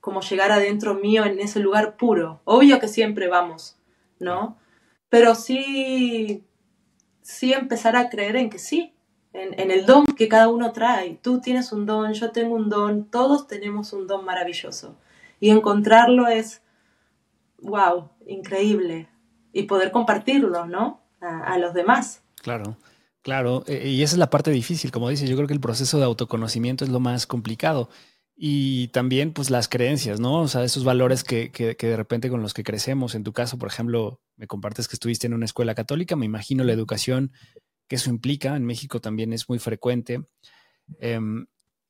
como 0.00 0.22
llegar 0.22 0.50
adentro 0.50 0.94
mío 0.94 1.24
en 1.26 1.38
ese 1.40 1.60
lugar 1.60 1.98
puro. 1.98 2.40
Obvio 2.44 2.80
que 2.80 2.88
siempre 2.88 3.28
vamos, 3.28 3.76
¿no? 4.18 4.56
Pero 5.10 5.34
sí, 5.34 6.42
sí 7.30 7.52
empezar 7.52 7.96
a 7.96 8.10
creer 8.10 8.36
en 8.36 8.50
que 8.50 8.58
sí, 8.58 8.92
en, 9.32 9.70
el 9.70 9.86
don 9.86 10.06
que 10.06 10.28
cada 10.28 10.48
uno 10.48 10.72
trae. 10.72 11.18
Tú 11.22 11.40
tienes 11.40 11.72
un 11.72 11.86
don, 11.86 12.12
yo 12.12 12.32
tengo 12.32 12.54
un 12.54 12.68
don, 12.68 13.04
todos 13.04 13.46
tenemos 13.46 13.92
un 13.92 14.06
don 14.06 14.24
maravilloso. 14.24 14.96
Y 15.38 15.50
encontrarlo 15.50 16.26
es, 16.26 16.62
wow, 17.62 18.10
increíble. 18.26 19.08
Y 19.52 19.64
poder 19.64 19.90
compartirlo, 19.92 20.66
¿no? 20.66 21.00
A, 21.20 21.54
a 21.54 21.58
los 21.58 21.74
demás. 21.74 22.22
Claro. 22.42 22.76
Claro, 23.22 23.64
e, 23.66 23.88
y 23.88 24.02
esa 24.02 24.14
es 24.14 24.18
la 24.18 24.30
parte 24.30 24.50
difícil, 24.50 24.90
como 24.90 25.08
dices, 25.10 25.28
yo 25.28 25.36
creo 25.36 25.46
que 25.46 25.52
el 25.52 25.60
proceso 25.60 25.98
de 25.98 26.04
autoconocimiento 26.04 26.84
es 26.84 26.90
lo 26.90 27.00
más 27.00 27.26
complicado. 27.26 27.90
Y 28.42 28.88
también, 28.88 29.34
pues, 29.34 29.50
las 29.50 29.68
creencias, 29.68 30.18
¿no? 30.18 30.40
O 30.40 30.48
sea, 30.48 30.64
esos 30.64 30.82
valores 30.82 31.24
que, 31.24 31.50
que, 31.50 31.76
que, 31.76 31.88
de 31.88 31.96
repente 31.96 32.30
con 32.30 32.40
los 32.40 32.54
que 32.54 32.64
crecemos. 32.64 33.14
En 33.14 33.22
tu 33.22 33.34
caso, 33.34 33.58
por 33.58 33.68
ejemplo, 33.68 34.22
me 34.38 34.46
compartes 34.46 34.88
que 34.88 34.96
estuviste 34.96 35.26
en 35.26 35.34
una 35.34 35.44
escuela 35.44 35.74
católica, 35.74 36.16
me 36.16 36.24
imagino 36.24 36.64
la 36.64 36.72
educación 36.72 37.32
que 37.86 37.96
eso 37.96 38.08
implica, 38.08 38.56
en 38.56 38.64
México 38.64 38.98
también 38.98 39.34
es 39.34 39.46
muy 39.50 39.58
frecuente. 39.58 40.22
Eh, 41.00 41.20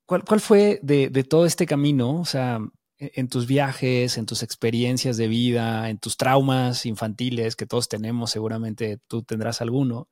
¿cuál, 0.05 0.25
¿cuál, 0.25 0.41
fue 0.41 0.81
de, 0.83 1.09
de, 1.09 1.23
todo 1.23 1.45
este 1.45 1.65
camino? 1.65 2.19
O 2.19 2.25
sea, 2.25 2.59
e, 2.97 3.11
en 3.15 3.29
tus 3.29 3.47
viajes, 3.47 4.17
en 4.17 4.25
tus 4.25 4.43
experiencias 4.43 5.15
de 5.15 5.29
vida, 5.29 5.89
en 5.89 5.99
tus 5.99 6.17
traumas 6.17 6.85
infantiles 6.85 7.55
que 7.55 7.65
todos 7.65 7.87
tenemos, 7.87 8.31
seguramente 8.31 8.99
tú 9.07 9.23
tendrás 9.23 9.61
alguno. 9.61 10.09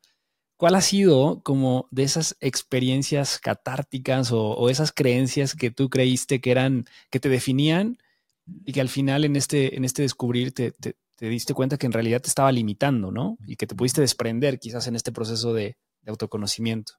¿Cuál 0.60 0.76
ha 0.76 0.82
sido 0.82 1.40
como 1.42 1.88
de 1.90 2.04
esas 2.04 2.36
experiencias 2.42 3.40
catárticas 3.40 4.34
o, 4.34 4.42
o, 4.58 4.70
esas 4.70 4.92
creencias 4.92 5.56
que 5.56 5.72
tú 5.72 5.90
creíste 5.90 6.42
que 6.42 6.52
eran, 6.52 6.84
que 7.10 7.22
te 7.22 7.30
definían 7.30 7.98
y 8.66 8.74
que 8.74 8.82
al 8.82 8.90
final 8.90 9.24
en 9.24 9.38
este, 9.38 9.78
en 9.78 9.86
este 9.86 10.02
descubrir 10.02 10.54
te, 10.54 10.72
te, 10.72 10.98
te, 11.16 11.30
diste 11.30 11.54
cuenta 11.54 11.78
que 11.78 11.86
en 11.86 11.94
realidad 11.94 12.20
te 12.20 12.28
estaba 12.28 12.52
limitando, 12.52 13.10
¿no? 13.10 13.38
Y 13.48 13.56
que 13.56 13.68
te 13.68 13.74
pudiste 13.74 14.02
desprender 14.02 14.60
quizás 14.60 14.86
en 14.88 14.98
este 14.98 15.14
proceso 15.14 15.54
de, 15.54 15.78
de 16.02 16.12
autoconocimiento. 16.12 16.96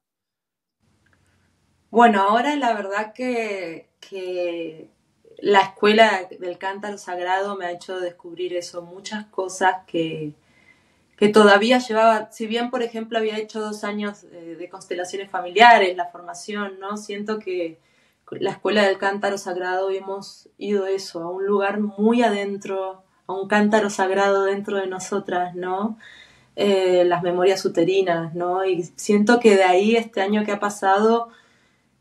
Bueno, 1.91 2.23
ahora 2.23 2.57
la 2.57 2.73
verdad 2.73 3.13
que, 3.13 3.91
que 4.01 4.89
la 5.37 5.61
escuela 5.61 6.31
del 6.41 6.57
cántaro 6.57 6.97
sagrado 6.97 7.59
me 7.59 7.67
ha 7.67 7.73
hecho 7.73 8.01
descubrir 8.01 8.55
eso, 8.55 8.81
muchas 8.81 9.27
cosas 9.27 9.85
que, 9.87 10.33
que 11.21 11.29
todavía 11.29 11.79
llevaba, 11.79 12.33
si 12.33 12.47
bien 12.47 12.71
por 12.71 12.83
ejemplo 12.83 13.19
había 13.19 13.37
hecho 13.37 13.61
dos 13.61 13.85
años 13.85 14.25
eh, 14.33 14.57
de 14.59 14.69
constelaciones 14.71 15.29
familiares, 15.29 15.95
la 15.95 16.07
formación, 16.07 16.81
¿no? 16.81 16.97
Siento 16.97 17.39
que 17.39 17.79
la 18.31 18.53
escuela 18.53 18.85
del 18.85 18.97
cántaro 18.97 19.37
sagrado 19.37 19.91
hemos 19.91 20.49
ido 20.57 20.87
eso, 20.87 21.23
a 21.23 21.31
un 21.31 21.45
lugar 21.45 21.79
muy 21.79 22.23
adentro, 22.23 23.03
a 23.27 23.35
un 23.35 23.49
cántaro 23.49 23.91
sagrado 23.91 24.45
dentro 24.45 24.79
de 24.79 24.87
nosotras, 24.87 25.55
¿no? 25.55 25.99
Eh, 26.57 27.05
las 27.05 27.23
memorias 27.23 27.63
uterinas, 27.67 28.35
¿no? 28.35 28.65
Y 28.65 28.85
siento 28.97 29.41
que 29.41 29.57
de 29.57 29.65
ahí 29.65 29.97
este 29.97 30.23
año 30.23 30.43
que 30.47 30.53
ha 30.53 30.59
pasado 30.59 31.29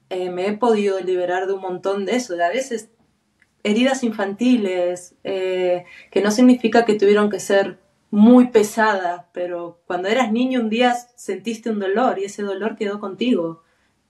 eh, 0.10 0.30
me 0.30 0.48
he 0.48 0.54
podido 0.54 0.98
liberar 1.02 1.46
de 1.46 1.52
un 1.52 1.62
montón 1.62 2.06
de 2.06 2.16
eso, 2.16 2.38
de 2.38 2.46
a 2.46 2.50
veces 2.50 2.88
heridas 3.64 4.02
infantiles, 4.06 5.16
que 5.24 6.22
no 6.24 6.32
significa 6.32 6.86
que 6.86 6.96
tuvieron 6.96 7.30
que 7.30 7.42
ser 7.42 7.78
muy 8.12 8.48
pesada, 8.48 9.28
pero 9.34 9.82
cuando 9.86 10.08
eras 10.08 10.32
niño 10.32 10.62
un 10.62 10.70
día 10.70 10.96
sentiste 11.16 11.70
un 11.70 11.80
dolor 11.80 12.20
y 12.20 12.26
ese 12.26 12.44
dolor 12.44 12.76
quedó 12.76 13.00
contigo. 13.00 13.64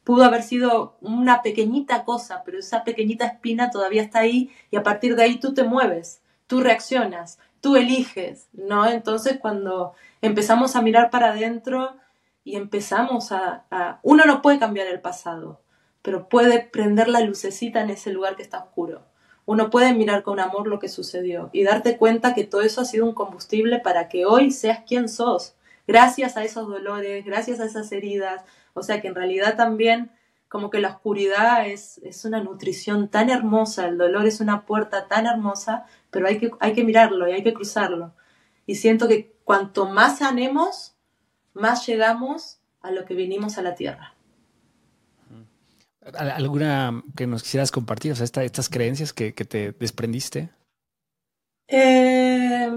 Pudo 0.04 0.24
haber 0.24 0.44
sido 0.44 0.98
una 1.02 1.42
pequeñita 1.42 2.06
cosa, 2.06 2.44
pero 2.46 2.60
esa 2.60 2.84
pequeñita 2.84 3.26
espina 3.26 3.70
todavía 3.70 4.02
está 4.02 4.20
ahí 4.20 4.52
y 4.72 4.78
a 4.78 4.84
partir 4.84 5.16
de 5.16 5.24
ahí 5.24 5.40
tú 5.40 5.54
te 5.54 5.64
mueves, 5.64 6.22
tú 6.48 6.62
reaccionas, 6.62 7.40
tú 7.62 7.76
eliges, 7.76 8.48
¿no? 8.54 8.88
Entonces 8.88 9.38
cuando 9.40 9.94
empezamos 10.22 10.76
a 10.76 10.82
mirar 10.82 11.10
para 11.10 11.32
adentro 11.32 11.96
y 12.44 12.56
empezamos 12.56 13.32
a, 13.32 13.66
a... 13.70 14.00
Uno 14.02 14.26
no 14.26 14.42
puede 14.42 14.60
cambiar 14.60 14.88
el 14.88 15.02
pasado, 15.02 15.62
pero 16.02 16.30
puede 16.30 16.62
prender 16.62 17.10
la 17.10 17.20
lucecita 17.20 17.82
en 17.82 17.90
ese 17.92 18.12
lugar 18.12 18.36
que 18.36 18.44
está 18.44 18.60
oscuro 18.60 19.04
uno 19.50 19.72
puede 19.72 19.96
mirar 19.96 20.22
con 20.22 20.40
amor 20.40 20.68
lo 20.68 20.78
que 20.78 20.90
sucedió 20.90 21.50
y 21.54 21.64
darte 21.64 21.98
cuenta 21.98 22.36
que 22.36 22.44
todo 22.44 22.62
eso 22.62 22.82
ha 22.82 22.86
sido 22.86 23.04
un 23.04 23.16
combustible 23.16 23.80
para 23.80 24.08
que 24.08 24.24
hoy 24.28 24.52
seas 24.52 24.82
quien 24.88 25.10
sos, 25.10 25.56
gracias 25.88 26.38
a 26.38 26.44
esos 26.44 26.68
dolores, 26.68 27.26
gracias 27.26 27.60
a 27.60 27.66
esas 27.66 27.92
heridas. 27.92 28.44
O 28.76 28.84
sea 28.84 29.02
que 29.02 29.08
en 29.08 29.16
realidad 29.16 29.58
también 29.58 30.12
como 30.50 30.70
que 30.70 30.80
la 30.80 30.90
oscuridad 30.90 31.68
es, 31.68 31.98
es 32.04 32.26
una 32.26 32.44
nutrición 32.44 33.08
tan 33.08 33.32
hermosa, 33.32 33.88
el 33.88 33.98
dolor 33.98 34.28
es 34.28 34.40
una 34.40 34.68
puerta 34.68 35.08
tan 35.08 35.26
hermosa, 35.26 35.88
pero 36.12 36.28
hay 36.28 36.38
que, 36.38 36.52
hay 36.60 36.74
que 36.74 36.84
mirarlo 36.84 37.28
y 37.28 37.32
hay 37.32 37.42
que 37.42 37.56
cruzarlo. 37.56 38.14
Y 38.68 38.76
siento 38.76 39.08
que 39.08 39.34
cuanto 39.46 39.88
más 39.88 40.20
sanemos, 40.20 40.94
más 41.56 41.88
llegamos 41.88 42.60
a 42.84 42.92
lo 42.92 43.04
que 43.04 43.16
vinimos 43.16 43.58
a 43.58 43.64
la 43.64 43.74
tierra. 43.74 44.14
¿Alguna 46.02 47.04
que 47.16 47.28
nos 47.28 47.44
quisieras 47.44 47.72
compartir? 47.72 48.14
O 48.14 48.16
sea, 48.16 48.24
esta, 48.24 48.44
estas 48.44 48.70
creencias 48.70 49.14
que, 49.14 49.34
que, 49.34 49.46
te 49.46 49.74
desprendiste. 49.74 50.50
Eh, 51.68 52.72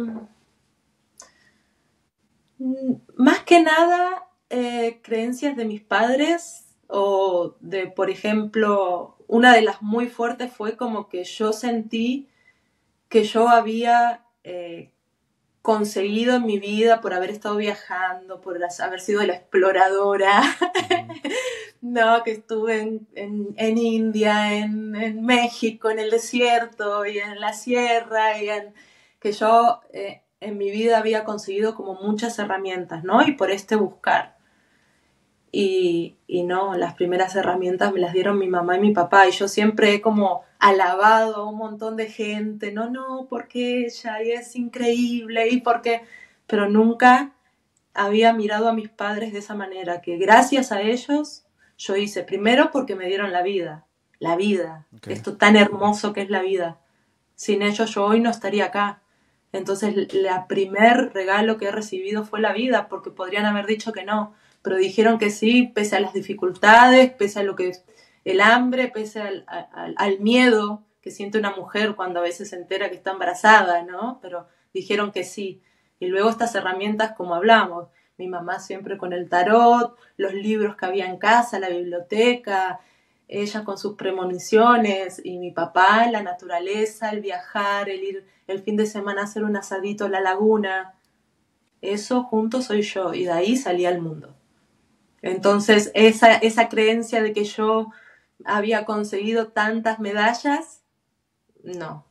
más 3.17 3.41
que 3.41 3.63
nada, 3.63 4.29
eh, 4.51 5.01
creencias 5.03 5.57
de 5.57 5.65
mis 5.65 5.81
padres 5.81 6.67
o 6.89 7.57
de, 7.61 7.87
por 7.87 8.11
ejemplo, 8.11 9.17
una 9.29 9.55
de 9.55 9.63
las 9.63 9.81
muy 9.81 10.09
fuertes 10.09 10.53
fue 10.53 10.77
como 10.77 11.09
que 11.09 11.25
yo 11.25 11.53
sentí 11.53 12.29
que 13.09 13.25
yo 13.25 13.49
había 13.49 14.25
eh, 14.45 14.92
conseguido 15.63 16.35
en 16.37 16.45
mi 16.45 16.59
vida 16.59 17.01
por 17.01 17.15
haber 17.15 17.31
estado 17.31 17.57
viajando, 17.57 18.41
por 18.41 18.59
haber 18.81 19.01
sido 19.01 19.23
la 19.23 19.35
exploradora. 19.35 20.43
no, 21.81 22.23
que 22.25 22.33
estuve 22.33 22.81
en, 22.81 23.09
en, 23.15 23.79
India, 23.79 24.59
en, 24.59 24.95
en, 24.97 25.25
México, 25.25 25.89
en 25.89 26.01
el 26.01 26.11
desierto 26.11 27.07
y 27.07 27.19
en 27.19 27.41
la 27.41 27.53
sierra, 27.53 28.43
y 28.43 28.49
que 29.21 29.33
yo 29.33 29.81
eh, 29.93 30.23
en 30.41 30.59
mi 30.59 30.71
vida 30.71 30.99
había 30.99 31.25
conseguido 31.25 31.75
como 31.77 31.95
muchas 31.95 32.39
herramientas, 32.41 33.05
¿no? 33.05 33.23
Y 33.23 33.33
por 33.33 33.51
este 33.53 33.77
buscar. 33.77 34.42
Y, 35.55 36.17
y, 36.27 36.45
no, 36.45 36.75
las 36.75 36.95
primeras 36.95 37.37
herramientas 37.37 37.93
me 37.93 38.01
las 38.01 38.15
dieron 38.15 38.39
mi 38.39 38.49
mamá 38.49 38.79
y 38.79 38.81
mi 38.81 38.93
papá, 38.93 39.29
y 39.29 39.33
yo 39.33 39.49
siempre 39.49 39.93
he 39.93 40.01
como 40.01 40.45
alabado 40.59 41.37
a 41.37 41.47
un 41.47 41.59
montón 41.59 41.97
de 41.97 42.07
gente, 42.07 42.73
no, 42.73 42.89
no, 42.89 43.27
porque 43.29 43.85
ella 43.85 44.23
y 44.23 44.31
es 44.31 44.57
increíble, 44.57 45.49
y 45.51 45.61
porque, 45.61 46.05
pero 46.47 46.71
nunca 46.71 47.35
había 47.93 48.33
mirado 48.33 48.69
a 48.69 48.73
mis 48.73 48.89
padres 48.89 49.35
de 49.35 49.41
esa 49.41 49.55
manera, 49.55 50.01
que 50.01 50.17
gracias 50.17 50.73
a 50.73 50.81
ellos 50.81 51.45
yo 51.77 51.97
hice, 51.97 52.23
primero 52.23 52.71
porque 52.71 52.97
me 52.97 53.07
dieron 53.07 53.31
la 53.31 53.43
vida, 53.43 53.85
la 54.19 54.37
vida, 54.37 54.87
okay. 54.97 55.13
esto 55.13 55.37
tan 55.37 55.57
hermoso 55.57 56.15
que 56.15 56.23
es 56.23 56.31
la 56.31 56.41
vida. 56.41 56.79
Sin 57.35 57.61
ellos 57.63 57.93
yo 57.95 58.05
hoy 58.05 58.21
no 58.21 58.31
estaría 58.31 58.67
acá. 58.67 59.03
Entonces, 59.53 59.95
el 59.97 60.09
primer 60.49 61.13
regalo 61.13 61.59
que 61.59 61.67
he 61.67 61.73
recibido 61.73 62.25
fue 62.25 62.41
la 62.41 62.53
vida, 62.53 62.89
porque 62.89 63.11
podrían 63.11 63.45
haber 63.45 63.67
dicho 63.67 63.93
que 63.93 64.05
no 64.05 64.33
pero 64.63 64.77
dijeron 64.77 65.19
que 65.19 65.31
sí, 65.31 65.71
pese 65.75 65.97
a 65.97 66.01
las 66.01 66.13
dificultades, 66.13 67.13
pese 67.13 67.41
a 67.41 67.43
lo 67.43 67.57
que 67.57 67.69
es 67.69 67.85
el 68.25 68.41
hambre, 68.41 68.89
pese 68.89 69.21
al, 69.21 69.45
al, 69.49 70.21
miedo 70.21 70.85
que 71.01 71.11
siente 71.11 71.39
una 71.39 71.55
mujer 71.57 71.97
cuando 71.97 72.21
a 72.21 72.23
veces 72.23 72.51
se 72.51 72.57
entera 72.57 72.89
que 72.89 72.95
está 72.95 73.11
embarazada, 73.11 73.83
¿no? 73.83 74.21
Pero 74.23 74.47
dijeron 74.73 75.11
que 75.11 75.25
sí. 75.25 75.63
Y 75.99 76.07
luego 76.07 76.31
estas 76.31 76.55
herramientas, 76.55 77.13
como 77.17 77.35
hablamos, 77.35 77.89
mi 78.19 78.29
mamá 78.29 78.61
siempre 78.61 78.99
con 78.99 79.13
el 79.13 79.29
tarot, 79.29 79.97
los 80.17 80.33
libros 80.33 80.77
que 80.77 80.87
había 80.87 81.07
en 81.07 81.19
casa, 81.19 81.59
la 81.59 81.69
biblioteca, 81.69 82.81
ella 83.27 83.65
con 83.65 83.79
sus 83.79 83.95
premoniciones 83.97 85.21
y 85.25 85.39
mi 85.39 85.51
papá, 85.51 86.07
la 86.11 86.23
naturaleza, 86.23 87.11
el 87.11 87.21
viajar, 87.21 87.89
el 87.89 88.05
ir 88.05 88.27
el 88.47 88.61
fin 88.61 88.77
de 88.77 88.87
semana 88.87 89.23
a 89.23 89.25
hacer 89.25 89.45
un 89.45 89.57
asadito 89.57 90.05
a 90.05 90.09
la 90.09 90.21
laguna. 90.21 90.95
Eso 91.81 92.23
junto 92.25 92.63
soy 92.63 92.83
yo 92.83 93.15
y 93.15 93.25
de 93.25 93.33
ahí 93.33 93.57
salí 93.57 93.87
al 93.87 94.01
mundo. 94.01 94.37
Entonces, 95.23 95.93
esa, 95.95 96.35
esa 96.35 96.69
creencia 96.69 97.23
de 97.23 97.33
que 97.33 97.45
yo 97.45 97.91
había 98.45 98.85
conseguido 98.85 99.49
tantas 99.49 100.01
medallas, 100.01 100.83
no. 101.63 102.05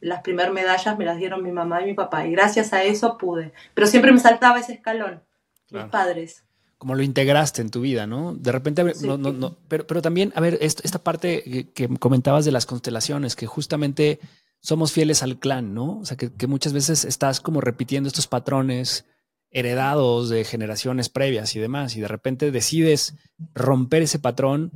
Las 0.00 0.22
primeras 0.22 0.52
medallas 0.52 0.98
me 0.98 1.04
las 1.04 1.18
dieron 1.18 1.42
mi 1.42 1.52
mamá 1.52 1.82
y 1.82 1.86
mi 1.86 1.94
papá, 1.94 2.26
y 2.26 2.32
gracias 2.32 2.72
a 2.72 2.82
eso 2.82 3.16
pude. 3.18 3.52
Pero 3.74 3.86
siempre 3.86 4.12
me 4.12 4.18
saltaba 4.18 4.58
ese 4.58 4.74
escalón, 4.74 5.22
claro. 5.68 5.86
mis 5.86 5.92
padres. 5.92 6.44
Como 6.78 6.94
lo 6.94 7.02
integraste 7.02 7.62
en 7.62 7.70
tu 7.70 7.80
vida, 7.80 8.06
¿no? 8.06 8.34
De 8.34 8.52
repente, 8.52 8.94
sí. 8.94 9.06
no, 9.06 9.16
no, 9.16 9.32
no, 9.32 9.56
pero, 9.68 9.86
pero 9.86 10.02
también, 10.02 10.32
a 10.34 10.40
ver, 10.40 10.58
esta 10.60 10.98
parte 10.98 11.70
que 11.74 11.88
comentabas 11.98 12.44
de 12.44 12.52
las 12.52 12.66
constelaciones, 12.66 13.36
que 13.36 13.46
justamente 13.46 14.20
somos 14.60 14.92
fieles 14.92 15.22
al 15.22 15.38
clan, 15.38 15.74
¿no? 15.74 15.98
O 15.98 16.04
sea, 16.04 16.16
que, 16.16 16.32
que 16.32 16.46
muchas 16.46 16.72
veces 16.72 17.04
estás 17.04 17.40
como 17.40 17.60
repitiendo 17.60 18.08
estos 18.08 18.26
patrones 18.26 19.06
heredados 19.54 20.28
de 20.28 20.44
generaciones 20.44 21.08
previas 21.08 21.54
y 21.56 21.60
demás, 21.60 21.96
y 21.96 22.00
de 22.00 22.08
repente 22.08 22.50
decides 22.50 23.14
romper 23.54 24.02
ese 24.02 24.18
patrón, 24.18 24.72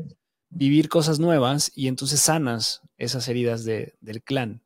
vivir 0.49 0.89
cosas 0.89 1.19
nuevas 1.19 1.73
y 1.75 1.89
entonces 1.89 2.21
sanas 2.21 2.81
esas 2.97 3.29
heridas 3.29 3.65
del 3.65 4.23
clan. 4.25 4.63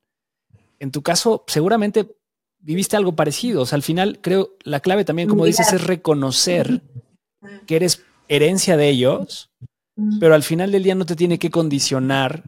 En 0.78 0.92
tu 0.92 1.02
caso, 1.02 1.44
seguramente 1.48 2.14
viviste 2.60 2.96
algo 2.96 3.16
parecido. 3.16 3.62
O 3.62 3.66
sea, 3.66 3.76
al 3.76 3.82
final 3.82 4.20
creo 4.20 4.50
la 4.64 4.80
clave 4.80 5.04
también, 5.04 5.28
como 5.28 5.46
dices, 5.46 5.72
es 5.72 5.84
reconocer 5.84 6.82
que 7.66 7.76
eres 7.76 8.04
herencia 8.28 8.76
de 8.76 8.90
ellos, 8.90 9.50
pero 10.20 10.34
al 10.34 10.42
final 10.42 10.72
del 10.72 10.82
día 10.82 10.94
no 10.94 11.06
te 11.06 11.16
tiene 11.16 11.38
que 11.38 11.50
condicionar 11.50 12.44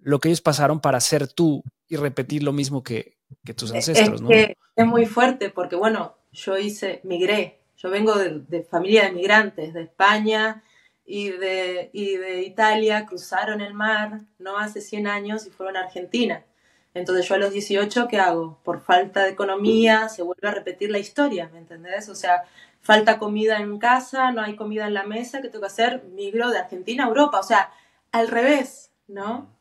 lo 0.00 0.18
que 0.18 0.28
ellos 0.28 0.40
pasaron 0.40 0.80
para 0.80 1.00
ser 1.00 1.28
tú 1.28 1.62
y 1.88 1.96
repetir 1.96 2.42
lo 2.42 2.52
mismo 2.52 2.82
que, 2.82 3.18
tus 3.56 3.72
ancestros, 3.72 4.20
es 4.30 4.56
es 4.78 4.86
muy 4.86 5.06
fuerte 5.06 5.50
porque, 5.50 5.74
bueno, 5.74 6.17
yo 6.32 6.58
hice, 6.58 7.00
migré, 7.04 7.58
yo 7.76 7.90
vengo 7.90 8.14
de, 8.16 8.62
familia 8.64 9.04
de 9.04 9.12
migrantes 9.12 9.72
de 9.74 9.82
España 9.82 10.62
y 11.04 11.30
de, 11.30 11.90
y 11.92 12.16
de 12.16 12.42
Italia, 12.42 13.06
cruzaron 13.06 13.60
el 13.60 13.74
mar, 13.74 14.20
¿no? 14.38 14.58
Hace 14.58 14.80
100 14.80 15.06
años 15.06 15.46
y 15.46 15.50
fueron 15.50 15.76
a 15.76 15.82
Argentina. 15.82 16.44
Entonces 16.94 17.28
yo 17.28 17.34
a 17.36 17.38
los 17.38 17.52
18, 17.52 18.08
¿qué 18.08 18.18
hago? 18.18 18.58
Por 18.64 18.80
falta 18.80 19.22
de 19.24 19.30
economía 19.30 20.08
se 20.08 20.22
vuelve 20.22 20.48
a 20.48 20.52
repetir 20.52 20.90
la 20.90 20.98
historia, 20.98 21.48
¿me 21.52 21.58
entendés? 21.58 22.08
O 22.08 22.14
sea, 22.14 22.44
falta 22.80 23.18
comida 23.18 23.58
en 23.58 23.78
casa, 23.78 24.32
no 24.32 24.42
hay 24.42 24.56
comida 24.56 24.86
en 24.86 24.94
la 24.94 25.04
mesa, 25.04 25.40
¿qué 25.40 25.48
tengo 25.48 25.60
que 25.62 25.66
hacer? 25.68 26.04
Migro 26.04 26.50
de 26.50 26.58
Argentina 26.58 27.04
a 27.04 27.08
Europa, 27.08 27.38
o 27.38 27.42
sea, 27.42 27.70
al 28.12 28.28
revés, 28.28 28.90
¿no? 29.06 29.54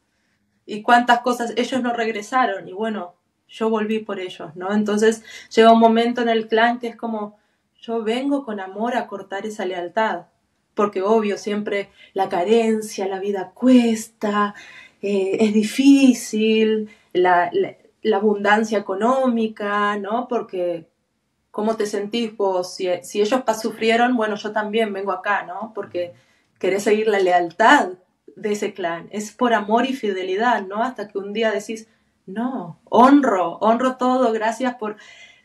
Y 0.65 0.81
cuántas 0.81 1.19
cosas, 1.21 1.53
ellos 1.57 1.81
no 1.81 1.93
regresaron 1.93 2.67
y 2.67 2.73
bueno, 2.73 3.16
yo 3.49 3.69
volví 3.69 3.99
por 3.99 4.19
ellos, 4.19 4.55
¿no? 4.55 4.73
Entonces 4.73 5.23
llega 5.55 5.71
un 5.71 5.79
momento 5.79 6.21
en 6.21 6.29
el 6.29 6.47
clan 6.47 6.79
que 6.79 6.87
es 6.87 6.95
como, 6.95 7.37
yo 7.79 8.03
vengo 8.03 8.43
con 8.43 8.59
amor 8.59 8.95
a 8.95 9.07
cortar 9.07 9.45
esa 9.45 9.65
lealtad, 9.65 10.25
porque 10.73 11.01
obvio, 11.01 11.37
siempre 11.37 11.89
la 12.13 12.29
carencia, 12.29 13.07
la 13.07 13.19
vida 13.19 13.51
cuesta, 13.53 14.53
eh, 15.01 15.37
es 15.39 15.53
difícil, 15.53 16.89
la, 17.13 17.51
abundancia 18.13 18.77
económica, 18.77 19.97
¿no? 19.97 20.27
Porque, 20.27 20.87
¿cómo 21.51 21.75
te 21.75 21.85
sentís 21.85 22.35
vos? 22.37 22.75
Si, 22.75 22.87
si 23.03 23.21
ellos 23.21 23.41
sufrieron, 23.61 24.15
bueno, 24.15 24.35
yo 24.35 24.51
también 24.51 24.93
vengo 24.93 25.11
acá, 25.11 25.43
¿no? 25.43 25.73
Porque 25.73 26.13
querés 26.59 26.83
seguir 26.83 27.07
la 27.07 27.19
lealtad 27.19 27.89
de 28.35 28.51
ese 28.51 28.73
clan. 28.73 29.09
Es 29.11 29.31
por 29.31 29.53
amor 29.53 29.85
y 29.85 29.93
fidelidad, 29.93 30.65
¿no? 30.65 30.83
Hasta 30.83 31.07
que 31.07 31.17
un 31.17 31.33
día 31.33 31.51
decís, 31.51 31.87
no, 32.27 32.79
honro, 32.85 33.57
honro 33.59 33.95
todo, 33.95 34.31
gracias 34.31 34.75
por... 34.75 34.97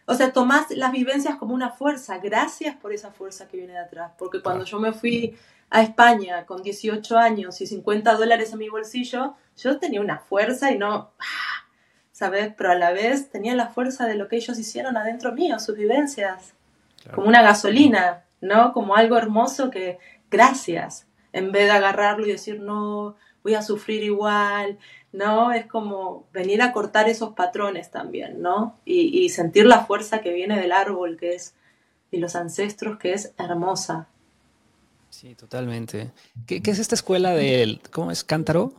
O 0.04 0.14
sea, 0.14 0.32
tomás 0.32 0.70
las 0.70 0.90
vivencias 0.90 1.36
como 1.36 1.54
una 1.54 1.70
fuerza, 1.70 2.18
gracias 2.18 2.76
por 2.76 2.92
esa 2.92 3.12
fuerza 3.12 3.46
que 3.46 3.56
viene 3.56 3.74
de 3.74 3.78
atrás, 3.78 4.12
porque 4.18 4.42
cuando 4.42 4.64
yo 4.64 4.80
me 4.80 4.92
fui 4.92 5.38
a 5.70 5.80
España 5.80 6.44
con 6.44 6.62
18 6.62 7.16
años 7.16 7.60
y 7.60 7.66
50 7.66 8.14
dólares 8.16 8.52
en 8.52 8.58
mi 8.58 8.68
bolsillo, 8.68 9.36
yo 9.56 9.78
tenía 9.78 10.00
una 10.00 10.18
fuerza 10.18 10.72
y 10.72 10.76
no, 10.76 11.12
¿sabes? 12.10 12.52
Pero 12.56 12.72
a 12.72 12.74
la 12.74 12.92
vez 12.92 13.30
tenía 13.30 13.54
la 13.54 13.68
fuerza 13.68 14.06
de 14.06 14.16
lo 14.16 14.28
que 14.28 14.36
ellos 14.36 14.58
hicieron 14.58 14.96
adentro 14.96 15.32
mío, 15.32 15.58
sus 15.60 15.76
vivencias, 15.76 16.54
como 17.14 17.28
una 17.28 17.42
gasolina, 17.42 18.24
¿no? 18.40 18.72
Como 18.72 18.96
algo 18.96 19.16
hermoso 19.16 19.70
que, 19.70 19.98
gracias, 20.30 21.06
en 21.32 21.52
vez 21.52 21.66
de 21.66 21.72
agarrarlo 21.72 22.26
y 22.26 22.32
decir, 22.32 22.60
no, 22.60 23.16
voy 23.42 23.54
a 23.54 23.62
sufrir 23.62 24.02
igual, 24.02 24.78
¿no? 25.12 25.52
Es 25.52 25.66
como 25.66 26.26
venir 26.32 26.62
a 26.62 26.72
cortar 26.72 27.08
esos 27.08 27.34
patrones 27.34 27.90
también, 27.90 28.40
¿no? 28.40 28.78
Y, 28.84 29.28
sentir 29.30 29.66
la 29.66 29.84
fuerza 29.84 30.20
que 30.20 30.32
viene 30.32 30.58
del 30.60 30.72
árbol, 30.72 31.16
que 31.16 31.34
es, 31.34 31.54
y 32.10 32.18
los 32.18 32.36
ancestros, 32.36 32.98
que 32.98 33.12
es 33.14 33.32
hermosa. 33.38 34.08
Sí, 35.10 35.34
totalmente. 35.34 36.10
¿Qué, 36.46 36.62
es 36.64 36.78
esta 36.78 36.94
escuela 36.94 37.30
del, 37.30 37.80
cómo 37.90 38.10
es, 38.10 38.24
cántaro? 38.24 38.72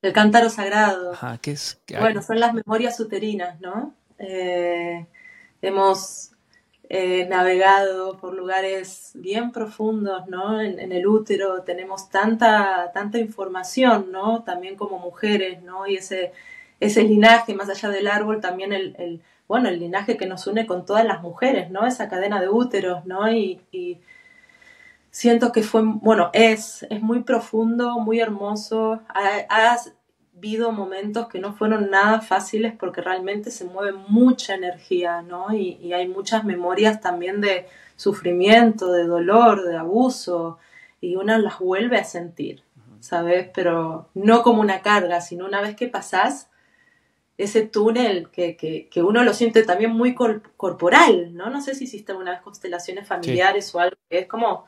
El 0.00 0.12
cántaro 0.12 0.50
sagrado. 0.50 1.12
Ajá, 1.12 1.38
¿qué 1.38 1.52
es? 1.52 1.80
Bueno, 2.00 2.22
son 2.22 2.40
las 2.40 2.54
memorias 2.54 2.98
uterinas, 2.98 3.60
¿no? 3.60 3.94
Eh, 4.18 5.06
hemos 5.60 6.32
eh, 6.94 7.26
navegado 7.26 8.18
por 8.18 8.34
lugares 8.34 9.12
bien 9.14 9.50
profundos, 9.50 10.28
¿no? 10.28 10.60
En, 10.60 10.92
el 10.92 11.06
útero 11.06 11.62
tenemos 11.62 12.10
tanta, 12.10 12.90
tanta 12.92 13.16
información, 13.16 14.12
¿no? 14.12 14.42
También 14.44 14.76
como 14.76 14.98
mujeres, 14.98 15.62
¿no? 15.62 15.86
Y 15.86 15.96
ese, 15.96 16.32
ese 16.80 17.04
linaje, 17.04 17.54
más 17.54 17.70
allá 17.70 17.88
del 17.88 18.08
árbol, 18.08 18.42
también 18.42 18.74
el, 18.74 19.22
bueno, 19.48 19.70
el 19.70 19.80
linaje 19.80 20.18
que 20.18 20.26
nos 20.26 20.46
une 20.46 20.66
con 20.66 20.84
todas 20.84 21.06
las 21.06 21.22
mujeres, 21.22 21.70
¿no? 21.70 21.86
Esa 21.86 22.10
cadena 22.10 22.42
de 22.42 22.50
úteros, 22.50 23.06
¿no? 23.06 23.32
Y, 23.32 23.62
siento 25.10 25.50
que 25.50 25.62
fue, 25.62 25.80
bueno, 25.84 26.28
es, 26.34 26.86
es 26.90 27.00
muy 27.00 27.22
profundo, 27.22 28.00
muy 28.00 28.20
hermoso. 28.20 29.00
Habido 30.42 30.72
momentos 30.72 31.28
que 31.28 31.38
no 31.38 31.52
fueron 31.52 31.88
nada 31.88 32.20
fáciles 32.20 32.74
porque 32.76 33.00
realmente 33.00 33.52
se 33.52 33.64
mueve 33.64 33.96
mucha 34.08 34.56
energía, 34.56 35.22
¿no? 35.22 35.54
Y, 35.54 35.92
hay 35.92 36.08
muchas 36.08 36.42
memorias 36.42 37.00
también 37.00 37.40
de 37.40 37.68
sufrimiento, 37.94 38.90
de 38.90 39.06
dolor, 39.06 39.64
de 39.64 39.76
abuso, 39.76 40.58
y 41.00 41.14
una 41.14 41.38
las 41.38 41.60
vuelve 41.60 41.96
a 41.96 42.02
sentir, 42.02 42.64
¿sabes? 42.98 43.50
Pero 43.54 44.08
no 44.14 44.42
como 44.42 44.60
una 44.60 44.82
carga, 44.82 45.20
sino 45.20 45.46
una 45.46 45.60
vez 45.60 45.76
que 45.76 45.86
pasás 45.86 46.50
ese 47.38 47.62
túnel 47.62 48.28
que, 48.30 48.56
que, 48.56 49.02
uno 49.04 49.22
lo 49.22 49.34
siente 49.34 49.62
también 49.62 49.92
muy 49.92 50.16
corporal, 50.16 51.36
¿no? 51.36 51.50
No 51.50 51.60
sé 51.60 51.76
si 51.76 51.84
hiciste 51.84 52.14
una 52.14 52.32
vez 52.32 52.40
constelaciones 52.40 53.06
familiares 53.06 53.72
o 53.76 53.78
algo, 53.78 53.96
que 54.10 54.18
es 54.18 54.26
como 54.26 54.66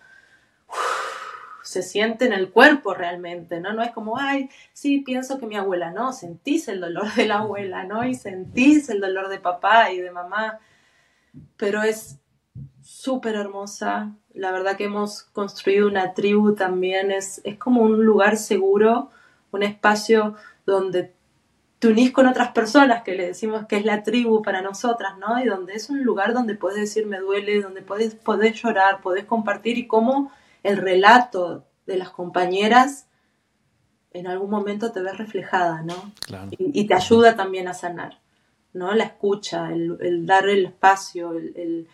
se 1.75 1.83
siente 1.83 2.25
en 2.25 2.33
el 2.33 2.51
cuerpo 2.51 2.95
realmente, 2.95 3.61
¿no? 3.61 3.73
No 3.73 3.83
es 3.83 3.91
como, 3.91 4.17
ay, 4.17 4.49
sí, 4.73 5.01
pienso 5.01 5.39
que 5.39 5.47
mi 5.47 5.57
abuela, 5.57 5.91
no, 5.91 6.13
sentís 6.13 6.69
el 6.69 6.81
dolor 6.81 7.13
de 7.15 7.27
la 7.27 7.41
abuela, 7.41 7.83
¿no? 7.83 8.07
Y 8.07 8.15
sentís 8.15 8.89
el 8.89 9.01
dolor 9.01 9.29
de 9.29 9.41
papá 9.41 9.91
y 9.91 9.99
de 9.99 10.13
mamá, 10.13 10.61
pero 11.57 11.83
es 11.83 12.19
súper 12.81 13.35
hermosa. 13.35 14.13
La 14.33 14.53
verdad 14.53 14.77
que 14.77 14.85
hemos 14.85 15.25
construido 15.25 15.89
una 15.89 16.15
tribu 16.15 16.55
también, 16.55 17.11
es, 17.11 17.41
es 17.43 17.59
como 17.59 17.83
un 17.83 18.05
lugar 18.05 18.37
seguro, 18.37 19.11
un 19.51 19.65
espacio 19.65 20.37
donde 20.65 21.13
te 21.81 21.89
unís 21.89 22.13
con 22.13 22.29
otras 22.29 22.53
personas 22.53 23.03
que 23.03 23.17
le 23.17 23.27
decimos 23.27 23.67
que 23.67 23.77
es 23.77 23.85
la 23.85 24.05
tribu 24.05 24.43
para 24.43 24.63
nosotras, 24.63 25.19
¿no? 25.19 25.43
Y 25.43 25.47
donde 25.47 25.75
es 25.75 25.91
un 25.91 26.05
lugar 26.05 26.35
donde 26.35 26.55
puedes 26.55 26.79
decir 26.79 27.05
me 27.05 27.19
duele, 27.19 27.61
donde 27.61 27.83
puedes, 27.83 28.15
podés 28.15 28.63
llorar, 28.63 29.01
podés 29.01 29.25
compartir 29.25 29.77
y 29.77 29.89
cómo 29.89 30.31
el 30.65 30.79
relato 30.79 31.65
de 31.87 31.97
las 31.97 32.11
compañeras 32.11 33.07
en 34.15 34.27
algún 34.27 34.51
momento 34.51 34.93
te 34.93 35.03
ves 35.03 35.19
reflejada, 35.19 35.83
¿no? 35.83 36.13
Y, 36.51 36.87
te 36.87 36.95
ayuda 36.95 37.37
también 37.37 37.69
a 37.69 37.75
sanar, 37.75 38.21
¿no? 38.73 38.95
La 38.95 39.05
escucha, 39.05 39.71
el, 39.71 40.25
dar 40.25 40.49
el 40.49 40.67
espacio, 40.67 41.33
el, 41.33 41.89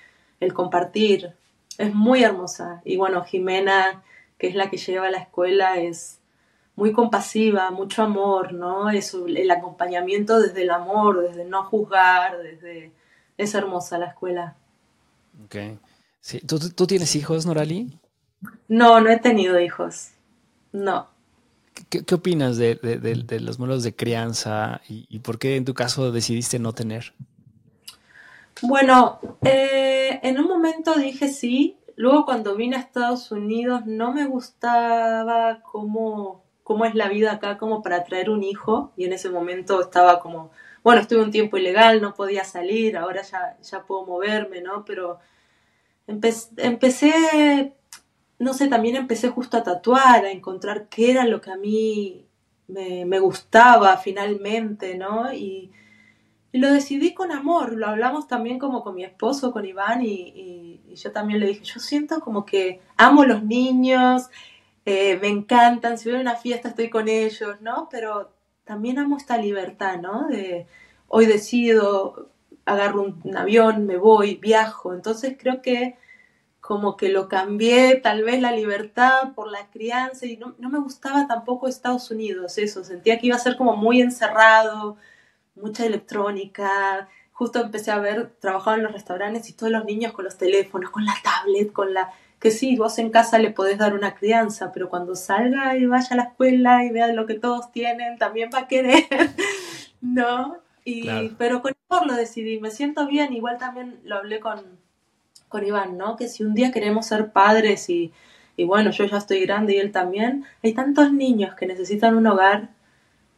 compartir, 0.54 1.32
es 1.78 1.94
muy 1.94 2.22
hermosa. 2.22 2.82
Y 2.84 2.98
bueno, 2.98 3.24
Jimena, 3.24 4.02
que 4.38 4.48
es 4.48 4.54
la 4.54 4.68
que 4.68 4.76
lleva 4.76 5.08
a 5.08 5.10
la 5.10 5.18
escuela, 5.18 5.78
es 5.78 6.20
muy 6.76 6.92
compasiva, 6.92 7.70
mucho 7.70 8.02
amor, 8.02 8.52
¿no? 8.52 8.90
Es 8.90 9.14
el 9.14 9.50
acompañamiento 9.50 10.40
desde 10.40 10.62
el 10.62 10.70
amor, 10.70 11.22
desde 11.22 11.44
no 11.44 11.64
juzgar, 11.64 12.38
desde... 12.38 12.92
Es 13.38 13.54
hermosa 13.54 13.96
la 13.96 14.08
escuela. 14.08 14.56
Ok. 15.46 15.56
Sí. 16.20 16.40
¿Tú, 16.40 16.58
¿Tú, 16.58 16.86
tienes 16.86 17.16
hijos, 17.16 17.46
Norali? 17.46 17.98
No, 18.70 19.00
no 19.00 19.10
he 19.10 19.18
tenido 19.18 19.58
hijos. 19.58 20.12
No. 20.70 21.08
¿Qué, 21.88 22.14
opinas 22.14 22.56
de, 22.56 22.78
los 23.40 23.58
modelos 23.58 23.82
de 23.82 23.96
crianza 23.96 24.80
y, 24.88 25.18
por 25.18 25.40
qué 25.40 25.56
en 25.56 25.64
tu 25.64 25.74
caso 25.74 26.12
decidiste 26.12 26.60
no 26.60 26.72
tener? 26.72 27.12
Bueno, 28.62 29.18
eh, 29.42 30.20
en 30.22 30.38
un 30.38 30.46
momento 30.46 30.94
dije 30.94 31.28
sí. 31.28 31.78
Luego 31.96 32.24
cuando 32.24 32.54
vine 32.54 32.76
a 32.76 32.78
Estados 32.78 33.32
Unidos 33.32 33.86
no 33.86 34.12
me 34.12 34.26
gustaba 34.26 35.62
cómo, 35.62 36.44
cómo 36.62 36.84
es 36.84 36.94
la 36.94 37.08
vida 37.08 37.32
acá 37.32 37.58
como 37.58 37.82
para 37.82 38.04
traer 38.04 38.30
un 38.30 38.44
hijo. 38.44 38.92
Y 38.96 39.04
en 39.04 39.14
ese 39.14 39.30
momento 39.30 39.80
estaba 39.80 40.20
como, 40.20 40.52
bueno, 40.84 41.00
estuve 41.00 41.24
un 41.24 41.32
tiempo 41.32 41.56
ilegal, 41.56 42.00
no 42.00 42.14
podía 42.14 42.44
salir, 42.44 42.96
ahora 42.96 43.22
ya, 43.22 43.56
ya 43.60 43.82
puedo 43.82 44.06
moverme, 44.06 44.60
¿no? 44.60 44.84
Pero 44.84 45.18
empecé 46.06 47.74
no 48.40 48.54
sé, 48.54 48.68
también 48.68 48.96
empecé 48.96 49.28
justo 49.28 49.58
a 49.58 49.62
tatuar, 49.62 50.24
a 50.24 50.32
encontrar 50.32 50.88
qué 50.88 51.12
era 51.12 51.26
lo 51.26 51.40
que 51.42 51.50
a 51.52 51.56
mí 51.56 52.26
me, 52.68 53.18
gustaba 53.20 53.96
finalmente, 53.98 54.96
¿no? 54.96 55.32
Y, 55.32 55.70
lo 56.52 56.72
decidí 56.72 57.14
con 57.14 57.30
amor, 57.30 57.74
lo 57.74 57.86
hablamos 57.86 58.26
también 58.26 58.58
como 58.58 58.82
con 58.82 58.96
mi 58.96 59.04
esposo, 59.04 59.52
con 59.52 59.64
Iván, 59.66 60.02
y, 60.02 60.80
yo 60.94 61.12
también 61.12 61.38
le 61.38 61.46
dije, 61.46 61.62
yo 61.64 61.78
siento 61.78 62.20
como 62.20 62.44
que 62.44 62.80
amo 62.96 63.24
los 63.24 63.44
niños, 63.44 64.28
eh, 64.84 65.18
me 65.20 65.28
encantan, 65.28 65.98
si 65.98 66.08
voy 66.08 66.18
a 66.18 66.22
una 66.22 66.34
fiesta 66.34 66.70
estoy 66.70 66.90
con 66.90 67.08
ellos, 67.08 67.60
¿no? 67.60 67.88
Pero 67.90 68.32
también 68.64 68.98
amo 68.98 69.16
esta 69.16 69.36
libertad, 69.36 70.00
¿no? 70.00 70.26
De 70.28 70.66
hoy 71.08 71.26
decido 71.26 72.30
agarro 72.64 73.02
un, 73.02 73.36
avión, 73.36 73.86
me 73.86 73.98
voy, 73.98 74.36
viajo. 74.36 74.94
Entonces 74.94 75.36
creo 75.38 75.62
que 75.62 75.96
como 76.70 76.96
que 76.96 77.08
lo 77.08 77.28
cambié, 77.28 77.96
tal 77.96 78.22
vez 78.22 78.40
la 78.40 78.52
libertad 78.52 79.32
por 79.34 79.50
la 79.50 79.66
crianza 79.72 80.24
y 80.26 80.36
no, 80.36 80.54
no 80.60 80.70
me 80.70 80.78
gustaba 80.78 81.26
tampoco 81.26 81.66
Estados 81.66 82.12
Unidos, 82.12 82.58
eso, 82.58 82.84
sentía 82.84 83.18
que 83.18 83.26
iba 83.26 83.34
a 83.34 83.40
ser 83.40 83.56
como 83.56 83.74
muy 83.74 84.00
encerrado, 84.00 84.96
mucha 85.56 85.84
electrónica, 85.84 87.08
justo 87.32 87.60
empecé 87.60 87.90
a 87.90 87.98
ver, 87.98 88.36
trabajaba 88.38 88.76
en 88.76 88.84
los 88.84 88.92
restaurantes 88.92 89.50
y 89.50 89.54
todos 89.54 89.72
los 89.72 89.84
niños 89.84 90.12
con 90.12 90.24
los 90.24 90.38
teléfonos, 90.38 90.90
con 90.90 91.04
la 91.04 91.14
tablet, 91.24 91.72
con 91.72 91.92
la... 91.92 92.12
que 92.38 92.52
sí, 92.52 92.76
vos 92.76 93.00
en 93.00 93.10
casa 93.10 93.40
le 93.40 93.50
podés 93.50 93.76
dar 93.76 93.92
una 93.92 94.14
crianza, 94.14 94.70
pero 94.70 94.88
cuando 94.88 95.16
salga 95.16 95.76
y 95.76 95.86
vaya 95.86 96.10
a 96.12 96.14
la 96.14 96.22
escuela 96.22 96.84
y 96.84 96.90
vea 96.92 97.08
lo 97.08 97.26
que 97.26 97.34
todos 97.34 97.72
tienen, 97.72 98.16
también 98.16 98.48
va 98.54 98.60
a 98.60 98.68
querer, 98.68 99.08
¿no? 100.00 100.58
Y, 100.84 101.30
Pero 101.30 101.62
con 101.62 101.72
amor 101.88 102.06
lo 102.06 102.14
decidí, 102.14 102.60
me 102.60 102.70
siento 102.70 103.08
bien, 103.08 103.32
igual 103.32 103.58
también 103.58 103.98
lo 104.04 104.18
hablé 104.18 104.38
con, 104.38 104.78
con 105.50 105.66
Iván, 105.66 105.98
¿no? 105.98 106.16
Que 106.16 106.28
si 106.28 106.42
un 106.44 106.54
día 106.54 106.72
queremos 106.72 107.06
ser 107.06 107.32
padres 107.32 107.90
y, 107.90 108.12
y 108.56 108.64
bueno, 108.64 108.90
yo 108.92 109.04
ya 109.04 109.18
estoy 109.18 109.40
grande 109.40 109.74
y 109.74 109.78
él 109.78 109.92
también, 109.92 110.44
hay 110.62 110.72
tantos 110.72 111.12
niños 111.12 111.54
que 111.56 111.66
necesitan 111.66 112.16
un 112.16 112.26
hogar, 112.26 112.70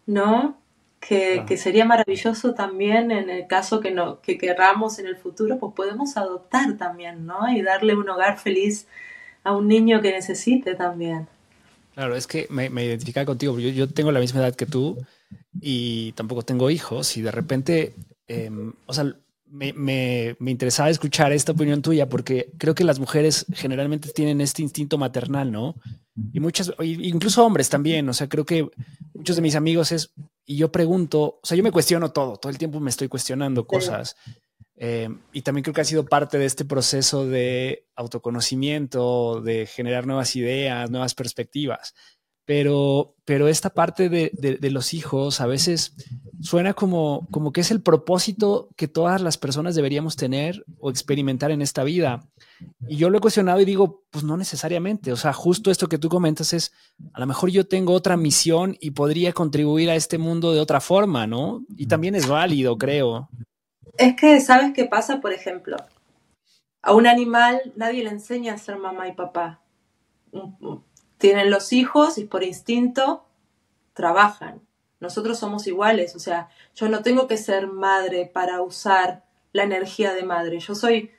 ¿no? 0.07 0.57
Que, 1.01 1.43
que, 1.49 1.57
sería 1.57 1.85
maravilloso 1.85 2.55
también 2.55 3.11
en 3.11 3.29
el 3.29 3.49
caso 3.49 3.81
que, 3.81 3.91
no, 3.91 4.21
que 4.21 4.39
querramos 4.39 5.01
en 5.01 5.07
el 5.07 5.17
futuro, 5.17 5.59
pues 5.59 5.73
podemos 5.75 6.17
adoptar 6.17 6.77
también, 6.77 7.27
¿no? 7.27 7.51
Y 7.51 7.63
darle 7.63 7.97
un 7.97 8.09
hogar 8.09 8.39
feliz 8.39 8.87
a 9.43 9.51
un 9.57 9.67
niño 9.67 10.01
que 10.01 10.13
necesite 10.13 10.77
también. 10.77 11.27
Claro, 11.95 12.15
es 12.15 12.29
que 12.29 12.47
me, 12.51 12.71
me 12.71 12.85
identifica 12.85 13.25
contigo, 13.25 13.59
yo, 13.59 13.71
yo 13.71 13.89
tengo 13.89 14.13
la 14.13 14.21
misma 14.21 14.41
edad 14.41 14.55
que 14.55 14.67
tú 14.67 15.05
y 15.61 16.13
tampoco 16.13 16.43
tengo 16.43 16.71
hijos 16.71 17.17
y 17.17 17.23
de 17.23 17.31
repente, 17.31 17.95
em, 18.29 18.73
o 18.87 18.95
sea, 18.95 19.13
me, 19.53 19.75
me, 19.75 20.35
me, 20.39 20.51
interesaba 20.51 20.89
escuchar 20.89 21.31
esta 21.31 21.53
opinión 21.53 21.83
tuya 21.83 22.09
porque 22.09 22.53
creo 22.57 22.75
que 22.75 22.85
las 22.85 22.99
mujeres 22.99 23.45
generalmente 23.53 24.09
tienen 24.09 24.41
este 24.41 24.63
instinto 24.63 24.97
maternal, 24.97 25.53
¿no? 25.53 25.77
Y 26.33 26.41
muchas, 26.41 26.73
incluso 26.81 27.45
hombres 27.45 27.69
también, 27.69 28.09
o 28.09 28.15
sea, 28.15 28.31
creo 28.31 28.47
que 28.47 28.71
muchos 29.13 29.37
de 29.37 29.43
mis 29.43 29.55
amigos 29.55 29.93
es, 29.93 30.15
y 30.47 30.57
yo 30.57 30.73
pregunto, 30.73 31.21
o 31.21 31.41
sea, 31.43 31.57
yo 31.57 31.63
me 31.63 31.71
cuestiono 31.71 32.13
todo, 32.13 32.39
todo 32.39 32.51
el 32.51 32.57
tiempo 32.57 32.81
me 32.81 32.89
estoy 32.89 33.09
cuestionando 33.09 33.67
cosas. 33.67 34.17
Eh, 34.77 35.09
y 35.33 35.43
también 35.43 35.63
creo 35.63 35.75
que 35.75 35.83
ha 35.83 35.85
sido 35.85 36.07
parte 36.07 36.39
de 36.39 36.47
este 36.47 36.65
proceso 36.65 37.27
de 37.27 37.87
autoconocimiento, 37.95 39.43
de 39.43 39.67
generar 39.67 40.07
nuevas 40.07 40.35
ideas, 40.35 40.91
nuevas 40.91 41.15
perspectivas. 41.15 41.95
Pero, 42.45 43.15
pero 43.25 43.47
esta 43.47 43.71
parte 43.71 44.09
de, 44.09 44.33
de, 44.35 44.71
los 44.71 44.95
hijos 44.95 45.41
a 45.41 45.47
veces 45.47 45.95
suena 46.41 46.75
como, 46.75 47.29
como 47.31 47.53
que 47.53 47.61
es 47.61 47.71
el 47.71 47.81
propósito 47.81 48.69
que 48.77 48.89
todas 48.89 49.23
las 49.23 49.39
personas 49.39 49.77
deberíamos 49.77 50.17
tener 50.17 50.65
o 50.81 50.91
experimentar 50.91 51.53
en 51.53 51.63
esta 51.63 51.85
vida. 51.85 52.29
Y 52.89 52.97
yo 52.97 53.11
lo 53.11 53.19
he 53.19 53.21
cuestionado 53.21 53.61
y 53.61 53.65
digo, 53.65 54.03
pues 54.11 54.25
no 54.25 54.37
necesariamente. 54.37 55.13
O 55.13 55.17
sea, 55.17 55.33
justo 55.33 55.71
esto 55.71 55.89
que 55.89 55.99
tú 55.99 56.09
comentas 56.09 56.53
es, 56.53 56.73
a 57.13 57.21
lo 57.21 57.27
mejor 57.27 57.51
yo 57.51 57.67
tengo 57.67 57.93
otra 57.93 58.17
misión 58.17 58.77
y 58.81 58.91
podría 58.91 59.33
contribuir 59.33 59.91
a 59.91 59.95
este 59.95 60.19
mundo 60.19 60.53
de 60.53 60.61
otra 60.61 60.81
forma, 60.81 61.27
¿no? 61.27 61.65
Y 61.77 61.87
también 61.87 62.17
es 62.17 62.27
válido, 62.27 62.77
creo. 62.77 63.29
Es 63.97 64.17
que, 64.17 64.41
¿sabes 64.41 64.73
qué 64.75 64.85
pasa? 64.85 65.21
Por 65.21 65.33
ejemplo, 65.33 65.77
a 66.83 66.93
un 66.93 67.07
animal 67.07 67.61
nadie 67.77 68.03
le 68.03 68.11
enseña 68.11 68.55
a 68.55 68.59
ser 68.59 68.79
mamá 68.79 69.09
y 69.09 69.13
papá. 69.13 69.61
Tienen 71.23 71.53
los 71.53 71.73
hijos 71.73 72.19
y 72.19 72.25
por 72.25 72.43
instinto 72.43 73.25
trabajan. 73.93 74.61
Nosotros 74.99 75.39
somos 75.39 75.69
iguales, 75.69 76.17
o 76.17 76.19
sea, 76.19 76.49
yo 76.75 76.89
no 76.89 77.03
tengo 77.03 77.29
que 77.29 77.37
ser 77.37 77.69
madre 77.69 78.27
para 78.27 78.61
usar 78.61 79.23
la 79.53 79.63
energía 79.63 80.15
de 80.15 80.25
madre. 80.25 80.59
Yo 80.59 80.75
soy 80.75 81.13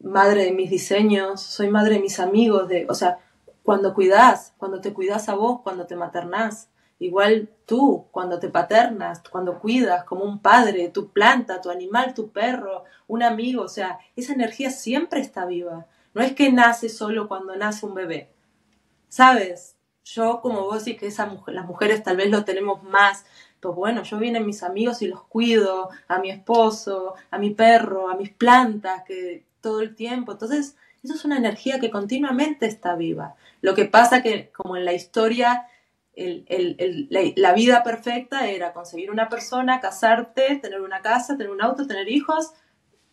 madre 0.00 0.46
de 0.46 0.50
mis 0.50 0.70
diseños, 0.70 1.40
soy 1.40 1.68
madre 1.68 1.94
de 1.94 2.00
mis 2.00 2.18
amigos, 2.18 2.66
de, 2.66 2.84
o 2.88 2.94
sea, 2.94 3.20
cuando 3.62 3.94
cuidas, 3.94 4.54
cuando 4.58 4.80
te 4.80 4.92
cuidas 4.92 5.28
a 5.28 5.36
vos, 5.36 5.60
cuando 5.62 5.86
te 5.86 5.94
maternás, 5.94 6.68
igual 6.98 7.48
tú, 7.64 8.08
cuando 8.10 8.40
te 8.40 8.48
paternas, 8.48 9.22
cuando 9.30 9.60
cuidas 9.60 10.02
como 10.02 10.24
un 10.24 10.40
padre, 10.40 10.88
tu 10.88 11.12
planta, 11.12 11.60
tu 11.60 11.70
animal, 11.70 12.12
tu 12.12 12.32
perro, 12.32 12.82
un 13.06 13.22
amigo, 13.22 13.62
o 13.62 13.68
sea, 13.68 14.00
esa 14.16 14.32
energía 14.32 14.70
siempre 14.70 15.20
está 15.20 15.46
viva. 15.46 15.86
No 16.12 16.22
es 16.22 16.32
que 16.32 16.50
nace 16.50 16.88
solo 16.88 17.28
cuando 17.28 17.54
nace 17.54 17.86
un 17.86 17.94
bebé. 17.94 18.34
¿Sabes? 19.08 19.76
Yo, 20.04 20.40
como 20.40 20.62
vos 20.62 20.84
decís 20.84 21.00
que 21.00 21.06
esa 21.08 21.30
las 21.48 21.66
mujeres 21.66 22.02
tal 22.02 22.16
vez 22.16 22.30
lo 22.30 22.44
tenemos 22.44 22.82
más, 22.84 23.24
pues 23.60 23.74
bueno, 23.74 24.02
yo 24.04 24.18
vienen 24.18 24.46
mis 24.46 24.62
amigos 24.62 25.02
y 25.02 25.08
los 25.08 25.24
cuido, 25.24 25.90
a 26.08 26.18
mi 26.18 26.30
esposo, 26.30 27.14
a 27.30 27.38
mi 27.38 27.50
perro, 27.50 28.08
a 28.08 28.16
mis 28.16 28.30
plantas, 28.30 29.02
que 29.04 29.44
todo 29.60 29.80
el 29.80 29.96
tiempo. 29.96 30.32
Entonces, 30.32 30.76
eso 31.02 31.14
es 31.14 31.24
una 31.24 31.38
energía 31.38 31.80
que 31.80 31.90
continuamente 31.90 32.66
está 32.66 32.94
viva. 32.94 33.34
Lo 33.60 33.74
que 33.74 33.86
pasa 33.86 34.22
que, 34.22 34.50
como 34.50 34.76
en 34.76 34.84
la 34.84 34.92
historia, 34.92 35.66
la, 36.16 37.52
vida 37.52 37.82
perfecta 37.82 38.48
era 38.48 38.72
conseguir 38.72 39.10
una 39.10 39.28
persona, 39.28 39.80
casarte, 39.80 40.56
tener 40.56 40.80
una 40.80 41.02
casa, 41.02 41.36
tener 41.36 41.52
un 41.52 41.62
auto, 41.62 41.86
tener 41.86 42.08
hijos 42.08 42.52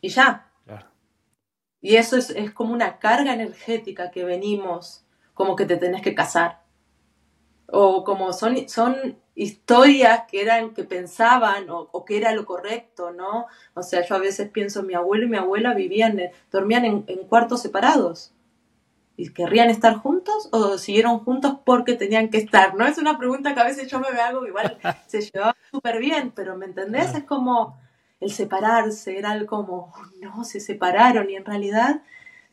y 0.01 0.09
ya. 0.09 0.49
Y 1.81 1.97
eso 1.97 2.15
es, 2.15 2.29
es, 2.29 2.51
como 2.51 2.73
una 2.73 2.97
carga 2.97 3.33
energética 3.33 4.09
que 4.09 4.23
venimos, 4.23 5.03
como 5.33 5.55
que 5.55 5.65
te 5.65 5.77
tenés 5.77 6.01
que 6.01 6.15
casar. 6.15 6.61
O 7.67 8.03
como 8.03 8.33
son, 8.33 8.69
son 8.69 9.17
historias 9.35 10.23
que 10.29 10.41
eran, 10.41 10.73
que 10.73 10.83
pensaban 10.83 11.65
o, 11.69 12.05
que 12.05 12.17
era 12.17 12.33
lo 12.33 12.45
correcto, 12.45 13.11
¿no? 13.11 13.47
O 13.73 13.83
sea, 13.83 14.05
yo 14.05 14.15
a 14.15 14.19
veces 14.19 14.49
pienso, 14.49 14.83
mi 14.83 14.93
abuelo 14.93 15.25
y 15.25 15.29
mi 15.29 15.37
abuela 15.37 15.73
vivían, 15.73 16.19
dormían 16.51 16.85
en, 16.85 17.03
cuartos 17.27 17.61
separados. 17.61 18.31
¿Y 19.15 19.31
querrían 19.31 19.69
estar 19.69 19.95
juntos 19.97 20.49
o 20.51 20.79
siguieron 20.79 21.19
juntos 21.19 21.57
porque 21.63 21.93
tenían 21.93 22.29
que 22.29 22.39
estar? 22.39 22.73
¿No? 22.75 22.85
Es 22.87 22.97
una 22.97 23.19
pregunta 23.19 23.53
que 23.53 23.59
a 23.59 23.65
veces 23.65 23.87
yo 23.87 23.99
me 23.99 24.07
hago, 24.07 24.45
igual 24.47 24.77
se 25.07 25.21
llevaba 25.21 25.55
súper 25.69 25.99
bien, 25.99 26.31
pero 26.35 26.57
¿me 26.57 26.65
entendés? 26.65 27.13
Es 27.13 27.23
como 27.23 27.77
el 28.19 28.31
separarse, 28.31 29.17
era 29.17 29.31
algo 29.31 29.47
como, 29.47 29.93
no, 30.19 30.43
se 30.43 30.59
separaron 30.59 31.29
y 31.29 31.35
en 31.35 31.45
realidad 31.45 32.01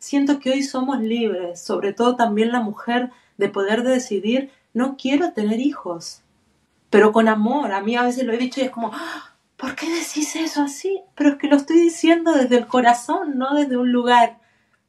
siento 0.01 0.41
que 0.41 0.51
hoy 0.51 0.65
somos 0.65 1.01
libres, 1.01 1.61
sobre 1.61 1.93
todo 1.93 2.17
también 2.17 2.51
la 2.51 2.61
mujer, 2.61 3.11
de 3.39 3.49
poder 3.49 3.85
decidir, 3.85 4.51
no 4.75 4.97
quiero 4.97 5.33
tener 5.33 5.61
hijos, 5.61 6.23
pero 6.91 7.13
con 7.13 7.29
amor. 7.29 7.73
A 7.73 7.81
mí 7.81 7.95
a 7.95 8.03
veces 8.03 8.25
lo 8.25 8.33
he 8.33 8.39
dicho 8.39 8.61
y 8.61 8.65
es 8.65 8.71
como, 8.71 8.91
ah, 8.93 9.37
¿por 9.57 9.77
qué 9.77 9.87
decís 9.89 10.35
eso 10.37 10.63
así? 10.63 11.01
Pero 11.15 11.31
es 11.31 11.37
que 11.37 11.49
lo 11.49 11.57
estoy 11.57 11.81
diciendo 11.81 12.33
desde 12.33 12.57
el 12.57 12.67
corazón, 12.67 13.39
no 13.39 13.55
desde 13.55 13.77
un 13.77 13.93
lugar 13.93 14.39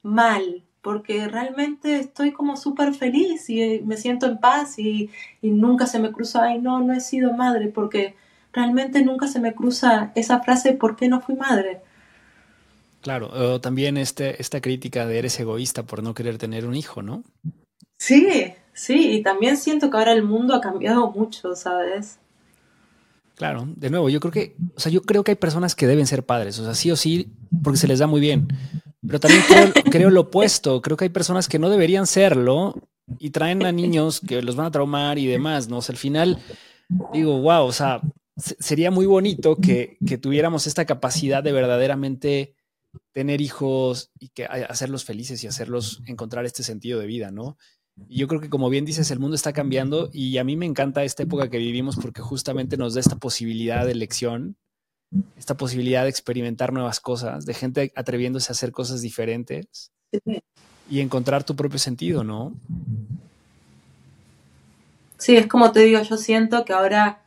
mal, 0.01 0.63
porque 0.81 1.27
realmente 1.27 1.99
estoy 1.99 2.31
como 2.31 2.55
súper 2.55 2.93
feliz 2.93 3.49
y 3.49 3.81
me 3.85 3.97
siento 3.97 4.25
en 4.25 4.39
paz 4.39 4.79
y, 4.79 5.09
nunca 5.41 5.85
se 5.87 5.99
me 5.99 6.11
cruza, 6.11 6.43
ay, 6.43 6.59
no, 6.59 6.79
no 6.79 6.93
he 6.93 7.01
sido 7.01 7.33
madre, 7.33 7.67
porque 7.67 8.15
realmente 8.53 9.03
nunca 9.03 9.27
se 9.27 9.39
me 9.39 9.53
cruza 9.53 10.11
esa 10.15 10.39
frase, 10.41 10.73
¿por 10.73 10.95
qué 10.95 11.07
no 11.07 11.21
fui 11.21 11.35
madre? 11.35 11.81
Claro, 13.01 13.59
también 13.59 13.97
este, 13.97 14.41
esta 14.41 14.61
crítica 14.61 15.05
de 15.05 15.19
eres 15.19 15.39
egoísta 15.39 15.83
por 15.83 16.03
no 16.03 16.13
querer 16.13 16.37
tener 16.37 16.65
un 16.65 16.75
hijo, 16.75 17.01
¿no? 17.01 17.23
Sí, 17.97 18.53
Sí, 18.73 19.11
y 19.11 19.21
también 19.21 19.57
siento 19.57 19.89
que 19.89 19.97
ahora 19.97 20.13
el 20.13 20.23
mundo 20.23 20.55
ha 20.55 20.61
cambiado 20.61 21.11
mucho, 21.11 21.55
¿sabes? 21.55 22.19
Claro, 23.35 23.67
de 23.75 23.89
nuevo, 23.89 24.09
yo 24.09 24.19
creo 24.19 24.31
que, 24.31 24.55
o 24.75 24.79
sea, 24.79 24.91
yo 24.91 25.01
creo 25.01 25.23
que 25.23 25.31
hay 25.31 25.35
personas 25.35 25.75
que 25.75 25.87
deben 25.87 26.07
ser 26.07 26.25
padres, 26.25 26.59
o 26.59 26.63
sea, 26.63 26.75
sí 26.75 26.91
o 26.91 26.95
sí, 26.95 27.31
porque 27.63 27.79
se 27.79 27.87
les 27.87 27.99
da 27.99 28.07
muy 28.07 28.21
bien. 28.21 28.47
Pero 29.05 29.19
también 29.19 29.43
creo, 29.91 30.09
lo 30.09 30.21
opuesto, 30.21 30.81
creo 30.81 30.95
que 30.95 31.05
hay 31.05 31.09
personas 31.09 31.47
que 31.47 31.59
no 31.59 31.69
deberían 31.69 32.05
serlo 32.07 32.75
y 33.19 33.31
traen 33.31 33.65
a 33.65 33.71
niños 33.71 34.21
que 34.21 34.41
los 34.41 34.55
van 34.55 34.67
a 34.67 34.71
traumar 34.71 35.17
y 35.17 35.25
demás, 35.25 35.67
¿no? 35.67 35.77
O 35.77 35.81
sea, 35.81 35.93
al 35.93 35.97
final 35.97 36.39
digo, 37.13 37.39
wow, 37.41 37.65
o 37.65 37.71
sea, 37.71 38.01
sería 38.37 38.91
muy 38.91 39.07
bonito 39.07 39.55
que, 39.55 39.97
que 40.05 40.17
tuviéramos 40.17 40.67
esta 40.67 40.85
capacidad 40.85 41.43
de 41.43 41.51
verdaderamente 41.51 42.55
tener 43.13 43.41
hijos 43.41 44.11
y 44.19 44.29
que 44.29 44.45
hacerlos 44.45 45.05
felices 45.05 45.43
y 45.43 45.47
hacerlos 45.47 46.01
encontrar 46.07 46.45
este 46.45 46.63
sentido 46.63 46.99
de 46.99 47.07
vida, 47.07 47.31
¿no? 47.31 47.57
Y 48.07 48.19
yo 48.19 48.27
creo 48.27 48.41
que 48.41 48.49
como 48.49 48.69
bien 48.69 48.85
dices, 48.85 49.11
el 49.11 49.19
mundo 49.19 49.35
está 49.35 49.53
cambiando 49.53 50.09
y 50.13 50.37
a 50.37 50.43
mí 50.43 50.55
me 50.55 50.65
encanta 50.65 51.03
esta 51.03 51.23
época 51.23 51.49
que 51.49 51.57
vivimos 51.57 51.97
porque 51.97 52.21
justamente 52.21 52.77
nos 52.77 52.93
da 52.93 53.01
esta 53.01 53.17
posibilidad 53.17 53.85
de 53.85 53.91
elección, 53.91 54.55
esta 55.37 55.55
posibilidad 55.55 56.03
de 56.03 56.09
experimentar 56.09 56.73
nuevas 56.73 56.99
cosas, 56.99 57.45
de 57.45 57.53
gente 57.53 57.91
atreviéndose 57.95 58.51
a 58.51 58.53
hacer 58.53 58.71
cosas 58.71 59.01
diferentes 59.01 59.91
y 60.89 60.99
encontrar 60.99 61.43
tu 61.43 61.55
propio 61.55 61.79
sentido, 61.79 62.23
¿no? 62.23 62.53
Sí, 65.17 65.35
es 65.35 65.47
como 65.47 65.71
te 65.71 65.81
digo, 65.81 66.01
yo 66.01 66.17
siento 66.17 66.65
que 66.65 66.73
ahora 66.73 67.21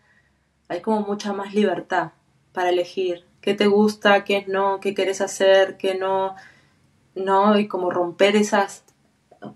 hay 0.68 0.80
como 0.80 1.02
mucha 1.02 1.32
más 1.32 1.54
libertad 1.54 2.12
para 2.52 2.70
elegir 2.70 3.24
qué 3.44 3.52
te 3.52 3.66
gusta, 3.66 4.24
qué 4.24 4.46
no, 4.48 4.80
qué 4.80 4.94
quieres 4.94 5.20
hacer, 5.20 5.76
qué 5.76 5.94
no, 5.94 6.34
no, 7.14 7.58
y 7.58 7.68
como 7.68 7.90
romper 7.90 8.36
esas 8.36 8.84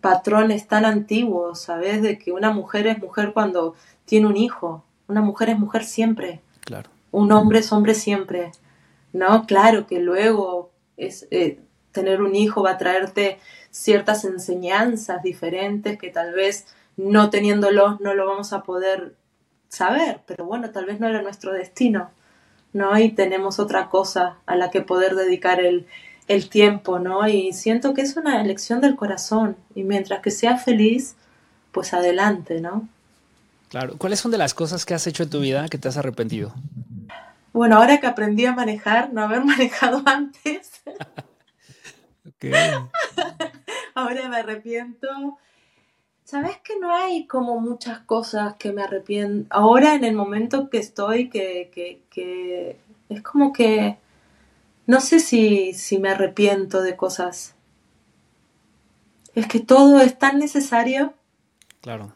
patrones 0.03 0.69
tan 0.69 0.85
antiguos, 0.85 1.63
¿sabes? 1.63 2.03
De 2.03 2.19
que 2.19 2.33
una 2.33 2.51
mujer 2.51 2.87
es 2.87 2.99
mujer 2.99 3.33
cuando 3.33 3.75
tiene 4.05 4.27
un 4.27 4.37
hijo, 4.37 4.85
una 5.07 5.23
mujer 5.23 5.49
es 5.49 5.59
mujer 5.59 5.85
siempre. 5.85 6.43
Claro. 6.61 6.91
Un 7.13 7.33
hombre 7.33 7.61
es 7.61 7.73
hombre 7.73 7.95
siempre. 7.95 8.53
¿no? 9.15 9.47
Claro 9.47 9.87
que 9.87 10.01
luego 10.01 10.71
es, 10.99 11.27
eh, 11.31 11.59
tener 11.93 12.21
un 12.21 12.35
hijo 12.35 12.63
va 12.63 12.73
a 12.73 12.79
traerte 12.79 13.39
ciertas 13.71 14.25
enseñanzas 14.25 15.23
diferentes 15.23 15.99
que 15.99 16.11
tal 16.11 16.35
vez 16.35 16.67
no 16.99 17.31
teniéndolo 17.31 17.97
no 18.01 18.13
lo 18.13 18.27
vamos 18.27 18.53
a 18.53 18.63
poder 18.63 19.15
saber, 19.69 20.21
pero 20.27 20.45
bueno, 20.45 20.71
tal 20.71 20.85
vez 20.85 21.01
no 21.01 21.09
era 21.09 21.23
nuestro 21.23 21.53
destino, 21.53 22.11
¿no? 22.73 22.99
Y 22.99 23.11
tenemos 23.11 23.59
otra 23.59 23.89
cosa 23.89 24.37
a 24.47 24.57
la 24.57 24.71
que 24.71 24.83
poder 24.83 25.15
dedicar 25.15 25.61
el, 25.61 25.87
el 26.29 26.49
tiempo, 26.49 26.99
¿no? 26.99 27.27
Y 27.29 27.53
siento 27.53 27.95
que 27.95 28.03
es 28.03 28.17
una 28.17 28.41
elección 28.41 28.81
del 28.81 28.97
corazón 28.97 29.57
y 29.75 29.83
mientras 29.83 30.21
que 30.21 30.31
sea 30.31 30.57
feliz, 30.57 31.17
pues 31.73 31.95
adelante, 31.95 32.61
¿no? 32.61 32.89
Claro. 33.71 33.95
¿Cuáles 33.99 34.21
son 34.21 34.31
de 34.31 34.39
las 34.39 34.55
cosas 34.55 34.87
que 34.87 34.95
has 34.95 35.07
hecho 35.07 35.23
en 35.23 35.31
tu 35.31 35.41
vida 35.41 35.69
que 35.69 35.79
te 35.79 35.89
has 35.89 35.97
arrepentido? 35.97 36.55
Bueno, 37.53 37.79
ahora 37.79 37.99
que 37.99 38.07
aprendí 38.07 38.47
a 38.47 38.53
manejar, 38.53 39.13
no 39.13 39.23
haber 39.23 39.45
manejado 39.45 40.03
antes. 40.07 40.83
ahora 43.95 44.29
me 44.29 44.37
arrepiento. 44.37 45.39
Sabes 46.29 46.59
que 46.59 46.79
no 46.79 46.95
hay 46.95 47.27
como 47.27 47.59
muchas 47.59 48.01
cosas 48.01 48.57
que 48.59 48.71
me 48.71 48.83
arrepiento. 48.83 49.47
Ahora 49.49 49.95
en 49.95 50.05
el 50.05 50.15
momento 50.15 50.69
que 50.69 50.77
estoy, 50.77 51.31
que, 51.31 51.71
que, 51.75 52.03
que 52.11 52.79
es 53.09 53.23
como 53.23 53.51
que 53.51 53.97
no 54.87 55.01
sé 55.01 55.21
si, 55.21 55.73
si 55.73 55.99
me 55.99 56.11
arrepiento 56.11 56.83
de 56.83 56.97
cosas. 56.97 57.55
Es 59.35 59.47
que 59.47 59.61
todo 59.61 60.01
es 60.01 60.19
tan 60.19 60.39
necesario. 60.39 61.15
Claro. 61.81 62.13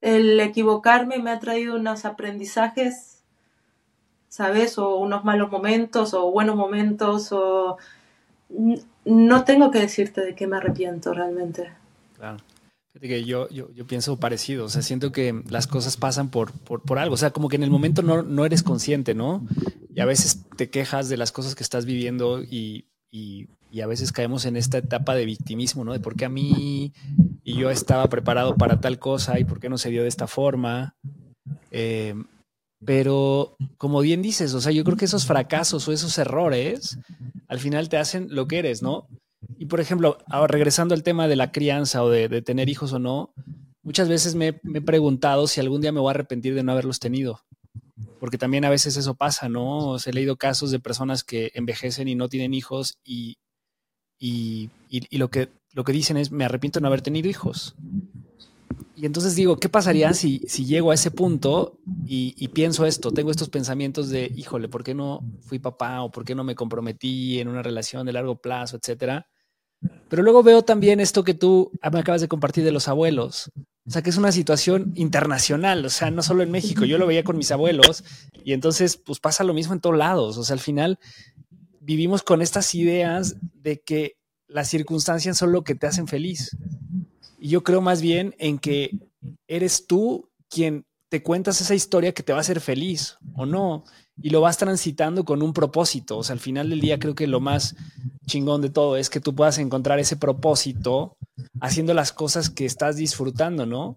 El 0.00 0.40
equivocarme 0.40 1.18
me 1.18 1.30
ha 1.30 1.38
traído 1.38 1.76
unos 1.76 2.06
aprendizajes, 2.06 3.20
¿sabes? 4.30 4.78
O 4.78 4.96
unos 4.96 5.22
malos 5.22 5.50
momentos, 5.50 6.14
o 6.14 6.30
buenos 6.30 6.56
momentos, 6.56 7.30
o... 7.30 7.76
No 9.04 9.44
tengo 9.44 9.70
que 9.70 9.80
decirte 9.80 10.22
de 10.22 10.34
qué 10.34 10.46
me 10.46 10.56
arrepiento 10.56 11.12
realmente. 11.12 11.70
Claro. 12.16 12.38
Que 13.00 13.24
yo, 13.24 13.48
yo, 13.50 13.86
pienso 13.86 14.20
parecido, 14.20 14.66
o 14.66 14.68
sea, 14.68 14.80
siento 14.80 15.10
que 15.10 15.42
las 15.50 15.66
cosas 15.66 15.96
pasan 15.96 16.30
por, 16.30 16.52
por, 16.52 16.80
por, 16.82 16.98
algo, 17.00 17.14
o 17.14 17.18
sea, 17.18 17.32
como 17.32 17.48
que 17.48 17.56
en 17.56 17.64
el 17.64 17.70
momento 17.70 18.02
no, 18.02 18.22
no 18.22 18.46
eres 18.46 18.62
consciente, 18.62 19.14
¿no? 19.14 19.44
Y 19.92 20.00
a 20.00 20.04
veces 20.04 20.44
te 20.56 20.70
quejas 20.70 21.08
de 21.08 21.16
las 21.16 21.32
cosas 21.32 21.56
que 21.56 21.64
estás 21.64 21.86
viviendo 21.86 22.42
y, 22.42 22.86
y, 23.10 23.48
y, 23.72 23.80
a 23.80 23.88
veces 23.88 24.12
caemos 24.12 24.44
en 24.44 24.56
esta 24.56 24.78
etapa 24.78 25.16
de 25.16 25.24
victimismo, 25.24 25.84
¿no? 25.84 25.92
De 25.92 25.98
por 25.98 26.14
qué 26.14 26.24
a 26.24 26.28
mí 26.28 26.92
y 27.42 27.56
yo 27.56 27.70
estaba 27.70 28.08
preparado 28.08 28.56
para 28.56 28.80
tal 28.80 28.98
cosa 28.98 29.40
y 29.40 29.44
por 29.44 29.60
qué 29.60 29.68
no 29.68 29.76
se 29.76 29.90
dio 29.90 30.02
de 30.02 30.08
esta 30.08 30.26
forma. 30.26 30.96
Eh, 31.72 32.14
pero 32.84 33.56
como 33.76 34.00
bien 34.00 34.22
dices, 34.22 34.54
o 34.54 34.60
sea, 34.60 34.72
yo 34.72 34.84
creo 34.84 34.96
que 34.96 35.04
esos 35.04 35.26
fracasos 35.26 35.86
o 35.88 35.92
esos 35.92 36.16
errores 36.18 36.98
al 37.48 37.58
final 37.58 37.88
te 37.88 37.96
hacen 37.96 38.28
lo 38.30 38.46
que 38.46 38.58
eres, 38.58 38.82
¿no? 38.82 39.08
Y 39.58 39.66
por 39.66 39.80
ejemplo, 39.80 40.18
ahora 40.28 40.52
regresando 40.52 40.94
al 40.94 41.02
tema 41.02 41.28
de 41.28 41.36
la 41.36 41.52
crianza 41.52 42.02
o 42.02 42.10
de, 42.10 42.42
tener 42.42 42.68
hijos 42.68 42.92
o 42.92 42.98
no, 42.98 43.32
muchas 43.82 44.08
veces 44.08 44.34
me, 44.34 44.60
he 44.74 44.80
preguntado 44.80 45.46
si 45.46 45.60
algún 45.60 45.80
día 45.80 45.92
me 45.92 46.00
voy 46.00 46.08
a 46.08 46.10
arrepentir 46.10 46.54
de 46.54 46.62
no 46.62 46.72
haberlos 46.72 47.00
tenido. 47.00 47.40
Porque 48.20 48.38
también 48.38 48.64
a 48.64 48.70
veces 48.70 48.96
eso 48.96 49.14
pasa, 49.14 49.48
¿no? 49.48 49.96
He 50.04 50.12
leído 50.12 50.36
casos 50.36 50.70
de 50.70 50.80
personas 50.80 51.24
que 51.24 51.50
envejecen 51.54 52.08
y 52.08 52.14
no 52.14 52.28
tienen 52.28 52.54
hijos 52.54 52.98
y, 53.04 53.38
y, 54.18 54.70
lo, 55.18 55.30
que, 55.30 55.50
lo 55.72 55.84
que 55.84 55.92
dicen 55.92 56.16
es, 56.16 56.32
me 56.32 56.44
arrepiento 56.44 56.78
de 56.78 56.82
no 56.82 56.88
haber 56.88 57.02
tenido 57.02 57.28
hijos. 57.28 57.74
Y 58.96 59.06
entonces 59.06 59.34
digo, 59.34 59.58
¿qué 59.58 59.68
pasaría 59.68 60.12
si, 60.14 60.40
si 60.46 60.64
llego 60.64 60.90
a 60.90 60.94
ese 60.94 61.10
punto 61.10 61.78
y, 62.06 62.34
y, 62.38 62.48
pienso 62.48 62.86
esto? 62.86 63.10
Tengo 63.10 63.30
estos 63.30 63.50
pensamientos 63.50 64.08
de, 64.08 64.32
híjole, 64.34 64.68
¿por 64.68 64.84
qué 64.84 64.94
no 64.94 65.20
fui 65.42 65.58
papá 65.58 66.02
o 66.02 66.10
por 66.10 66.24
qué 66.24 66.34
no 66.34 66.44
me 66.44 66.54
comprometí 66.54 67.40
en 67.40 67.48
una 67.48 67.62
relación 67.62 68.06
de 68.06 68.12
largo 68.12 68.36
plazo, 68.36 68.76
etcétera? 68.76 69.26
Pero 70.08 70.22
luego 70.22 70.42
veo 70.42 70.62
también 70.62 71.00
esto 71.00 71.24
que 71.24 71.34
tú 71.34 71.72
me 71.92 71.98
acabas 71.98 72.20
de 72.20 72.28
compartir 72.28 72.64
de 72.64 72.72
los 72.72 72.88
abuelos. 72.88 73.50
O 73.86 73.90
sea, 73.90 74.00
que 74.00 74.10
es 74.10 74.16
una 74.16 74.32
situación 74.32 74.92
internacional, 74.94 75.84
o 75.84 75.90
sea, 75.90 76.10
no 76.10 76.22
solo 76.22 76.42
en 76.42 76.50
México. 76.50 76.84
Yo 76.84 76.96
lo 76.96 77.06
veía 77.06 77.24
con 77.24 77.36
mis 77.36 77.50
abuelos 77.50 78.02
y 78.44 78.52
entonces, 78.52 78.96
pues 78.96 79.20
pasa 79.20 79.44
lo 79.44 79.52
mismo 79.52 79.74
en 79.74 79.80
todos 79.80 79.96
lados. 79.96 80.38
O 80.38 80.44
sea, 80.44 80.54
al 80.54 80.60
final 80.60 80.98
vivimos 81.80 82.22
con 82.22 82.40
estas 82.40 82.74
ideas 82.74 83.36
de 83.52 83.80
que 83.80 84.16
las 84.48 84.68
circunstancias 84.68 85.36
son 85.36 85.52
lo 85.52 85.64
que 85.64 85.74
te 85.74 85.86
hacen 85.86 86.08
feliz. 86.08 86.56
Y 87.38 87.48
yo 87.48 87.62
creo 87.62 87.82
más 87.82 88.00
bien 88.00 88.34
en 88.38 88.58
que 88.58 88.90
eres 89.48 89.86
tú 89.86 90.30
quien 90.48 90.86
te 91.10 91.22
cuentas 91.22 91.60
esa 91.60 91.74
historia 91.74 92.14
que 92.14 92.22
te 92.22 92.32
va 92.32 92.38
a 92.38 92.40
hacer 92.40 92.60
feliz 92.60 93.18
o 93.34 93.44
no 93.44 93.84
y 94.22 94.30
lo 94.30 94.40
vas 94.40 94.58
transitando 94.58 95.24
con 95.24 95.42
un 95.42 95.52
propósito. 95.52 96.18
O 96.18 96.22
sea, 96.22 96.34
al 96.34 96.40
final 96.40 96.70
del 96.70 96.80
día 96.80 96.98
creo 96.98 97.14
que 97.14 97.26
lo 97.26 97.40
más 97.40 97.76
chingón 98.26 98.62
de 98.62 98.70
todo 98.70 98.96
es 98.96 99.10
que 99.10 99.20
tú 99.20 99.34
puedas 99.34 99.58
encontrar 99.58 99.98
ese 99.98 100.16
propósito 100.16 101.16
haciendo 101.60 101.94
las 101.94 102.12
cosas 102.12 102.48
que 102.50 102.64
estás 102.64 102.96
disfrutando, 102.96 103.66
¿no? 103.66 103.96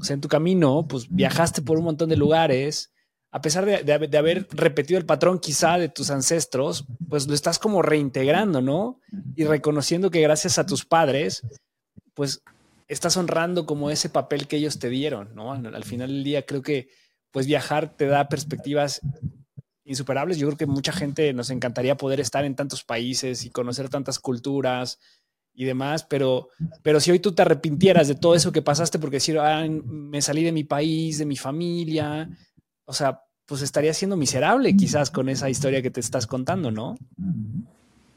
O 0.00 0.04
sea, 0.04 0.14
en 0.14 0.20
tu 0.20 0.28
camino, 0.28 0.86
pues 0.88 1.08
viajaste 1.08 1.62
por 1.62 1.78
un 1.78 1.84
montón 1.84 2.08
de 2.08 2.16
lugares, 2.16 2.92
a 3.32 3.40
pesar 3.40 3.66
de, 3.66 3.82
de, 3.82 4.18
haber 4.18 4.46
repetido 4.50 4.98
el 4.98 5.04
patrón 5.04 5.40
quizá 5.40 5.78
de 5.78 5.88
tus 5.88 6.10
ancestros, 6.10 6.86
pues 7.08 7.26
lo 7.26 7.34
estás 7.34 7.58
como 7.58 7.82
reintegrando, 7.82 8.62
¿no? 8.62 9.00
Y 9.34 9.44
reconociendo 9.44 10.10
que 10.10 10.22
gracias 10.22 10.58
a 10.58 10.64
tus 10.64 10.86
padres, 10.86 11.42
pues 12.14 12.40
estás 12.88 13.16
honrando 13.16 13.66
como 13.66 13.90
ese 13.90 14.08
papel 14.08 14.46
que 14.46 14.56
ellos 14.56 14.78
te 14.78 14.88
dieron, 14.88 15.34
¿no? 15.34 15.52
Al 15.52 15.84
final 15.84 16.08
del 16.08 16.24
día 16.24 16.46
creo 16.46 16.62
que 16.62 16.88
pues 17.30 17.46
viajar 17.46 17.94
te 17.94 18.06
da 18.06 18.28
perspectivas 18.28 19.02
insuperables. 19.86 20.38
Yo 20.38 20.46
creo 20.48 20.58
que 20.58 20.66
mucha 20.66 20.92
gente 20.92 21.32
nos 21.32 21.50
encantaría 21.50 21.96
poder 21.96 22.20
estar 22.20 22.44
en 22.44 22.54
tantos 22.54 22.84
países 22.84 23.44
y 23.44 23.50
conocer 23.50 23.88
tantas 23.88 24.18
culturas 24.18 24.98
y 25.54 25.64
demás, 25.64 26.04
pero, 26.04 26.50
pero 26.82 27.00
si 27.00 27.10
hoy 27.10 27.18
tú 27.18 27.34
te 27.34 27.42
arrepintieras 27.42 28.08
de 28.08 28.14
todo 28.14 28.34
eso 28.34 28.52
que 28.52 28.60
pasaste 28.60 28.98
porque 28.98 29.16
decir, 29.16 29.38
me 29.86 30.20
salí 30.20 30.44
de 30.44 30.52
mi 30.52 30.64
país, 30.64 31.18
de 31.18 31.24
mi 31.24 31.36
familia, 31.36 32.28
o 32.84 32.92
sea, 32.92 33.22
pues 33.46 33.62
estaría 33.62 33.94
siendo 33.94 34.16
miserable 34.16 34.76
quizás 34.76 35.10
con 35.10 35.28
esa 35.28 35.48
historia 35.48 35.80
que 35.80 35.90
te 35.90 36.00
estás 36.00 36.26
contando, 36.26 36.70
¿no? 36.70 36.96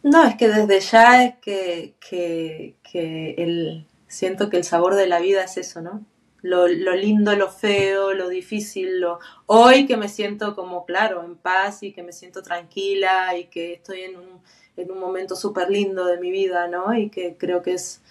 No, 0.04 0.26
es 0.26 0.36
que 0.36 0.50
desde 0.50 0.80
ya 0.82 1.24
es 1.24 1.36
que, 1.42 1.94
que, 2.00 2.76
que 2.84 3.36
el, 3.38 3.86
siento 4.08 4.50
que 4.50 4.58
el 4.58 4.64
sabor 4.64 4.96
de 4.96 5.08
la 5.08 5.20
vida 5.20 5.44
es 5.44 5.58
eso, 5.58 5.82
¿no? 5.82 6.06
Lo, 6.42 6.68
lo, 6.68 6.96
lindo, 6.96 7.36
lo 7.36 7.50
feo, 7.50 8.14
lo 8.14 8.30
difícil, 8.30 9.02
lo... 9.02 9.20
Hoy 9.46 9.86
que 9.86 9.98
me 9.98 10.10
siento 10.10 10.56
como, 10.56 10.86
claro, 10.86 11.24
en 11.24 11.36
paz 11.36 11.84
y 11.84 11.92
que 11.92 12.04
me 12.04 12.14
siento 12.14 12.42
tranquila 12.42 13.38
y 13.38 13.46
que 13.46 13.74
estoy 13.74 14.02
en 14.02 14.18
un, 14.18 14.42
en 14.78 14.92
un 14.92 15.00
momento 15.00 15.36
súper 15.36 15.70
lindo 15.70 16.06
de 16.06 16.20
mi 16.20 16.32
vida, 16.32 16.68
¿no? 16.68 16.94
Y 16.94 17.10
que 17.10 17.36
creo 17.38 17.62
que 17.62 17.74
es 17.74 18.02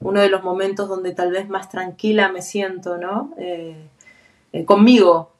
uno 0.00 0.20
de 0.20 0.28
los 0.28 0.42
momentos 0.42 0.88
donde 0.88 1.12
tal 1.12 1.30
vez 1.30 1.48
más 1.48 1.68
tranquila 1.68 2.30
me 2.30 2.42
siento, 2.42 2.98
¿no? 2.98 3.34
Eh, 3.38 3.88
eh, 4.52 4.64
conmigo, 4.64 5.32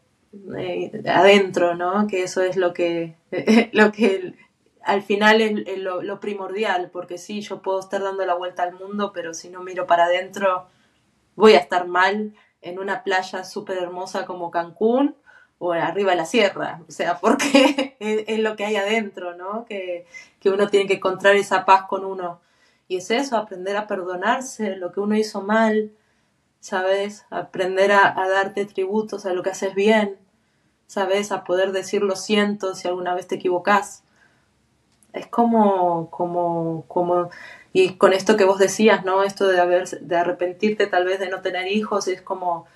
eh, 0.57 1.03
adentro, 1.07 1.75
¿no? 1.75 2.07
Que 2.07 2.23
eso 2.23 2.43
es 2.43 2.57
lo 2.57 2.73
que, 2.73 3.17
lo 3.73 3.93
que 3.93 4.35
al 4.83 5.03
final 5.03 5.41
es, 5.41 5.79
lo, 5.79 6.03
lo 6.03 6.21
primordial, 6.21 6.91
porque 6.93 7.19
sí, 7.19 7.41
yo 7.41 7.63
puedo 7.63 7.81
estar 7.81 8.03
dando 8.03 8.25
la 8.25 8.35
vuelta 8.35 8.63
al 8.63 8.75
mundo, 8.75 9.13
pero 9.13 9.35
si 9.35 9.51
no 9.51 9.63
miro 9.63 9.87
para 9.87 10.05
adentro 10.05 10.67
voy 11.39 11.55
a 11.55 11.59
estar 11.59 11.87
mal 11.87 12.35
en 12.63 12.81
una 12.81 13.05
playa 13.05 13.45
súper 13.45 13.79
hermosa 13.79 14.27
como 14.27 14.51
Cancún 14.51 15.15
o 15.59 15.73
arriba 15.73 16.11
de 16.11 16.17
la 16.17 16.25
sierra, 16.25 16.83
o 16.89 16.93
sea, 16.93 17.19
porque 17.19 17.97
es, 18.01 18.39
lo 18.41 18.57
que 18.57 18.65
hay 18.65 18.77
adentro, 18.77 19.37
¿no? 19.37 19.65
Que, 19.65 20.07
uno 20.45 20.69
tiene 20.69 20.87
que 20.87 20.95
encontrar 20.95 21.37
esa 21.37 21.65
paz 21.65 21.85
con 21.89 22.05
uno. 22.05 22.41
Y 22.89 22.97
es 22.97 23.11
eso, 23.11 23.37
aprender 23.37 23.77
a 23.77 23.87
perdonarse 23.87 24.77
lo 24.77 24.93
que 24.93 25.01
uno 25.01 25.15
hizo 25.15 25.43
mal, 25.43 25.93
¿sabes? 26.61 27.25
Aprender 27.31 27.93
a, 27.93 28.21
a 28.21 28.29
darte 28.29 28.65
tributos 28.65 29.25
a 29.27 29.33
lo 29.33 29.43
que 29.43 29.51
haces 29.51 29.75
bien, 29.75 30.17
¿sabes? 30.87 31.31
A 31.31 31.45
poder 31.45 31.71
decir 31.71 32.03
lo 32.03 32.17
siento 32.17 32.75
si 32.75 32.89
alguna 32.89 33.15
vez 33.15 33.29
te 33.29 33.37
equivocas. 33.37 34.03
Es 35.13 35.27
como, 35.27 36.11
como, 36.11 36.85
como 36.89 37.31
y 37.73 37.95
con 37.95 38.13
esto 38.13 38.37
que 38.37 38.45
vos 38.45 38.59
decías, 38.59 39.05
¿no? 39.05 39.23
Esto 39.23 39.47
de, 39.47 39.61
haber, 39.61 39.89
de 39.89 40.17
arrepentirte 40.17 40.87
tal 40.87 41.05
vez 41.05 41.21
de 41.21 41.29
no 41.29 41.41
tener 41.41 41.71
hijos, 41.71 42.09
es 42.09 42.23
como... 42.23 42.67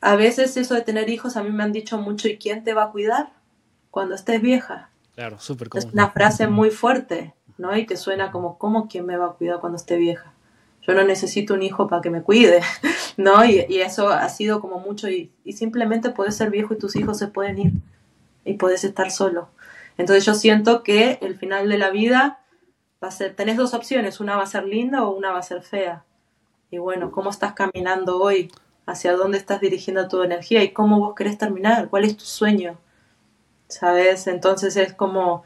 A 0.00 0.16
veces 0.16 0.56
eso 0.56 0.74
de 0.74 0.80
tener 0.80 1.10
hijos 1.10 1.36
a 1.36 1.42
mí 1.42 1.50
me 1.50 1.62
han 1.62 1.72
dicho 1.72 1.98
mucho, 1.98 2.28
¿y 2.28 2.38
quién 2.38 2.64
te 2.64 2.72
va 2.72 2.84
a 2.84 2.90
cuidar 2.90 3.32
cuando 3.90 4.14
estés 4.14 4.40
vieja? 4.40 4.88
Claro, 5.14 5.38
súper 5.38 5.68
Es 5.74 5.84
una 5.86 6.10
frase 6.10 6.46
muy 6.46 6.70
fuerte, 6.70 7.34
¿no? 7.58 7.76
Y 7.76 7.84
que 7.84 7.98
suena 7.98 8.30
como, 8.30 8.56
¿cómo 8.56 8.88
quién 8.88 9.04
me 9.04 9.18
va 9.18 9.26
a 9.26 9.32
cuidar 9.32 9.60
cuando 9.60 9.76
esté 9.76 9.96
vieja? 9.96 10.32
Yo 10.86 10.94
no 10.94 11.04
necesito 11.04 11.52
un 11.52 11.62
hijo 11.62 11.86
para 11.86 12.00
que 12.00 12.08
me 12.08 12.22
cuide, 12.22 12.62
¿no? 13.18 13.44
Y, 13.44 13.66
y 13.68 13.80
eso 13.80 14.08
ha 14.08 14.28
sido 14.30 14.62
como 14.62 14.78
mucho, 14.78 15.10
y, 15.10 15.30
y 15.44 15.52
simplemente 15.52 16.08
puedes 16.08 16.34
ser 16.34 16.50
viejo 16.50 16.72
y 16.72 16.78
tus 16.78 16.96
hijos 16.96 17.18
se 17.18 17.26
pueden 17.26 17.58
ir 17.58 17.72
y 18.46 18.54
puedes 18.54 18.84
estar 18.84 19.10
solo. 19.10 19.50
Entonces 19.98 20.24
yo 20.24 20.34
siento 20.34 20.82
que 20.82 21.18
el 21.20 21.36
final 21.36 21.68
de 21.68 21.76
la 21.76 21.90
vida 21.90 22.39
va 23.02 23.08
a 23.08 23.10
ser, 23.10 23.34
tenés 23.34 23.56
dos 23.56 23.74
opciones, 23.74 24.20
una 24.20 24.36
va 24.36 24.42
a 24.42 24.46
ser 24.46 24.64
linda 24.64 25.04
o 25.04 25.10
una 25.10 25.32
va 25.32 25.38
a 25.38 25.42
ser 25.42 25.62
fea. 25.62 26.04
Y 26.70 26.78
bueno, 26.78 27.10
¿cómo 27.10 27.30
estás 27.30 27.54
caminando 27.54 28.20
hoy? 28.20 28.50
¿Hacia 28.86 29.14
dónde 29.14 29.38
estás 29.38 29.60
dirigiendo 29.60 30.08
tu 30.08 30.22
energía? 30.22 30.62
¿Y 30.62 30.72
cómo 30.72 30.98
vos 30.98 31.14
querés 31.14 31.38
terminar? 31.38 31.88
¿Cuál 31.88 32.04
es 32.04 32.16
tu 32.16 32.24
sueño? 32.24 32.78
¿sabes? 33.70 34.26
Entonces 34.26 34.76
es 34.76 34.92
como, 34.94 35.44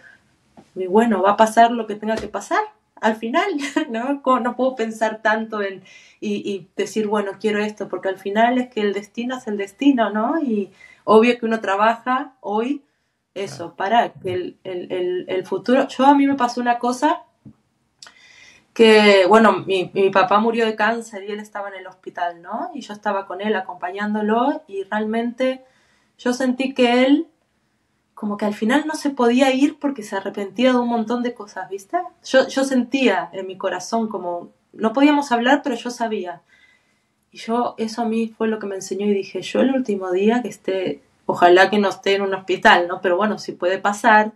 bueno, 0.74 1.22
va 1.22 1.32
a 1.32 1.36
pasar 1.36 1.70
lo 1.70 1.86
que 1.86 1.94
tenga 1.94 2.16
que 2.16 2.28
pasar 2.28 2.62
al 3.00 3.16
final, 3.16 3.48
¿no? 3.90 4.22
No 4.40 4.56
puedo 4.56 4.74
pensar 4.76 5.22
tanto 5.22 5.62
en 5.62 5.82
y, 6.20 6.68
decir, 6.74 7.06
bueno, 7.06 7.32
quiero 7.38 7.58
esto, 7.60 7.88
porque 7.88 8.08
al 8.08 8.18
final 8.18 8.56
es 8.58 8.70
que 8.70 8.80
el 8.80 8.94
destino 8.94 9.36
es 9.36 9.46
el 9.46 9.58
destino, 9.58 10.08
¿no? 10.10 10.40
Y 10.40 10.72
obvio 11.04 11.38
que 11.38 11.44
uno 11.44 11.60
trabaja 11.60 12.32
hoy 12.40 12.82
eso, 13.34 13.74
para 13.74 14.12
que 14.14 14.32
el, 14.32 14.56
el, 14.64 15.26
el, 15.28 15.46
futuro... 15.46 15.86
Yo 15.88 16.06
a 16.06 16.14
mí 16.14 16.26
me 16.26 16.36
pasó 16.36 16.60
una 16.62 16.78
cosa 16.78 17.24
que, 18.74 19.24
bueno, 19.26 19.52
mi, 19.52 19.90
mi, 19.94 20.10
papá 20.10 20.40
murió 20.40 20.66
de 20.66 20.74
cáncer 20.74 21.24
y 21.24 21.32
él 21.32 21.38
estaba 21.38 21.68
en 21.68 21.76
el 21.76 21.86
hospital, 21.86 22.42
¿no? 22.42 22.70
Y 22.74 22.80
yo 22.80 22.92
estaba 22.92 23.24
con 23.24 23.40
él 23.40 23.54
acompañándolo 23.54 24.62
y 24.66 24.82
realmente 24.82 25.64
yo 26.18 26.32
sentí 26.32 26.74
que 26.74 27.04
él 27.04 27.28
como 28.14 28.36
que 28.36 28.46
al 28.46 28.54
final 28.54 28.84
no 28.86 28.94
se 28.94 29.10
podía 29.10 29.52
ir 29.52 29.78
porque 29.78 30.02
se 30.02 30.16
arrepentía 30.16 30.72
de 30.72 30.78
un 30.78 30.88
montón 30.88 31.22
de 31.22 31.34
cosas, 31.34 31.68
¿viste? 31.68 31.98
Yo, 32.24 32.48
yo 32.48 32.64
sentía 32.64 33.28
en 33.32 33.46
mi 33.46 33.56
corazón 33.56 34.08
como, 34.08 34.50
no 34.72 34.92
podíamos 34.92 35.30
hablar, 35.30 35.62
pero 35.62 35.76
yo 35.76 35.90
sabía. 35.90 36.42
Y 37.30 37.38
yo, 37.38 37.74
eso 37.78 38.02
a 38.02 38.06
mí 38.06 38.28
fue 38.28 38.48
lo 38.48 38.58
que 38.58 38.66
me 38.66 38.76
enseñó 38.76 39.06
y 39.06 39.14
dije, 39.14 39.42
yo 39.42 39.60
el 39.60 39.74
último 39.74 40.10
día 40.10 40.42
que 40.42 40.48
esté, 40.48 41.02
ojalá 41.26 41.70
que 41.70 41.78
no 41.78 41.88
esté 41.88 42.14
en 42.14 42.22
un 42.22 42.34
hospital, 42.34 42.88
¿no? 42.88 43.00
Pero 43.00 43.16
bueno, 43.16 43.38
si 43.38 43.52
puede 43.52 43.78
pasar, 43.78 44.32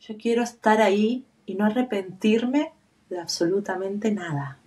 yo 0.00 0.16
quiero 0.16 0.42
estar 0.42 0.80
ahí 0.80 1.24
y 1.44 1.54
no 1.54 1.66
arrepentirme 1.66 2.72
de 3.08 3.18
absolutamente 3.18 4.10
nada. 4.10 4.58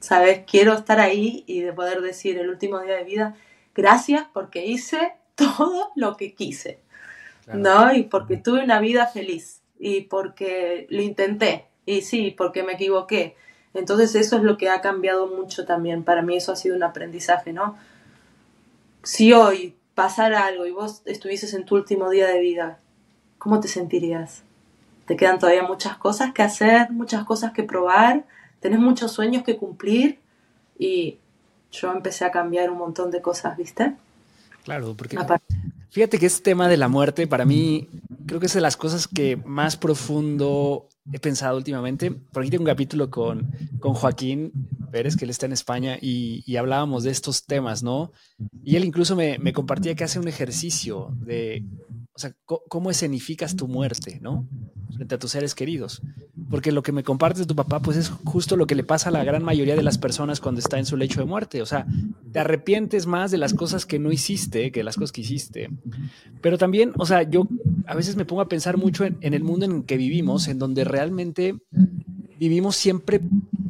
¿Sabes? 0.00 0.42
Quiero 0.46 0.74
estar 0.74 1.00
ahí 1.00 1.44
y 1.46 1.60
de 1.60 1.72
poder 1.72 2.00
decir 2.00 2.38
el 2.38 2.48
último 2.48 2.80
día 2.80 2.96
de 2.96 3.04
vida, 3.04 3.36
gracias 3.74 4.26
porque 4.32 4.66
hice 4.66 5.12
todo 5.34 5.90
lo 5.96 6.16
que 6.16 6.34
quise. 6.34 6.80
¿no? 7.52 7.92
Y 7.92 8.04
porque 8.04 8.36
tuve 8.36 8.62
una 8.62 8.80
vida 8.80 9.06
feliz 9.06 9.62
y 9.78 10.02
porque 10.02 10.86
lo 10.90 11.02
intenté 11.02 11.66
y 11.86 12.02
sí, 12.02 12.34
porque 12.36 12.62
me 12.62 12.74
equivoqué. 12.74 13.36
Entonces 13.74 14.14
eso 14.14 14.36
es 14.36 14.42
lo 14.42 14.56
que 14.58 14.68
ha 14.68 14.80
cambiado 14.80 15.26
mucho 15.26 15.64
también. 15.64 16.04
Para 16.04 16.22
mí 16.22 16.36
eso 16.36 16.52
ha 16.52 16.56
sido 16.56 16.76
un 16.76 16.82
aprendizaje, 16.82 17.52
¿no? 17.52 17.76
Si 19.02 19.32
hoy 19.32 19.74
pasara 19.94 20.46
algo 20.46 20.66
y 20.66 20.70
vos 20.70 21.02
estuvieses 21.04 21.54
en 21.54 21.64
tu 21.64 21.74
último 21.74 22.10
día 22.10 22.28
de 22.28 22.40
vida, 22.40 22.78
¿cómo 23.38 23.60
te 23.60 23.68
sentirías? 23.68 24.44
Te 25.06 25.16
quedan 25.16 25.38
todavía 25.38 25.62
muchas 25.62 25.96
cosas 25.96 26.32
que 26.32 26.42
hacer, 26.42 26.90
muchas 26.90 27.24
cosas 27.24 27.52
que 27.52 27.62
probar, 27.62 28.24
tenés 28.60 28.78
muchos 28.78 29.12
sueños 29.12 29.42
que 29.42 29.56
cumplir 29.56 30.18
y 30.78 31.18
yo 31.72 31.92
empecé 31.92 32.24
a 32.24 32.30
cambiar 32.30 32.70
un 32.70 32.78
montón 32.78 33.10
de 33.10 33.20
cosas, 33.20 33.56
¿viste? 33.56 33.94
Claro, 34.64 34.94
porque 34.96 35.18
Fíjate 35.90 36.18
que 36.18 36.24
este 36.24 36.42
tema 36.42 36.68
de 36.68 36.78
la 36.78 36.88
muerte, 36.88 37.26
para 37.26 37.44
mí, 37.44 37.88
creo 38.26 38.40
que 38.40 38.46
es 38.46 38.54
de 38.54 38.62
las 38.62 38.78
cosas 38.78 39.06
que 39.06 39.36
más 39.36 39.76
profundo 39.76 40.88
he 41.12 41.18
pensado 41.18 41.58
últimamente. 41.58 42.10
Por 42.10 42.42
aquí 42.42 42.50
tengo 42.50 42.62
un 42.62 42.68
capítulo 42.68 43.10
con, 43.10 43.50
con 43.78 43.92
Joaquín 43.92 44.52
Pérez, 44.90 45.16
que 45.16 45.26
él 45.26 45.30
está 45.30 45.44
en 45.44 45.52
España, 45.52 45.98
y, 46.00 46.56
hablábamos 46.56 47.04
de 47.04 47.10
estos 47.10 47.44
temas, 47.44 47.82
¿no? 47.82 48.10
Y 48.64 48.76
él 48.76 48.84
incluso 48.84 49.16
me, 49.16 49.38
me 49.38 49.52
compartía 49.52 49.94
que 49.94 50.04
hace 50.04 50.18
un 50.18 50.28
ejercicio 50.28 51.10
de, 51.16 51.62
o 52.14 52.18
sea, 52.18 52.34
cómo 52.44 52.90
escenificas 52.90 53.56
tu 53.56 53.68
muerte, 53.68 54.18
¿no? 54.20 54.46
Frente 54.94 55.14
a 55.14 55.18
tus 55.18 55.30
seres 55.30 55.54
queridos 55.54 56.02
porque 56.52 56.70
lo 56.70 56.82
que 56.82 56.92
me 56.92 57.02
compartes 57.02 57.46
tu 57.46 57.56
papá, 57.56 57.80
pues 57.80 57.96
es 57.96 58.10
justo 58.10 58.56
lo 58.56 58.66
que 58.66 58.74
le 58.74 58.84
pasa 58.84 59.08
a 59.08 59.12
la 59.12 59.24
gran 59.24 59.42
mayoría 59.42 59.74
de 59.74 59.82
las 59.82 59.96
personas 59.96 60.38
cuando 60.38 60.58
está 60.58 60.78
en 60.78 60.84
su 60.84 60.98
lecho 60.98 61.20
de 61.20 61.26
muerte. 61.26 61.62
O 61.62 61.66
sea, 61.66 61.86
te 62.30 62.40
arrepientes 62.40 63.06
más 63.06 63.30
de 63.30 63.38
las 63.38 63.54
cosas 63.54 63.86
que 63.86 63.98
no 63.98 64.12
hiciste 64.12 64.70
que 64.70 64.80
de 64.80 64.84
las 64.84 64.96
cosas 64.96 65.12
que 65.12 65.22
hiciste. 65.22 65.70
Pero 66.42 66.58
también, 66.58 66.92
o 66.98 67.06
sea, 67.06 67.22
yo 67.22 67.48
a 67.86 67.94
veces 67.94 68.16
me 68.16 68.26
pongo 68.26 68.42
a 68.42 68.50
pensar 68.50 68.76
mucho 68.76 69.06
en, 69.06 69.16
en 69.22 69.32
el 69.32 69.42
mundo 69.42 69.64
en 69.64 69.72
el 69.72 69.84
que 69.84 69.96
vivimos, 69.96 70.46
en 70.46 70.58
donde 70.58 70.84
realmente 70.84 71.56
vivimos 72.42 72.74
siempre 72.74 73.20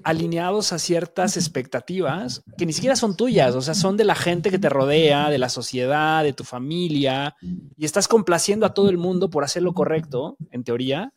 alineados 0.02 0.72
a 0.72 0.78
ciertas 0.78 1.36
expectativas 1.36 2.42
que 2.56 2.64
ni 2.64 2.72
siquiera 2.72 2.96
son 2.96 3.18
tuyas, 3.18 3.54
o 3.54 3.60
sea, 3.60 3.74
son 3.74 3.98
de 3.98 4.04
la 4.04 4.14
gente 4.14 4.50
que 4.50 4.58
te 4.58 4.70
rodea, 4.70 5.28
de 5.28 5.36
la 5.36 5.50
sociedad, 5.50 6.24
de 6.24 6.32
tu 6.32 6.42
familia, 6.42 7.36
y 7.76 7.84
estás 7.84 8.08
complaciendo 8.08 8.64
a 8.64 8.72
todo 8.72 8.88
el 8.88 8.96
mundo 8.96 9.28
por 9.28 9.44
hacer 9.44 9.62
lo 9.62 9.74
correcto, 9.74 10.38
en 10.50 10.64
teoría, 10.64 11.12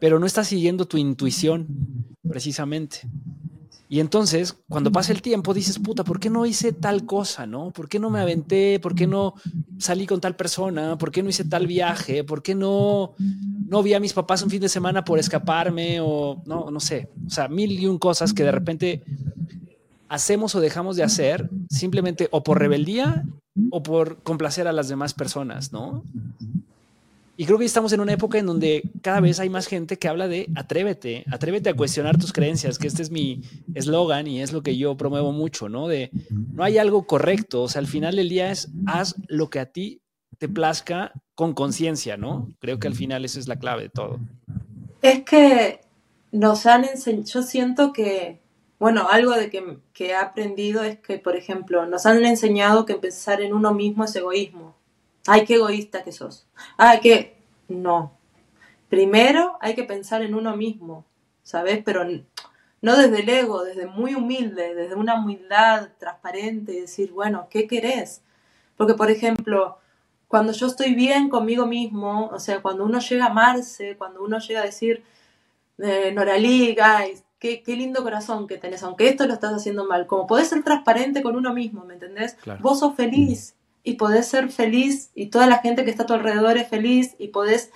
pero 0.00 0.18
no 0.18 0.26
estás 0.26 0.48
siguiendo 0.48 0.88
tu 0.88 0.96
intuición, 0.96 1.68
precisamente. 2.28 3.02
Y 3.92 3.98
entonces, 3.98 4.56
cuando 4.68 4.92
pasa 4.92 5.10
el 5.10 5.20
tiempo, 5.20 5.52
dices, 5.52 5.80
puta, 5.80 6.04
¿por 6.04 6.20
qué 6.20 6.30
no 6.30 6.46
hice 6.46 6.72
tal 6.72 7.06
cosa, 7.06 7.44
no? 7.44 7.72
¿Por 7.72 7.88
qué 7.88 7.98
no 7.98 8.08
me 8.08 8.20
aventé? 8.20 8.78
¿Por 8.78 8.94
qué 8.94 9.08
no 9.08 9.34
salí 9.78 10.06
con 10.06 10.20
tal 10.20 10.36
persona? 10.36 10.96
¿Por 10.96 11.10
qué 11.10 11.24
no 11.24 11.28
hice 11.28 11.44
tal 11.44 11.66
viaje? 11.66 12.22
¿Por 12.22 12.40
qué 12.40 12.54
no, 12.54 13.14
no 13.66 13.82
vi 13.82 13.94
a 13.94 13.98
mis 13.98 14.12
papás 14.12 14.44
un 14.44 14.50
fin 14.50 14.60
de 14.60 14.68
semana 14.68 15.04
por 15.04 15.18
escaparme? 15.18 15.98
O 16.00 16.40
no, 16.46 16.70
no 16.70 16.78
sé. 16.78 17.10
O 17.26 17.30
sea, 17.30 17.48
mil 17.48 17.72
y 17.72 17.86
un 17.86 17.98
cosas 17.98 18.32
que 18.32 18.44
de 18.44 18.52
repente 18.52 19.02
hacemos 20.08 20.54
o 20.54 20.60
dejamos 20.60 20.94
de 20.94 21.02
hacer 21.02 21.50
simplemente 21.68 22.28
o 22.30 22.44
por 22.44 22.60
rebeldía 22.60 23.24
o 23.72 23.82
por 23.82 24.22
complacer 24.22 24.68
a 24.68 24.72
las 24.72 24.88
demás 24.88 25.14
personas, 25.14 25.72
¿no? 25.72 26.04
Y 27.40 27.46
creo 27.46 27.58
que 27.58 27.64
estamos 27.64 27.90
en 27.94 28.00
una 28.00 28.12
época 28.12 28.36
en 28.36 28.44
donde 28.44 28.82
cada 29.00 29.20
vez 29.20 29.40
hay 29.40 29.48
más 29.48 29.66
gente 29.66 29.98
que 29.98 30.08
habla 30.08 30.28
de 30.28 30.50
atrévete, 30.56 31.24
atrévete 31.32 31.70
a 31.70 31.74
cuestionar 31.74 32.18
tus 32.18 32.34
creencias, 32.34 32.78
que 32.78 32.86
este 32.86 33.00
es 33.00 33.10
mi 33.10 33.40
eslogan 33.74 34.26
y 34.26 34.42
es 34.42 34.52
lo 34.52 34.62
que 34.62 34.76
yo 34.76 34.94
promuevo 34.98 35.32
mucho, 35.32 35.70
¿no? 35.70 35.88
De 35.88 36.10
no 36.28 36.62
hay 36.62 36.76
algo 36.76 37.06
correcto, 37.06 37.62
o 37.62 37.68
sea, 37.68 37.80
al 37.80 37.86
final 37.86 38.16
del 38.16 38.28
día 38.28 38.50
es 38.50 38.68
haz 38.86 39.14
lo 39.26 39.48
que 39.48 39.58
a 39.58 39.64
ti 39.64 40.02
te 40.36 40.50
plazca 40.50 41.12
con 41.34 41.54
conciencia, 41.54 42.18
¿no? 42.18 42.46
Creo 42.58 42.78
que 42.78 42.88
al 42.88 42.94
final 42.94 43.24
esa 43.24 43.40
es 43.40 43.48
la 43.48 43.58
clave 43.58 43.84
de 43.84 43.88
todo. 43.88 44.20
Es 45.00 45.24
que 45.24 45.80
nos 46.32 46.66
han 46.66 46.84
enseñado, 46.84 47.24
yo 47.24 47.42
siento 47.42 47.94
que, 47.94 48.38
bueno, 48.78 49.08
algo 49.10 49.32
de 49.32 49.48
que, 49.48 49.78
que 49.94 50.08
he 50.08 50.14
aprendido 50.14 50.82
es 50.82 50.98
que, 50.98 51.16
por 51.16 51.36
ejemplo, 51.36 51.86
nos 51.86 52.04
han 52.04 52.22
enseñado 52.22 52.84
que 52.84 52.96
pensar 52.96 53.40
en 53.40 53.54
uno 53.54 53.72
mismo 53.72 54.04
es 54.04 54.14
egoísmo 54.14 54.78
ay, 55.30 55.44
qué 55.44 55.54
egoísta 55.54 56.02
que 56.02 56.10
sos. 56.10 56.46
Ay, 56.76 56.98
que 57.00 57.36
no. 57.68 58.18
Primero 58.88 59.56
hay 59.60 59.76
que 59.76 59.84
pensar 59.84 60.22
en 60.22 60.34
uno 60.34 60.56
mismo, 60.56 61.04
¿sabes? 61.44 61.82
Pero 61.84 62.04
no 62.82 62.96
desde 62.96 63.20
el 63.20 63.28
ego, 63.28 63.62
desde 63.62 63.86
muy 63.86 64.16
humilde, 64.16 64.74
desde 64.74 64.96
una 64.96 65.14
humildad 65.14 65.90
transparente 65.98 66.72
y 66.72 66.80
decir, 66.80 67.12
bueno, 67.12 67.46
¿qué 67.48 67.68
querés? 67.68 68.22
Porque, 68.76 68.94
por 68.94 69.08
ejemplo, 69.08 69.78
cuando 70.26 70.52
yo 70.52 70.66
estoy 70.66 70.94
bien 70.94 71.28
conmigo 71.28 71.64
mismo, 71.64 72.28
o 72.32 72.40
sea, 72.40 72.60
cuando 72.60 72.84
uno 72.84 72.98
llega 72.98 73.26
a 73.26 73.30
amarse, 73.30 73.96
cuando 73.96 74.24
uno 74.24 74.40
llega 74.40 74.62
a 74.62 74.64
decir, 74.64 75.04
eh, 75.78 76.10
Noralí, 76.12 76.74
guys, 76.74 77.22
qué, 77.38 77.62
qué, 77.62 77.76
lindo 77.76 78.02
corazón 78.02 78.48
que 78.48 78.58
tenés, 78.58 78.82
aunque 78.82 79.08
esto 79.08 79.28
lo 79.28 79.34
estás 79.34 79.54
haciendo 79.54 79.86
mal, 79.86 80.08
como 80.08 80.26
podés 80.26 80.48
ser 80.48 80.64
transparente 80.64 81.22
con 81.22 81.36
uno 81.36 81.54
mismo, 81.54 81.84
¿me 81.84 81.94
entendés? 81.94 82.36
Vos 82.60 82.80
sos 82.80 82.96
feliz, 82.96 83.54
y 83.82 83.94
podés 83.94 84.26
ser 84.28 84.50
feliz 84.50 85.10
y 85.14 85.26
toda 85.26 85.46
la 85.46 85.58
gente 85.58 85.84
que 85.84 85.90
está 85.90 86.02
a 86.04 86.06
tu 86.06 86.14
alrededor 86.14 86.56
es 86.58 86.68
feliz 86.68 87.14
y 87.18 87.28
podés, 87.28 87.72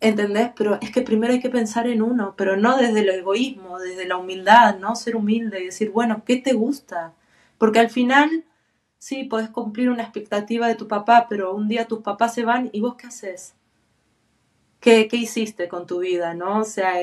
¿entendés? 0.00 0.50
Pero 0.56 0.78
es 0.80 0.90
que 0.90 1.02
primero 1.02 1.32
hay 1.32 1.40
que 1.40 1.50
pensar 1.50 1.86
en 1.86 2.02
uno, 2.02 2.34
pero 2.36 2.56
no 2.56 2.76
desde 2.76 3.00
el 3.00 3.08
egoísmo, 3.10 3.78
desde 3.78 4.06
la 4.06 4.16
humildad, 4.16 4.78
¿no? 4.78 4.96
Ser 4.96 5.16
humilde 5.16 5.60
y 5.62 5.66
decir, 5.66 5.90
bueno, 5.90 6.22
¿qué 6.24 6.36
te 6.36 6.54
gusta? 6.54 7.12
Porque 7.58 7.80
al 7.80 7.90
final, 7.90 8.44
sí, 8.98 9.24
podés 9.24 9.50
cumplir 9.50 9.90
una 9.90 10.02
expectativa 10.02 10.68
de 10.68 10.74
tu 10.74 10.88
papá, 10.88 11.26
pero 11.28 11.54
un 11.54 11.68
día 11.68 11.86
tus 11.86 12.00
papás 12.00 12.34
se 12.34 12.44
van 12.44 12.70
y 12.72 12.80
vos 12.80 12.96
qué 12.96 13.06
haces? 13.08 13.54
¿Qué, 14.80 15.08
¿Qué 15.08 15.16
hiciste 15.16 15.68
con 15.68 15.86
tu 15.86 16.00
vida, 16.00 16.34
no? 16.34 16.60
O 16.60 16.64
sea, 16.64 16.94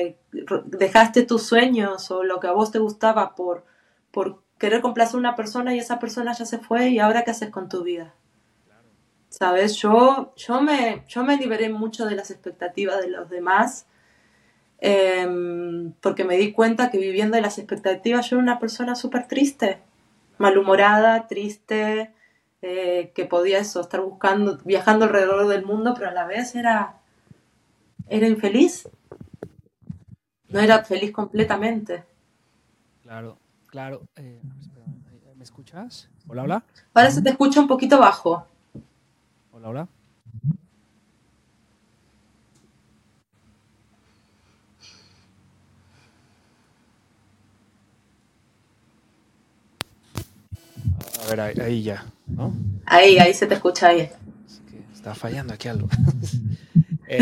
dejaste 0.64 1.24
tus 1.24 1.42
sueños 1.42 2.10
o 2.10 2.24
lo 2.24 2.40
que 2.40 2.46
a 2.46 2.52
vos 2.52 2.70
te 2.70 2.78
gustaba 2.78 3.34
por, 3.34 3.64
por 4.10 4.42
querer 4.58 4.80
complacer 4.80 5.16
a 5.16 5.18
una 5.18 5.36
persona 5.36 5.74
y 5.74 5.78
esa 5.78 5.98
persona 5.98 6.32
ya 6.32 6.46
se 6.46 6.58
fue 6.58 6.88
y 6.90 6.98
ahora 6.98 7.24
qué 7.24 7.32
haces 7.32 7.50
con 7.50 7.68
tu 7.68 7.82
vida. 7.82 8.14
¿Sabes? 9.34 9.74
Yo, 9.74 10.32
yo, 10.36 10.60
me, 10.60 11.02
yo 11.08 11.24
me 11.24 11.36
liberé 11.36 11.68
mucho 11.68 12.06
de 12.06 12.14
las 12.14 12.30
expectativas 12.30 13.00
de 13.00 13.10
los 13.10 13.28
demás 13.28 13.84
em, 14.78 15.92
porque 16.00 16.22
me 16.22 16.36
di 16.36 16.52
cuenta 16.52 16.88
que 16.88 16.98
viviendo 16.98 17.34
de 17.34 17.42
las 17.42 17.58
expectativas 17.58 18.30
yo 18.30 18.36
era 18.36 18.44
una 18.44 18.60
persona 18.60 18.94
súper 18.94 19.26
triste, 19.26 19.80
malhumorada, 20.38 21.26
triste, 21.26 22.14
eh, 22.62 23.10
que 23.12 23.24
podía 23.24 23.58
eso, 23.58 23.80
estar 23.80 24.02
buscando, 24.02 24.58
viajando 24.64 25.06
alrededor 25.06 25.48
del 25.48 25.64
mundo, 25.64 25.94
pero 25.96 26.10
a 26.10 26.12
la 26.12 26.26
vez 26.26 26.54
era, 26.54 27.00
era 28.08 28.28
infeliz. 28.28 28.88
No 30.48 30.60
era 30.60 30.84
feliz 30.84 31.10
completamente. 31.10 32.04
Claro, 33.02 33.40
claro. 33.66 34.02
Eh, 34.14 34.40
¿Me 35.34 35.42
escuchas? 35.42 36.08
Hola, 36.28 36.44
hola. 36.44 36.64
Ahora 36.94 37.10
se 37.10 37.20
te 37.20 37.30
escucha 37.30 37.58
un 37.58 37.66
poquito 37.66 37.98
bajo. 37.98 38.53
Hola, 39.66 39.88
A 51.24 51.34
ver, 51.34 51.62
ahí, 51.62 51.82
ya, 51.82 52.04
¿no? 52.26 52.54
Ahí, 52.84 53.16
ahí 53.16 53.32
se 53.32 53.46
te 53.46 53.54
escucha 53.54 53.90
bien. 53.92 54.10
está 54.94 55.14
fallando 55.14 55.54
aquí 55.54 55.68
algo. 55.68 55.88
Eh, 57.06 57.20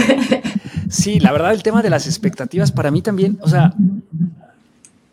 sí, 0.88 1.18
la 1.18 1.32
verdad, 1.32 1.52
el 1.52 1.64
tema 1.64 1.82
de 1.82 1.90
las 1.90 2.06
expectativas 2.06 2.70
para 2.70 2.92
mí 2.92 3.02
también, 3.02 3.36
o 3.42 3.48
sea, 3.48 3.74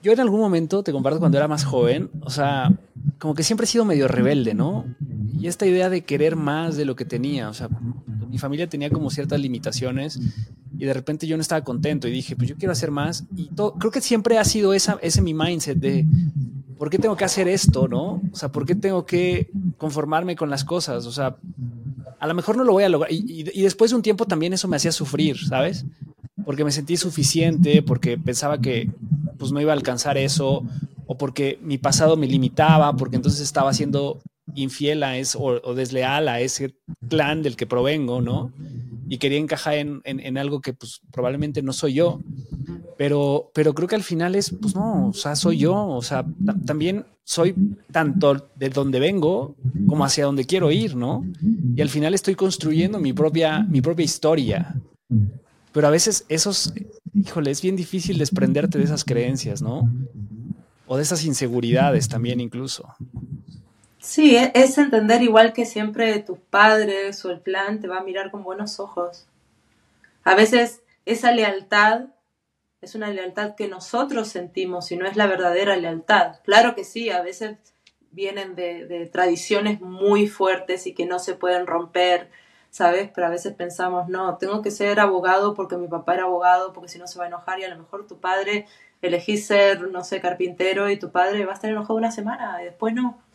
yo 0.03 0.11
en 0.11 0.19
algún 0.19 0.39
momento, 0.39 0.83
te 0.83 0.91
comparto 0.91 1.19
cuando 1.19 1.39
era 1.39 1.47
más 1.47 1.65
joven, 1.65 2.11
o 2.21 2.29
sea, 2.29 2.71
como 3.17 3.33
que 3.33 3.41
siempre 3.41 3.65
he 3.65 3.67
sido 3.67 3.83
medio 3.83 4.07
rebelde, 4.07 4.53
¿no? 4.53 4.85
Y 5.39 5.47
esta 5.47 5.65
idea 5.65 5.89
de 5.89 6.01
querer 6.01 6.35
más 6.35 6.75
de 6.75 6.85
lo 6.85 6.95
que 6.95 7.05
tenía, 7.05 7.49
o 7.49 7.53
sea, 7.53 7.69
mi 8.29 8.37
familia 8.37 8.67
tenía 8.67 8.89
como 8.89 9.09
ciertas 9.09 9.39
limitaciones 9.39 10.19
y 10.77 10.85
de 10.85 10.93
repente 10.93 11.27
yo 11.27 11.37
no 11.37 11.41
estaba 11.41 11.63
contento 11.63 12.07
y 12.07 12.11
dije, 12.11 12.35
pues 12.35 12.49
yo 12.49 12.55
quiero 12.57 12.71
hacer 12.71 12.91
más. 12.91 13.25
Y 13.35 13.49
creo 13.79 13.91
que 13.91 14.01
siempre 14.01 14.37
ha 14.37 14.43
sido 14.43 14.73
esa, 14.73 14.97
ese 15.01 15.21
mi 15.21 15.33
mindset 15.33 15.77
de, 15.77 16.05
¿por 16.77 16.89
qué 16.89 16.99
tengo 16.99 17.15
que 17.15 17.25
hacer 17.25 17.47
esto, 17.47 17.87
no? 17.87 18.21
O 18.31 18.35
sea, 18.35 18.51
¿por 18.51 18.65
qué 18.65 18.75
tengo 18.75 19.05
que 19.05 19.49
conformarme 19.77 20.35
con 20.35 20.49
las 20.49 20.63
cosas? 20.63 21.05
O 21.05 21.11
sea, 21.11 21.37
a 22.19 22.27
lo 22.27 22.33
mejor 22.33 22.57
no 22.57 22.63
lo 22.63 22.73
voy 22.73 22.83
a 22.83 22.89
lograr. 22.89 23.11
Y, 23.11 23.49
y, 23.53 23.61
después 23.61 23.91
de 23.91 23.97
un 23.97 24.01
tiempo 24.01 24.25
también 24.25 24.53
eso 24.53 24.67
me 24.67 24.75
hacía 24.75 24.91
sufrir, 24.91 25.37
¿sabes? 25.37 25.85
Porque 26.45 26.63
me 26.63 26.71
sentí 26.71 26.97
suficiente, 26.97 27.81
porque 27.81 28.17
pensaba 28.17 28.59
que 28.59 28.89
pues 29.37 29.51
no 29.51 29.61
iba 29.61 29.71
a 29.71 29.75
alcanzar 29.75 30.17
eso, 30.17 30.63
o 31.07 31.17
porque 31.17 31.59
mi 31.63 31.77
pasado 31.77 32.17
me 32.17 32.27
limitaba, 32.27 32.95
porque 32.95 33.15
entonces 33.15 33.41
estaba 33.41 33.73
siendo 33.73 34.21
infiel 34.55 35.03
a 35.03 35.17
eso, 35.17 35.39
o, 35.39 35.73
desleal 35.73 36.27
a 36.27 36.41
ese 36.41 36.75
clan 37.07 37.41
del 37.41 37.55
que 37.55 37.67
provengo, 37.67 38.21
¿no? 38.21 38.51
Y 39.07 39.17
quería 39.17 39.39
encajar 39.39 39.75
en, 39.75 40.01
en, 40.03 40.19
en 40.19 40.37
algo 40.37 40.61
que 40.61 40.73
pues 40.73 41.01
probablemente 41.11 41.61
no 41.61 41.73
soy 41.73 41.93
yo. 41.93 42.21
Pero, 42.99 43.49
pero 43.53 43.73
creo 43.73 43.87
que 43.87 43.95
al 43.95 44.03
final 44.03 44.35
es, 44.35 44.53
pues 44.61 44.75
no, 44.75 45.07
o 45.07 45.13
sea, 45.13 45.35
soy 45.37 45.59
yo, 45.59 45.87
o 45.87 46.01
sea, 46.01 46.25
también 46.65 47.05
soy 47.23 47.55
tanto 47.91 48.49
de 48.57 48.69
donde 48.69 48.99
vengo 48.99 49.55
como 49.87 50.03
hacia 50.03 50.25
donde 50.25 50.43
quiero 50.45 50.69
ir, 50.69 50.95
¿no? 50.95 51.23
Y 51.75 51.81
al 51.81 51.87
final 51.87 52.13
estoy 52.13 52.35
construyendo 52.35 52.99
mi 52.99 53.13
propia, 53.13 53.61
mi 53.61 53.81
propia 53.81 54.03
historia. 54.03 54.75
Pero 55.71 55.87
a 55.87 55.91
veces 55.91 56.25
esos, 56.27 56.73
híjole, 57.13 57.51
es 57.51 57.61
bien 57.61 57.75
difícil 57.75 58.17
desprenderte 58.17 58.79
de 58.79 58.83
esas 58.83 59.05
creencias, 59.05 59.61
¿no? 59.61 59.89
O 60.85 60.97
de 60.97 61.03
esas 61.03 61.23
inseguridades 61.23 62.09
también 62.09 62.41
incluso. 62.41 62.85
Sí, 64.09 64.35
e, 64.35 64.51
es 64.55 64.75
entender 64.79 65.21
igual 65.21 65.53
que 65.53 65.67
siempre 65.67 66.17
tus 66.17 66.39
padres 66.39 67.23
o 67.25 67.29
el 67.29 67.41
plan 67.41 67.79
te 67.79 67.87
va 67.87 67.97
a 67.99 68.03
mirar 68.03 68.31
con 68.31 68.41
buenos 68.41 68.79
ojos. 68.79 69.27
A 70.23 70.33
veces 70.33 70.81
esa 71.05 71.31
lealtad 71.31 72.05
es 72.81 72.95
una 72.95 73.09
lealtad 73.11 73.53
que 73.53 73.67
nosotros 73.67 74.27
sentimos 74.29 74.91
y 74.91 74.97
no 74.97 75.05
es 75.05 75.15
la 75.15 75.27
verdadera 75.27 75.75
lealtad. 75.75 76.37
Claro 76.43 76.73
que 76.73 76.85
sí, 76.85 77.11
a 77.11 77.21
veces 77.21 77.59
vienen 78.09 78.55
de, 78.55 78.87
de, 78.87 79.05
tradiciones 79.05 79.79
muy 79.79 80.25
fuertes 80.25 80.87
y 80.87 80.95
que 80.95 81.05
no 81.05 81.19
se 81.19 81.35
pueden 81.35 81.67
romper, 81.67 82.31
¿sabes? 82.71 83.11
Pero 83.13 83.27
a 83.27 83.29
veces 83.29 83.53
pensamos, 83.53 84.09
no, 84.09 84.37
tengo 84.37 84.63
que 84.63 84.71
ser 84.71 84.99
abogado 84.99 85.53
porque 85.53 85.77
mi 85.77 85.87
papá 85.87 86.15
era 86.15 86.23
abogado, 86.23 86.73
porque 86.73 86.89
si 86.89 86.97
no 86.97 87.05
se 87.05 87.19
va 87.19 87.25
a 87.25 87.27
enojar 87.27 87.59
y 87.59 87.65
a 87.65 87.69
lo 87.69 87.77
mejor 87.77 88.07
tu 88.07 88.19
padre 88.19 88.65
elegís 89.03 89.45
ser, 89.45 89.81
no 89.91 90.03
sé, 90.03 90.19
carpintero 90.19 90.89
y 90.89 90.97
tu 90.97 91.11
padre 91.11 91.45
va 91.45 91.51
a 91.51 91.55
estar 91.55 91.69
enojado 91.69 91.93
una 91.93 92.11
semana 92.11 92.59
y 92.63 92.65
después 92.65 92.95
no. 92.95 93.28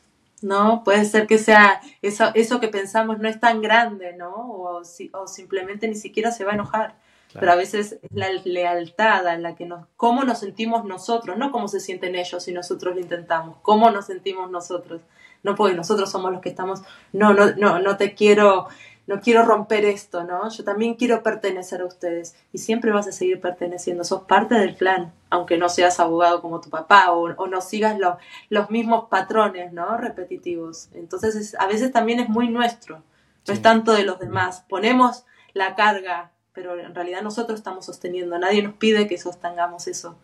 No, 0.44 0.84
puede 0.84 1.06
ser 1.06 1.26
que 1.26 1.38
sea 1.38 1.80
eso, 2.02 2.30
eso 2.34 2.60
que 2.60 2.68
pensamos 2.68 3.18
no 3.18 3.30
es 3.30 3.40
tan 3.40 3.62
grande, 3.62 4.14
¿no? 4.14 4.34
O, 4.34 4.84
si, 4.84 5.10
o 5.14 5.26
simplemente 5.26 5.88
ni 5.88 5.94
siquiera 5.94 6.32
se 6.32 6.44
va 6.44 6.50
a 6.50 6.54
enojar. 6.54 6.96
Claro. 7.28 7.40
Pero 7.40 7.52
a 7.52 7.56
veces 7.56 7.98
es 8.02 8.12
la 8.12 8.28
lealtad 8.44 9.26
a 9.26 9.38
la 9.38 9.56
que 9.56 9.64
nos, 9.64 9.86
cómo 9.96 10.22
nos 10.22 10.40
sentimos 10.40 10.84
nosotros, 10.84 11.38
no 11.38 11.50
cómo 11.50 11.66
se 11.66 11.80
sienten 11.80 12.14
ellos 12.14 12.44
si 12.44 12.52
nosotros 12.52 12.94
lo 12.94 13.00
intentamos, 13.00 13.56
cómo 13.62 13.90
nos 13.90 14.04
sentimos 14.04 14.50
nosotros, 14.50 15.00
no 15.42 15.54
porque 15.54 15.74
nosotros 15.74 16.10
somos 16.10 16.30
los 16.30 16.42
que 16.42 16.50
estamos, 16.50 16.82
no, 17.14 17.32
no, 17.32 17.54
no, 17.56 17.78
no 17.78 17.96
te 17.96 18.14
quiero, 18.14 18.68
no 19.06 19.20
quiero 19.20 19.44
romper 19.44 19.84
esto, 19.84 20.24
¿no? 20.24 20.48
Yo 20.50 20.64
también 20.64 20.94
quiero 20.94 21.22
pertenecer 21.22 21.82
a 21.82 21.86
ustedes 21.86 22.34
y 22.52 22.58
siempre 22.58 22.90
vas 22.90 23.06
a 23.06 23.12
seguir 23.12 23.40
perteneciendo, 23.40 24.04
sos 24.04 24.22
parte 24.22 24.54
del 24.54 24.76
clan, 24.76 25.12
aunque 25.30 25.58
no 25.58 25.68
seas 25.68 26.00
abogado 26.00 26.40
como 26.40 26.60
tu 26.60 26.70
papá 26.70 27.12
o, 27.12 27.34
o 27.34 27.46
no 27.46 27.60
sigas 27.60 27.98
lo, 27.98 28.18
los 28.48 28.70
mismos 28.70 29.08
patrones, 29.08 29.72
¿no? 29.72 29.96
Repetitivos. 29.96 30.88
Entonces 30.94 31.34
es, 31.34 31.54
a 31.58 31.66
veces 31.66 31.92
también 31.92 32.20
es 32.20 32.28
muy 32.28 32.48
nuestro, 32.48 33.02
no 33.46 33.52
es 33.52 33.60
tanto 33.60 33.92
de 33.92 34.04
los 34.04 34.18
demás, 34.18 34.64
ponemos 34.68 35.24
la 35.52 35.74
carga 35.74 36.30
pero 36.54 36.78
en 36.78 36.94
realidad 36.94 37.22
nosotros 37.22 37.58
estamos 37.58 37.84
sosteniendo, 37.84 38.38
nadie 38.38 38.62
nos 38.62 38.74
pide 38.74 39.08
que 39.08 39.18
sostengamos 39.18 39.88
eso, 39.88 40.16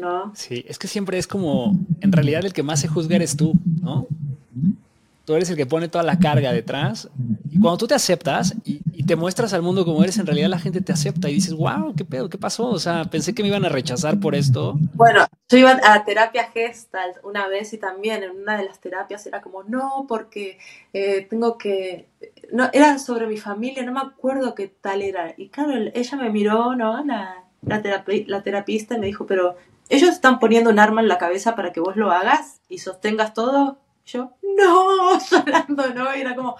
¿no? 0.00 0.32
Sí, 0.36 0.64
es 0.68 0.78
que 0.78 0.86
siempre 0.86 1.18
es 1.18 1.26
como, 1.26 1.74
en 2.00 2.12
realidad 2.12 2.44
el 2.44 2.52
que 2.52 2.62
más 2.62 2.80
se 2.80 2.88
juzga 2.88 3.16
eres 3.16 3.36
tú, 3.36 3.54
¿no? 3.82 4.06
Tú 5.26 5.34
eres 5.34 5.50
el 5.50 5.56
que 5.56 5.66
pone 5.66 5.88
toda 5.88 6.04
la 6.04 6.18
carga 6.18 6.52
detrás 6.52 7.10
y 7.50 7.60
cuando 7.60 7.76
tú 7.76 7.86
te 7.86 7.94
aceptas 7.94 8.54
y, 8.64 8.80
y 8.92 9.04
te 9.04 9.16
muestras 9.16 9.52
al 9.52 9.62
mundo 9.62 9.84
como 9.84 10.02
eres, 10.02 10.18
en 10.18 10.26
realidad 10.26 10.48
la 10.48 10.58
gente 10.58 10.80
te 10.80 10.92
acepta 10.92 11.28
y 11.28 11.34
dices, 11.34 11.52
wow, 11.52 11.94
qué 11.94 12.04
pedo, 12.04 12.30
qué 12.30 12.38
pasó, 12.38 12.68
o 12.68 12.78
sea, 12.78 13.04
pensé 13.04 13.34
que 13.34 13.42
me 13.42 13.48
iban 13.48 13.64
a 13.64 13.68
rechazar 13.68 14.18
por 14.18 14.34
esto. 14.34 14.78
Bueno, 14.94 15.26
yo 15.48 15.58
iba 15.58 15.78
a 15.82 16.04
terapia 16.04 16.50
Gestalt 16.54 17.16
una 17.24 17.48
vez 17.48 17.72
y 17.72 17.78
también 17.78 18.22
en 18.22 18.30
una 18.30 18.56
de 18.56 18.64
las 18.64 18.80
terapias 18.80 19.26
era 19.26 19.42
como, 19.42 19.64
no, 19.64 20.06
porque 20.08 20.58
eh, 20.92 21.26
tengo 21.28 21.58
que 21.58 22.06
no, 22.52 22.70
era 22.72 22.98
sobre 22.98 23.26
mi 23.26 23.36
familia, 23.36 23.82
no 23.82 23.92
me 23.92 24.00
acuerdo 24.00 24.54
qué 24.54 24.68
tal 24.68 25.02
era. 25.02 25.34
Y 25.36 25.48
claro, 25.48 25.72
ella 25.94 26.16
me 26.16 26.30
miró, 26.30 26.74
¿no? 26.74 27.04
La, 27.04 27.44
la, 27.62 27.82
terapi 27.82 28.24
la 28.24 28.42
terapista 28.42 28.96
y 28.96 28.98
me 28.98 29.06
dijo, 29.06 29.26
pero 29.26 29.56
ellos 29.88 30.10
están 30.10 30.38
poniendo 30.38 30.70
un 30.70 30.78
arma 30.78 31.00
en 31.00 31.08
la 31.08 31.18
cabeza 31.18 31.54
para 31.54 31.72
que 31.72 31.80
vos 31.80 31.96
lo 31.96 32.10
hagas 32.10 32.60
y 32.68 32.78
sostengas 32.78 33.34
todo. 33.34 33.78
Yo, 34.06 34.32
no, 34.56 35.18
llorando, 35.30 35.92
¿no? 35.94 36.16
Y 36.16 36.20
era 36.20 36.34
como, 36.34 36.56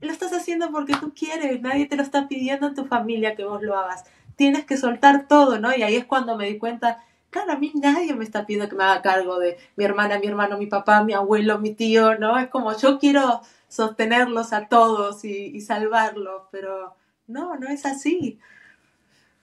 lo 0.00 0.12
estás 0.12 0.32
haciendo 0.32 0.70
porque 0.70 0.94
tú 0.96 1.12
quieres, 1.14 1.60
nadie 1.60 1.86
te 1.86 1.96
lo 1.96 2.02
está 2.02 2.28
pidiendo 2.28 2.66
en 2.66 2.74
tu 2.74 2.84
familia 2.84 3.34
que 3.36 3.44
vos 3.44 3.62
lo 3.62 3.78
hagas. 3.78 4.04
Tienes 4.36 4.64
que 4.64 4.76
soltar 4.76 5.28
todo, 5.28 5.58
¿no? 5.58 5.74
Y 5.76 5.82
ahí 5.82 5.96
es 5.96 6.04
cuando 6.04 6.36
me 6.36 6.46
di 6.46 6.58
cuenta, 6.58 7.02
claro, 7.30 7.52
a 7.52 7.58
mí 7.58 7.72
nadie 7.74 8.14
me 8.14 8.24
está 8.24 8.46
pidiendo 8.46 8.68
que 8.68 8.76
me 8.76 8.84
haga 8.84 9.02
cargo 9.02 9.38
de 9.38 9.58
mi 9.76 9.84
hermana, 9.84 10.18
mi 10.18 10.26
hermano, 10.26 10.58
mi 10.58 10.66
papá, 10.66 11.04
mi 11.04 11.12
abuelo, 11.12 11.58
mi 11.58 11.74
tío, 11.74 12.18
¿no? 12.18 12.38
Es 12.38 12.48
como 12.48 12.76
yo 12.76 12.98
quiero 12.98 13.42
sostenerlos 13.68 14.52
a 14.52 14.66
todos 14.66 15.24
y, 15.24 15.46
y 15.54 15.60
salvarlos, 15.60 16.42
pero 16.50 16.96
no, 17.26 17.56
no 17.56 17.68
es 17.68 17.86
así. 17.86 18.38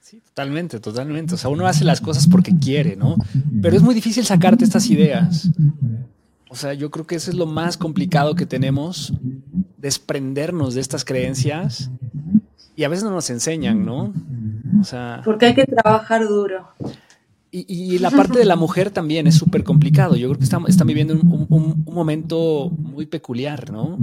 Sí, 0.02 0.22
totalmente, 0.22 0.80
totalmente. 0.80 1.36
O 1.36 1.38
sea, 1.38 1.50
uno 1.50 1.68
hace 1.68 1.84
las 1.84 2.02
cosas 2.02 2.28
porque 2.28 2.54
quiere, 2.58 2.96
¿no? 2.96 3.16
Pero 3.62 3.76
es 3.76 3.82
muy 3.82 3.94
difícil 3.94 4.26
sacarte 4.26 4.64
estas 4.64 4.90
ideas. 4.90 5.50
O 6.50 6.56
sea, 6.56 6.74
yo 6.74 6.92
creo 6.92 7.06
que 7.06 7.16
eso 7.16 7.30
es 7.30 7.38
lo 7.38 7.46
más 7.46 7.78
complicado 7.78 8.36
que 8.36 8.46
tenemos, 8.46 9.14
desprendernos 9.78 10.74
de 10.74 10.82
estas 10.82 11.04
creencias 11.04 11.92
y 12.76 12.84
a 12.84 12.90
veces 12.90 13.04
no 13.04 13.12
nos 13.12 13.30
enseñan, 13.30 13.86
¿no? 13.86 14.14
O 14.80 14.84
sea... 14.84 15.22
Porque 15.26 15.48
hay 15.48 15.56
que 15.56 15.66
trabajar 15.66 16.28
duro. 16.28 16.68
Y, 17.50 17.66
y, 17.68 17.98
la 18.00 18.12
parte 18.12 18.38
de 18.38 18.46
la 18.46 18.58
mujer 18.58 18.92
también 18.92 19.26
es 19.26 19.36
súper 19.36 19.64
complicado. 19.64 20.16
Yo 20.16 20.28
creo 20.28 20.38
que 20.38 20.44
están, 20.44 20.88
viviendo 20.88 21.14
un, 21.14 21.48
un, 21.50 21.84
un, 21.86 21.94
momento 21.94 22.70
muy 22.70 23.06
peculiar, 23.06 23.72
¿no? 23.72 23.98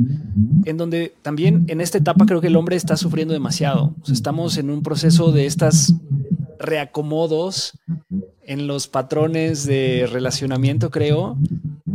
En 0.64 0.76
donde 0.76 1.14
también 1.22 1.64
en 1.68 1.80
esta 1.82 1.99
etapa 1.99 2.24
creo 2.24 2.40
que 2.40 2.47
el 2.47 2.57
hombre 2.57 2.74
está 2.74 2.97
sufriendo 2.97 3.34
demasiado. 3.34 3.95
O 4.01 4.07
sea, 4.07 4.14
estamos 4.14 4.57
en 4.57 4.70
un 4.70 4.82
proceso 4.82 5.30
de 5.30 5.45
estas 5.47 5.95
reacomodos 6.59 7.78
en 8.42 8.66
los 8.66 8.88
patrones 8.88 9.66
de 9.66 10.09
relacionamiento, 10.11 10.90
creo, 10.90 11.36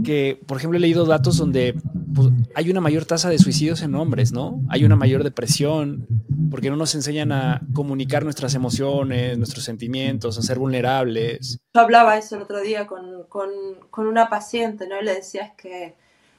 que, 0.04 0.40
por 0.46 0.58
ejemplo, 0.58 0.78
he 0.78 0.82
leído 0.82 1.06
datos 1.06 1.38
donde 1.38 1.76
pues, 2.14 2.30
hay 2.54 2.70
una 2.70 2.82
mayor 2.82 3.06
tasa 3.06 3.30
de 3.30 3.40
suicidios 3.40 3.82
en 3.82 3.96
hombres, 3.96 4.32
¿no? 4.32 4.62
Hay 4.70 4.86
una 4.86 4.96
mayor 4.96 5.24
depresión, 5.24 6.08
porque 6.52 6.70
no 6.70 6.76
nos 6.76 6.94
enseñan 6.94 7.32
a 7.32 7.62
comunicar 7.74 8.24
nuestras 8.24 8.54
emociones, 8.54 9.38
nuestros 9.38 9.64
sentimientos, 9.64 10.38
a 10.38 10.42
ser 10.44 10.60
vulnerables. 10.60 11.60
Yo 11.74 11.82
hablaba 11.82 12.18
eso 12.18 12.36
el 12.36 12.44
otro 12.44 12.62
día 12.62 12.86
con, 12.86 13.24
con, 13.30 14.08
una 14.08 14.30
paciente, 14.30 14.88
¿no? 14.88 15.00
Y 15.02 15.06
le 15.06 15.16
decías 15.16 15.52
que 15.58 15.96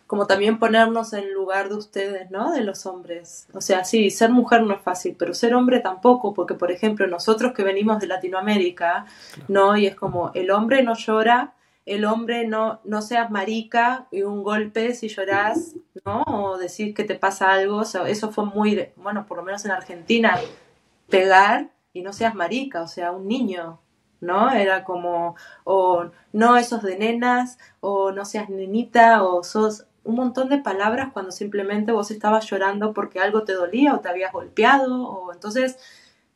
como 0.07 0.27
también 0.27 0.59
ponernos 0.59 1.13
en 1.13 1.33
lugar 1.33 1.69
de 1.69 1.77
ustedes, 1.77 2.31
¿no? 2.33 2.53
De 2.53 2.63
los 2.63 2.85
hombres. 2.87 3.47
O 3.53 3.61
sea, 3.61 3.85
sí, 3.85 4.11
ser 4.11 4.31
mujer 4.31 4.63
no 4.63 4.75
es 4.75 4.81
fácil, 4.81 5.15
pero 5.17 5.35
ser 5.35 5.55
hombre 5.55 5.79
tampoco, 5.79 6.35
porque 6.35 6.55
por 6.55 6.73
ejemplo, 6.73 7.07
nosotros 7.07 7.53
que 7.53 7.63
venimos 7.63 8.01
de 8.01 8.09
Latinoamérica, 8.09 9.07
¿no? 9.47 9.77
Y 9.77 9.87
es 9.87 9.95
como, 9.95 10.33
el 10.35 10.51
hombre 10.51 10.83
no 10.83 10.95
llora, 10.95 11.55
el 11.87 12.05
hombre 12.05 12.47
no, 12.47 12.81
no 12.85 13.03
seas 13.03 13.31
marica 13.31 14.07
y 14.11 14.23
un 14.23 14.43
golpe 14.43 14.95
si 14.95 15.09
llorás, 15.09 15.75
¿no? 16.05 16.23
O 16.27 16.59
decir 16.59 16.95
que 16.95 17.05
te 17.05 17.15
pasa 17.15 17.53
algo, 17.53 17.79
o 17.79 17.85
sea, 17.85 18.09
eso 18.09 18.31
fue 18.31 18.45
muy, 18.45 18.89
bueno, 18.97 19.27
por 19.27 19.39
lo 19.39 19.43
menos 19.43 19.65
en 19.65 19.73
Argentina, 19.73 20.39
pegar 21.09 21.71
y 21.93 22.03
no 22.03 22.13
seas 22.13 22.35
marica, 22.35 22.83
o 22.83 22.89
sea, 22.89 23.13
un 23.13 23.27
niño, 23.27 23.81
¿no? 24.21 24.51
Era 24.51 24.85
como, 24.85 25.37
o 25.65 26.11
no, 26.33 26.57
esos 26.57 26.83
de 26.83 26.97
nenas, 26.97 27.59
o 27.81 28.13
no 28.13 28.25
seas 28.25 28.49
nenita, 28.49 29.25
o 29.25 29.43
sos 29.43 29.87
un 30.05 30.15
montón 30.15 30.49
de 30.49 30.59
palabras 30.59 31.11
cuando 31.13 31.31
simplemente 31.31 31.93
vos 31.93 32.11
estabas 32.11 32.49
llorando 32.49 32.95
porque 32.95 33.21
algo 33.21 33.43
te 33.43 33.53
dolía 33.53 33.95
o 33.95 34.01
te 34.01 34.09
habías 34.09 34.33
golpeado, 34.33 35.09
o 35.09 35.33
entonces 35.33 35.79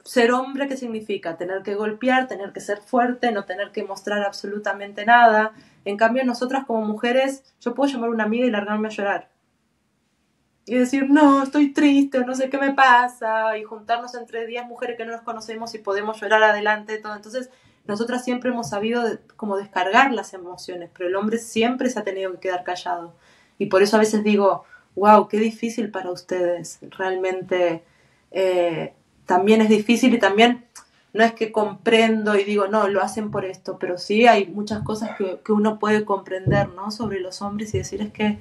ser 0.05 0.33
hombre, 0.33 0.69
¿qué 0.69 0.77
significa? 0.77 1.37
Tener 1.37 1.63
que 1.63 1.75
golpear, 1.75 2.29
tener 2.29 2.53
que 2.53 2.61
ser 2.61 2.79
fuerte, 2.79 3.33
no 3.33 3.45
tener 3.45 3.73
que 3.73 3.85
mostrar 3.85 4.23
absolutamente 4.23 5.07
nada. 5.07 5.53
En 5.85 5.97
cambio, 5.97 6.25
nosotras 6.25 6.65
como 6.67 6.83
mujeres, 6.83 7.43
yo 7.61 7.75
puedo 7.75 7.93
llamar 7.93 8.11
a 8.11 8.13
una 8.13 8.25
amiga 8.25 8.47
y 8.47 8.51
largarme 8.51 8.89
a 8.89 8.91
llorar. 8.91 9.31
y 10.67 10.77
decir, 10.77 11.11
no, 11.11 11.43
estoy 11.43 11.73
triste, 11.75 12.21
no 12.25 12.35
sé 12.35 12.49
qué 12.49 12.57
me 12.59 12.73
pasa, 12.73 13.59
y 13.59 13.65
juntarnos 13.65 14.15
entre 14.15 14.47
10 14.47 14.67
mujeres 14.67 14.97
que 14.97 15.05
no 15.05 15.13
nos 15.13 15.21
conocemos 15.23 15.75
y 15.75 15.79
podemos 15.79 16.19
llorar 16.21 16.43
adelante, 16.43 16.97
todo. 16.99 17.15
Entonces, 17.15 17.51
nosotras 17.87 18.25
siempre 18.25 18.51
hemos 18.51 18.71
sabido 18.71 19.05
como 19.37 19.57
descargar 19.59 20.13
las 20.13 20.33
emociones, 20.33 20.91
pero 20.97 21.09
el 21.09 21.17
hombre 21.17 21.39
siempre 21.39 21.91
se 21.91 21.99
ha 21.99 22.05
tenido 22.05 22.33
que 22.33 22.39
quedar 22.41 22.65
callado. 22.65 23.15
Y 23.59 23.67
por 23.67 23.83
eso 23.83 23.97
a 23.97 24.01
veces 24.01 24.25
digo, 24.25 24.65
wow, 24.95 25.29
qué 25.29 25.39
difícil 25.39 25.91
para 25.91 26.11
ustedes. 26.11 26.79
Realmente 26.83 27.85
eh, 28.31 28.95
también 29.27 29.61
es 29.61 29.69
difícil 29.69 30.15
y 30.15 30.19
también 30.19 30.65
no 31.13 31.23
es 31.25 31.33
que 31.33 31.53
comprendo 31.53 32.37
y 32.37 32.45
digo, 32.45 32.67
no, 32.67 32.89
lo 32.89 33.01
hacen 33.01 33.31
por 33.31 33.45
esto, 33.45 33.79
pero 33.79 33.99
sí 33.99 34.27
hay 34.27 34.47
muchas 34.47 34.83
cosas 34.83 35.17
que, 35.17 35.41
que 35.45 35.53
uno 35.53 35.79
puede 35.79 36.05
comprender, 36.05 36.71
¿no? 36.71 36.91
Sobre 36.91 37.21
los 37.21 37.41
hombres 37.41 37.75
y 37.75 37.79
decir 37.79 38.03
es 38.03 38.13
que 38.13 38.39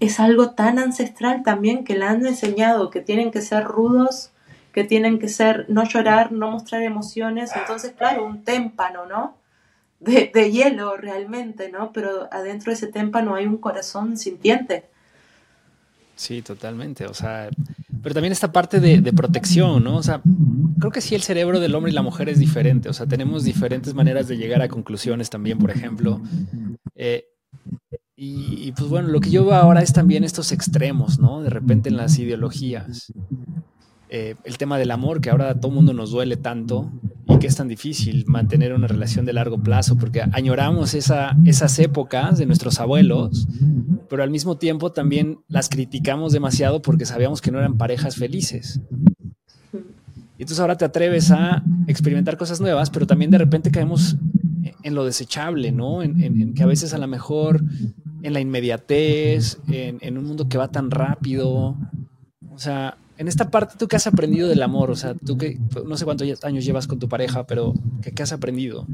es 0.00 0.20
algo 0.20 0.50
tan 0.50 0.78
ancestral 0.78 1.42
también 1.42 1.84
que 1.84 1.96
le 1.96 2.04
han 2.04 2.24
enseñado 2.24 2.90
que 2.90 3.00
tienen 3.00 3.30
que 3.30 3.40
ser 3.40 3.64
rudos, 3.64 4.30
que 4.72 4.84
tienen 4.84 5.18
que 5.18 5.28
ser, 5.28 5.66
no 5.68 5.84
llorar, 5.84 6.30
no 6.30 6.50
mostrar 6.50 6.82
emociones. 6.82 7.50
Entonces, 7.56 7.92
claro, 7.96 8.24
un 8.24 8.44
témpano, 8.44 9.06
¿no? 9.06 9.36
De, 9.98 10.30
hielo 10.52 10.96
realmente, 10.96 11.70
¿no? 11.70 11.92
Pero 11.92 12.28
adentro 12.30 12.70
de 12.70 12.76
ese 12.76 12.86
témpano 12.86 13.34
hay 13.34 13.46
un 13.46 13.56
corazón 13.56 14.16
sintiente. 14.16 14.88
Sí, 16.14 16.42
totalmente. 16.42 17.06
O 17.06 17.14
sea, 17.14 17.48
pero 18.02 18.14
también 18.14 18.32
esta 18.32 18.52
parte 18.52 18.80
de, 18.80 19.00
de, 19.00 19.12
protección, 19.12 19.84
¿no? 19.84 19.96
O 19.96 20.02
sea, 20.02 20.22
creo 20.78 20.90
que 20.92 21.00
sí 21.00 21.14
el 21.14 21.22
cerebro 21.22 21.60
del 21.60 21.74
hombre 21.74 21.92
y 21.92 21.94
la 21.94 22.02
mujer 22.02 22.28
es 22.28 22.38
diferente. 22.38 22.88
O 22.88 22.92
sea, 22.92 23.06
tenemos 23.06 23.44
diferentes 23.44 23.94
maneras 23.94 24.28
de 24.28 24.36
llegar 24.36 24.62
a 24.62 24.68
conclusiones 24.68 25.30
también, 25.30 25.58
por 25.58 25.70
ejemplo. 25.70 26.20
Eh, 26.94 27.26
y, 28.20 28.72
pues 28.72 28.88
bueno, 28.90 29.08
lo 29.08 29.20
que 29.20 29.30
yo 29.30 29.44
veo 29.44 29.54
ahora 29.54 29.80
es 29.80 29.92
también 29.92 30.24
estos 30.24 30.50
extremos, 30.50 31.20
¿no? 31.20 31.40
De 31.40 31.50
repente 31.50 31.88
en 31.88 31.96
las 31.96 32.18
ideologías. 32.18 33.12
Eh, 34.10 34.34
el 34.42 34.58
tema 34.58 34.76
del 34.76 34.90
amor, 34.90 35.20
que 35.20 35.30
ahora 35.30 35.50
a 35.50 35.60
todo 35.60 35.70
mundo 35.70 35.92
nos 35.92 36.10
duele 36.10 36.36
tanto 36.36 36.90
y 37.28 37.38
que 37.38 37.46
es 37.46 37.56
tan 37.56 37.68
difícil 37.68 38.24
mantener 38.26 38.72
una 38.72 38.86
relación 38.86 39.26
de 39.26 39.32
largo 39.32 39.62
plazo, 39.62 39.96
porque 39.96 40.22
añoramos 40.32 40.94
esa, 40.94 41.36
esas 41.44 41.78
épocas 41.78 42.38
de 42.38 42.46
nuestros 42.46 42.80
abuelos, 42.80 43.46
pero 44.08 44.22
al 44.22 44.30
mismo 44.30 44.56
tiempo 44.56 44.92
también 44.92 45.38
las 45.48 45.68
criticamos 45.68 46.32
demasiado 46.32 46.80
porque 46.80 47.04
sabíamos 47.04 47.42
que 47.42 47.50
no 47.50 47.58
eran 47.58 47.76
parejas 47.76 48.16
felices. 48.16 48.80
Y 50.38 50.42
entonces 50.42 50.60
ahora 50.60 50.76
te 50.76 50.84
atreves 50.84 51.30
a 51.32 51.62
experimentar 51.88 52.36
cosas 52.36 52.60
nuevas, 52.60 52.90
pero 52.90 53.06
también 53.06 53.30
de 53.30 53.38
repente 53.38 53.70
caemos 53.70 54.16
en 54.82 54.94
lo 54.94 55.04
desechable, 55.04 55.72
¿no? 55.72 56.02
En, 56.02 56.54
que 56.54 56.62
a 56.62 56.66
veces 56.66 56.94
a 56.94 56.98
lo 56.98 57.08
mejor 57.08 57.62
en 58.22 58.32
la 58.32 58.40
inmediatez, 58.40 59.58
en, 59.68 60.16
un 60.16 60.24
mundo 60.24 60.48
que 60.48 60.56
va 60.56 60.68
tan 60.68 60.90
rápido. 60.90 61.76
O 62.50 62.58
sea, 62.58 62.96
en 63.18 63.28
esta 63.28 63.50
parte, 63.50 63.74
¿tú 63.78 63.88
qué 63.88 63.96
has 63.96 64.06
aprendido 64.06 64.48
del 64.48 64.62
amor? 64.62 64.90
O 64.90 64.96
sea, 64.96 65.14
tú 65.14 65.36
que 65.36 65.58
no 65.84 65.96
sé 65.96 66.04
cuántos 66.04 66.44
años 66.44 66.64
llevas 66.64 66.86
con 66.86 66.98
tu 66.98 67.08
pareja, 67.08 67.46
pero 67.46 67.74
¿qué, 68.02 68.22
has 68.22 68.32
aprendido? 68.32 68.86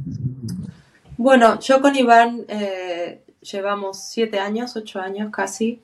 Bueno, 1.17 1.61
yo 1.61 1.81
con 1.81 1.95
Iván 1.95 2.45
eh, 2.49 3.23
llevamos 3.41 4.03
siete 4.03 4.41
años, 4.41 4.75
ocho 4.77 5.01
años 5.01 5.31
casi, 5.31 5.81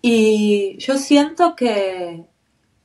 y 0.00 0.78
yo 0.78 0.96
siento 0.96 1.54
que 1.54 2.24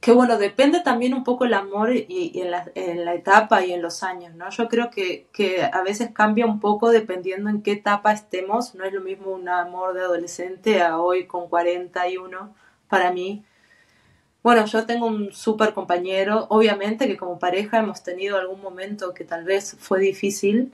que 0.05 0.11
bueno, 0.11 0.37
depende 0.37 0.81
también 0.81 1.15
un 1.15 1.23
poco 1.23 1.45
el 1.45 1.55
amor 1.55 1.91
y, 1.91 2.31
en, 2.35 2.51
la, 2.51 3.13
etapa 3.15 3.65
y 3.65 3.73
en 3.73 3.81
los 3.81 4.03
años, 4.03 4.35
¿no? 4.35 4.51
Yo 4.51 4.69
creo 4.69 4.91
que, 4.91 5.25
a 5.73 5.81
veces 5.81 6.11
cambia 6.13 6.45
un 6.45 6.59
poco 6.59 6.91
dependiendo 6.91 7.49
en 7.49 7.63
qué 7.63 7.71
etapa 7.71 8.13
estemos, 8.13 8.75
no 8.75 8.83
es 8.83 8.93
lo 8.93 9.01
mismo 9.01 9.31
un 9.31 9.49
amor 9.49 9.95
de 9.95 10.01
adolescente 10.01 10.83
a 10.83 10.99
hoy 10.99 11.25
con 11.25 11.49
41 11.49 12.53
para 12.87 13.11
mí. 13.11 13.43
Bueno, 14.45 14.63
yo 14.67 14.85
tengo 14.85 15.07
un 15.07 15.33
súper 15.33 15.73
compañero, 15.73 16.45
obviamente 16.51 17.07
que 17.07 17.17
como 17.17 17.39
pareja 17.39 17.79
hemos 17.79 18.03
tenido 18.03 18.37
algún 18.37 18.61
momento 18.61 19.11
que 19.11 19.23
tal 19.23 19.43
vez 19.43 19.75
fue 19.79 19.99
difícil, 19.99 20.71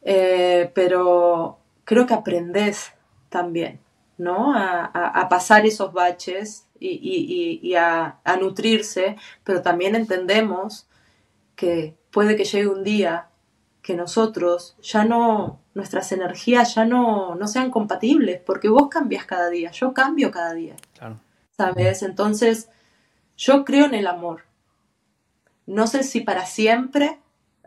eh, 0.00 0.70
pero 0.74 1.58
creo 1.84 2.06
que 2.06 2.14
aprendes 2.14 2.94
también, 3.28 3.78
¿no? 4.16 4.54
a 4.56 5.26
pasar 5.28 5.66
esos 5.66 5.92
baches 5.92 6.66
y, 6.80 7.74
a, 7.76 8.18
nutrirse, 8.40 9.16
pero 9.44 9.60
también 9.60 9.94
entendemos 9.94 10.86
que 11.54 11.94
puede 12.10 12.36
que 12.36 12.44
llegue 12.46 12.68
un 12.68 12.84
día 12.84 13.28
que 13.82 13.96
nosotros 13.96 14.78
ya 14.80 15.04
no, 15.04 15.60
nuestras 15.74 16.10
energías 16.10 16.74
ya 16.74 16.86
no, 16.86 17.34
no 17.34 17.48
sean 17.48 17.70
compatibles, 17.70 18.40
porque 18.40 18.70
vos 18.70 18.88
cambias 18.88 19.26
cada 19.26 19.50
día, 19.50 19.70
yo 19.72 19.92
cambio 19.92 20.30
cada 20.30 20.54
día. 20.54 20.74
¿Sabes? 21.56 22.02
Entonces, 22.02 22.68
yo 23.36 23.64
creo 23.64 23.86
en 23.86 23.94
el 23.94 24.06
amor. 24.06 24.44
No 25.66 25.86
sé 25.86 26.02
si 26.02 26.20
para 26.20 26.46
siempre, 26.46 27.20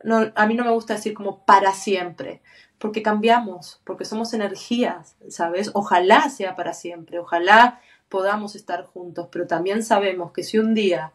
no, 0.04 0.32
a 0.36 0.48
mí 0.48 0.54
no 0.56 0.66
me 0.66 0.72
gusta 0.72 0.96
decir 0.96 1.14
como 1.14 1.46
para 1.46 1.74
siempre, 1.74 2.42
porque 2.78 3.02
cambiamos, 3.02 3.82
porque 3.86 4.06
somos 4.06 4.34
energías, 4.34 5.16
¿sabes? 5.30 5.72
Ojalá 5.74 6.30
sea 6.30 6.56
para 6.56 6.74
siempre, 6.74 7.20
ojalá 7.20 7.80
podamos 8.10 8.56
estar 8.56 8.86
juntos, 8.86 9.30
pero 9.32 9.48
también 9.48 9.84
sabemos 9.84 10.32
que 10.32 10.44
si 10.44 10.60
un 10.60 10.74
día 10.74 11.14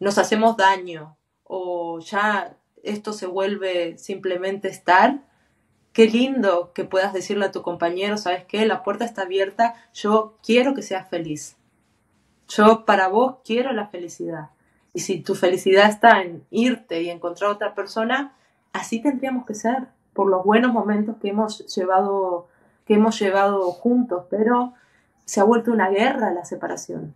nos 0.00 0.18
hacemos 0.18 0.56
daño 0.56 1.16
o 1.44 2.00
ya 2.00 2.56
esto 2.82 3.12
se 3.12 3.26
vuelve 3.26 3.98
simplemente 3.98 4.68
estar, 4.68 5.20
qué 5.92 6.06
lindo 6.06 6.72
que 6.74 6.84
puedas 6.84 7.12
decirle 7.12 7.46
a 7.46 7.52
tu 7.52 7.62
compañero, 7.62 8.18
¿sabes 8.18 8.44
qué? 8.44 8.66
La 8.66 8.82
puerta 8.82 9.04
está 9.04 9.22
abierta, 9.22 9.74
yo 9.94 10.36
quiero 10.42 10.74
que 10.74 10.82
seas 10.82 11.08
feliz. 11.08 11.56
Yo 12.48 12.84
para 12.84 13.08
vos 13.08 13.36
quiero 13.44 13.72
la 13.72 13.88
felicidad. 13.88 14.50
Y 14.92 15.00
si 15.00 15.20
tu 15.20 15.34
felicidad 15.34 15.88
está 15.88 16.22
en 16.22 16.44
irte 16.50 17.02
y 17.02 17.10
encontrar 17.10 17.50
otra 17.50 17.74
persona, 17.74 18.34
así 18.72 19.00
tendríamos 19.00 19.44
que 19.44 19.54
ser, 19.54 19.88
por 20.12 20.28
los 20.28 20.44
buenos 20.44 20.72
momentos 20.72 21.16
que 21.20 21.28
hemos 21.28 21.66
llevado, 21.74 22.48
que 22.86 22.94
hemos 22.94 23.18
llevado 23.18 23.70
juntos, 23.72 24.24
pero 24.30 24.72
se 25.26 25.40
ha 25.40 25.44
vuelto 25.44 25.72
una 25.72 25.90
guerra 25.90 26.32
la 26.32 26.44
separación. 26.44 27.14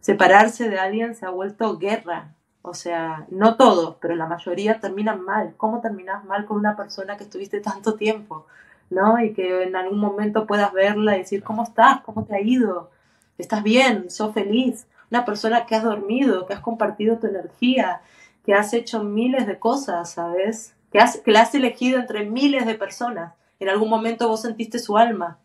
Separarse 0.00 0.68
de 0.68 0.78
alguien 0.78 1.14
se 1.14 1.24
ha 1.24 1.30
vuelto 1.30 1.78
guerra. 1.78 2.34
O 2.62 2.74
sea, 2.74 3.26
no 3.30 3.56
todos, 3.56 3.96
pero 4.00 4.14
la 4.14 4.26
mayoría 4.26 4.80
terminan 4.80 5.22
mal. 5.22 5.54
¿Cómo 5.56 5.80
terminas 5.80 6.24
mal 6.24 6.44
con 6.44 6.58
una 6.58 6.76
persona 6.76 7.16
que 7.16 7.24
estuviste 7.24 7.60
tanto 7.60 7.94
tiempo? 7.94 8.46
¿No? 8.90 9.18
Y 9.22 9.32
que 9.32 9.62
en 9.62 9.76
algún 9.76 9.98
momento 9.98 10.46
puedas 10.46 10.72
verla 10.72 11.16
y 11.16 11.20
decir, 11.20 11.42
¿cómo 11.42 11.62
estás? 11.62 12.00
¿Cómo 12.02 12.24
te 12.24 12.34
ha 12.34 12.40
ido? 12.40 12.90
¿Estás 13.38 13.62
bien? 13.62 14.10
¿Sos 14.10 14.34
feliz? 14.34 14.86
Una 15.10 15.24
persona 15.24 15.64
que 15.64 15.74
has 15.74 15.84
dormido, 15.84 16.46
que 16.46 16.54
has 16.54 16.60
compartido 16.60 17.18
tu 17.18 17.26
energía, 17.26 18.02
que 18.44 18.54
has 18.54 18.74
hecho 18.74 19.02
miles 19.02 19.46
de 19.46 19.58
cosas, 19.58 20.12
¿sabes? 20.12 20.74
Que, 20.92 20.98
has, 20.98 21.18
que 21.18 21.30
la 21.30 21.42
has 21.42 21.54
elegido 21.54 21.98
entre 21.98 22.24
miles 22.24 22.66
de 22.66 22.74
personas. 22.74 23.32
En 23.60 23.68
algún 23.68 23.88
momento 23.88 24.28
vos 24.28 24.42
sentiste 24.42 24.78
su 24.78 24.98
alma 24.98 25.38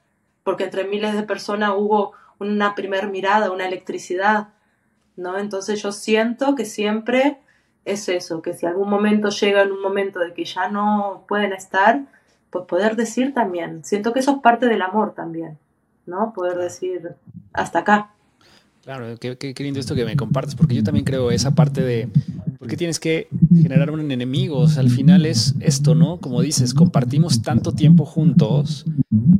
porque 0.43 0.65
entre 0.65 0.83
miles 0.83 1.13
de 1.13 1.23
personas 1.23 1.71
hubo 1.75 2.13
una 2.39 2.75
primera 2.75 3.07
mirada, 3.07 3.51
una 3.51 3.67
electricidad, 3.67 4.49
¿no? 5.15 5.37
Entonces 5.37 5.81
yo 5.81 5.91
siento 5.91 6.55
que 6.55 6.65
siempre 6.65 7.39
es 7.85 8.09
eso, 8.09 8.41
que 8.41 8.53
si 8.53 8.65
algún 8.65 8.89
momento 8.89 9.29
llega 9.29 9.61
en 9.61 9.71
un 9.71 9.81
momento 9.81 10.19
de 10.19 10.33
que 10.33 10.45
ya 10.45 10.69
no 10.69 11.23
pueden 11.27 11.53
estar, 11.53 12.01
pues 12.49 12.65
poder 12.65 12.95
decir 12.95 13.33
también, 13.33 13.83
siento 13.83 14.13
que 14.13 14.19
eso 14.19 14.31
es 14.31 14.37
parte 14.39 14.67
del 14.67 14.81
amor 14.81 15.13
también, 15.13 15.57
¿no? 16.05 16.33
Poder 16.33 16.57
decir 16.57 17.15
hasta 17.53 17.79
acá. 17.79 18.11
Claro, 18.83 19.17
qué, 19.17 19.37
qué, 19.37 19.63
lindo 19.63 19.79
esto 19.79 19.95
que 19.95 20.03
me 20.03 20.17
compartes, 20.17 20.55
porque 20.55 20.75
yo 20.75 20.83
también 20.83 21.05
creo 21.05 21.31
esa 21.31 21.55
parte 21.55 21.81
de 21.81 22.09
por 22.59 22.67
qué 22.67 22.75
tienes 22.75 22.99
que 22.99 23.29
generar 23.55 23.91
un 23.91 24.11
enemigo. 24.11 24.59
O 24.59 24.67
sea, 24.67 24.81
al 24.81 24.89
final 24.89 25.25
es 25.25 25.55
esto, 25.61 25.95
¿no? 25.95 26.17
Como 26.17 26.41
dices, 26.41 26.73
compartimos 26.73 27.41
tanto 27.41 27.71
tiempo 27.71 28.03
juntos 28.03 28.85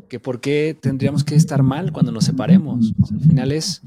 que 0.07 0.17
por 0.21 0.39
qué 0.39 0.77
tendríamos 0.79 1.25
que 1.25 1.35
estar 1.35 1.61
mal 1.61 1.91
cuando 1.91 2.13
nos 2.13 2.23
separemos. 2.23 2.93
al 3.11 3.19
final 3.19 3.51
es 3.51 3.81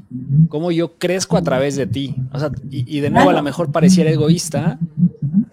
como 0.51 0.72
yo 0.72 0.99
crezco 0.99 1.39
a 1.39 1.43
través 1.43 1.74
de 1.77 1.87
ti. 1.87 2.16
O 2.33 2.39
sea, 2.39 2.51
y, 2.70 2.85
y 2.95 3.01
de 3.01 3.09
nuevo 3.09 3.31
a 3.31 3.33
lo 3.33 3.43
mejor 3.43 3.72
pareciera 3.72 4.11
egoísta, 4.11 4.79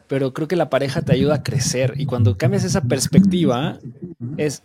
pero 0.08 0.34
creo 0.34 0.50
que 0.50 0.58
la 0.58 0.70
pareja 0.70 1.02
te 1.02 1.14
ayuda 1.14 1.36
a 1.36 1.44
crecer. 1.44 1.94
Y 1.96 2.06
cuando 2.06 2.38
cambias 2.38 2.66
esa 2.66 2.82
perspectiva, 2.82 3.80
es 4.36 4.64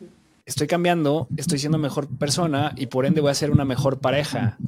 estoy 0.49 0.67
cambiando, 0.67 1.29
estoy 1.37 1.59
siendo 1.59 1.79
mejor 1.79 2.09
persona 2.19 2.73
y 2.77 2.87
por 2.87 3.07
ende 3.07 3.21
voy 3.21 3.31
a 3.31 3.35
ser 3.35 3.51
una 3.51 3.65
mejor 3.65 4.01
pareja 4.01 4.59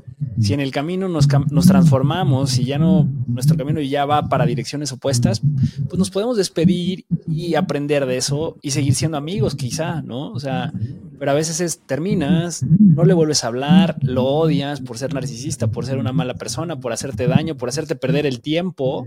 si 0.40 0.54
en 0.54 0.60
el 0.60 0.70
camino 0.70 1.08
nos, 1.08 1.28
transformamos 1.66 2.58
y 2.58 2.64
ya 2.64 2.78
no, 2.78 3.08
nuestro 3.26 3.56
camino 3.56 3.80
ya 3.80 4.06
va 4.06 4.28
para 4.28 4.46
direcciones 4.46 4.90
opuestas, 4.92 5.42
pues 5.86 5.98
nos 5.98 6.10
podemos 6.10 6.36
despedir 6.36 7.04
y 7.26 7.54
aprender 7.54 8.06
de 8.06 8.16
eso 8.16 8.56
y 8.62 8.70
seguir 8.70 8.94
siendo 8.94 9.18
amigos 9.18 9.54
quizá, 9.54 10.02
¿no? 10.02 10.32
O 10.32 10.40
sea, 10.40 10.72
pero 11.18 11.32
a 11.32 11.34
veces 11.34 11.60
es, 11.60 11.80
terminas, 11.80 12.62
no 12.62 13.04
le 13.04 13.12
vuelves 13.12 13.44
a 13.44 13.48
hablar, 13.48 13.98
lo 14.00 14.24
odias 14.24 14.80
por 14.80 14.96
ser 14.96 15.12
narcisista, 15.12 15.70
por 15.70 15.84
ser 15.84 15.98
una 15.98 16.12
mala 16.12 16.34
persona, 16.34 16.80
por 16.80 16.92
hacerte 16.92 17.26
daño, 17.26 17.56
por 17.56 17.68
hacerte 17.68 17.94
perder 17.94 18.24
el 18.24 18.40
tiempo, 18.40 19.04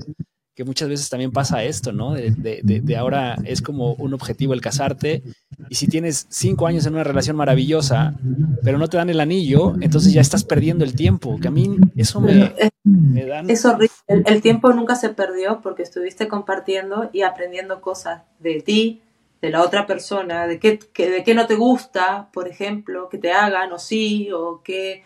que 0.55 0.63
muchas 0.63 0.87
veces 0.87 1.09
también 1.09 1.31
pasa 1.31 1.63
esto, 1.63 1.91
¿no? 1.91 2.13
De, 2.13 2.61
de 2.63 2.97
ahora 2.97 3.35
es 3.43 3.61
como 3.61 3.93
un 3.93 4.13
objetivo 4.13 4.53
el 4.53 4.61
casarte 4.61 5.23
Y 5.69 5.75
si 5.75 5.87
tienes 5.87 6.27
cinco 6.29 6.67
años 6.67 6.85
en 6.85 6.93
una 6.93 7.03
relación 7.03 7.35
maravillosa, 7.35 8.15
pero 8.63 8.77
no 8.77 8.87
te 8.87 8.97
dan 8.97 9.09
el 9.09 9.19
anillo, 9.19 9.73
entonces 9.81 10.13
ya 10.13 10.21
estás 10.21 10.43
perdiendo 10.43 10.83
el 10.83 10.95
tiempo. 10.95 11.39
Que 11.39 11.47
a 11.47 11.51
mí 11.51 11.77
eso 11.95 12.21
me, 12.21 12.53
me 12.83 13.25
dan... 13.25 13.49
Es 13.49 13.65
horrible. 13.65 13.93
El, 14.07 14.41
tiempo 14.41 14.71
nunca 14.73 14.95
se 14.95 15.09
perdió 15.09 15.61
porque 15.61 15.83
estuviste 15.83 16.27
compartiendo 16.27 17.09
y 17.13 17.23
aprendiendo 17.23 17.81
cosas 17.81 18.23
de 18.39 18.61
ti, 18.61 19.01
de 19.41 19.49
la 19.49 19.61
otra 19.61 19.87
persona, 19.87 20.45
de 20.45 20.59
qué, 20.59 20.79
de 20.95 21.23
qué 21.23 21.33
no 21.33 21.47
te 21.47 21.55
gusta, 21.55 22.29
por 22.31 22.47
ejemplo, 22.47 23.09
que 23.09 23.17
te 23.17 23.31
hagan 23.31 23.71
o 23.71 23.79
sí, 23.79 24.29
o 24.31 24.61
que, 24.63 25.03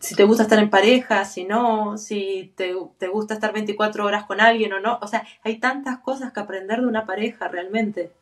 si 0.00 0.14
te 0.14 0.24
gusta 0.24 0.44
estar 0.44 0.58
en 0.58 0.70
pareja, 0.70 1.24
si 1.24 1.44
no, 1.44 1.96
si 1.98 2.52
te, 2.56 2.74
te, 2.98 3.08
gusta 3.08 3.34
estar 3.34 3.52
24 3.52 4.04
horas 4.04 4.24
con 4.24 4.40
alguien 4.40 4.72
o 4.72 4.80
no. 4.80 4.98
O 5.02 5.06
sea, 5.06 5.24
hay 5.42 5.58
tantas 5.58 5.98
cosas 5.98 6.32
que 6.32 6.40
aprender 6.40 6.80
de 6.80 6.86
una 6.86 7.06
pareja 7.06 7.48
realmente 7.48 8.12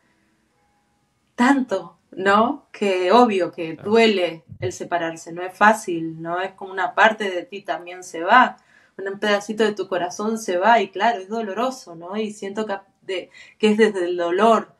tanto, 1.35 1.97
¿no? 2.11 2.67
Que 2.71 3.11
obvio 3.11 3.51
que 3.51 3.75
duele 3.75 4.43
el 4.59 4.73
separarse, 4.73 5.33
no 5.33 5.41
es 5.41 5.57
fácil, 5.57 6.21
¿no? 6.21 6.41
Es 6.41 6.53
como 6.53 6.71
una 6.71 6.93
parte 6.95 7.29
de 7.29 7.43
ti 7.43 7.61
también 7.61 8.03
se 8.03 8.23
va, 8.23 8.57
un 8.97 9.19
pedacito 9.19 9.63
de 9.63 9.73
tu 9.73 9.87
corazón 9.87 10.37
se 10.37 10.57
va 10.57 10.81
y 10.81 10.89
claro, 10.89 11.19
es 11.19 11.29
doloroso, 11.29 11.95
¿no? 11.95 12.17
Y 12.17 12.31
siento 12.31 12.65
que, 12.65 13.29
que 13.57 13.69
es 13.69 13.77
desde 13.77 14.05
el 14.05 14.17
dolor 14.17 14.75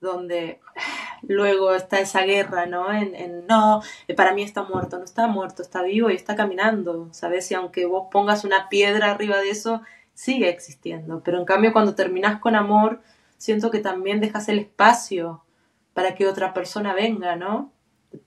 donde 0.00 0.60
luego 1.22 1.74
está 1.74 2.00
esa 2.00 2.22
guerra, 2.22 2.66
¿no? 2.66 2.92
En, 2.92 3.14
en, 3.14 3.46
no, 3.46 3.82
para 4.16 4.32
mí 4.34 4.42
está 4.42 4.62
muerto, 4.62 4.98
no 4.98 5.04
está 5.04 5.26
muerto, 5.26 5.62
está 5.62 5.82
vivo 5.82 6.10
y 6.10 6.14
está 6.14 6.36
caminando, 6.36 7.08
¿sabes? 7.12 7.50
Y 7.50 7.54
aunque 7.54 7.86
vos 7.86 8.08
pongas 8.10 8.44
una 8.44 8.68
piedra 8.68 9.10
arriba 9.10 9.38
de 9.38 9.50
eso, 9.50 9.82
sigue 10.14 10.48
existiendo. 10.48 11.22
Pero 11.22 11.38
en 11.38 11.44
cambio 11.44 11.72
cuando 11.72 11.94
terminás 11.94 12.40
con 12.40 12.56
amor, 12.56 13.02
siento 13.36 13.70
que 13.70 13.80
también 13.80 14.20
dejas 14.20 14.48
el 14.48 14.58
espacio 14.58 15.44
para 15.92 16.14
que 16.14 16.26
otra 16.26 16.52
persona 16.52 16.94
venga, 16.94 17.36
¿no? 17.36 17.72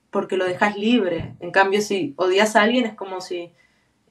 Porque 0.10 0.38
lo 0.38 0.46
dejas 0.46 0.78
libre. 0.78 1.36
En 1.40 1.52
cambio, 1.52 1.82
si 1.82 2.14
odias 2.18 2.56
a 2.56 2.64
alguien 2.64 2.86
es 2.86 2.94
como 2.94 3.22
si 3.22 3.54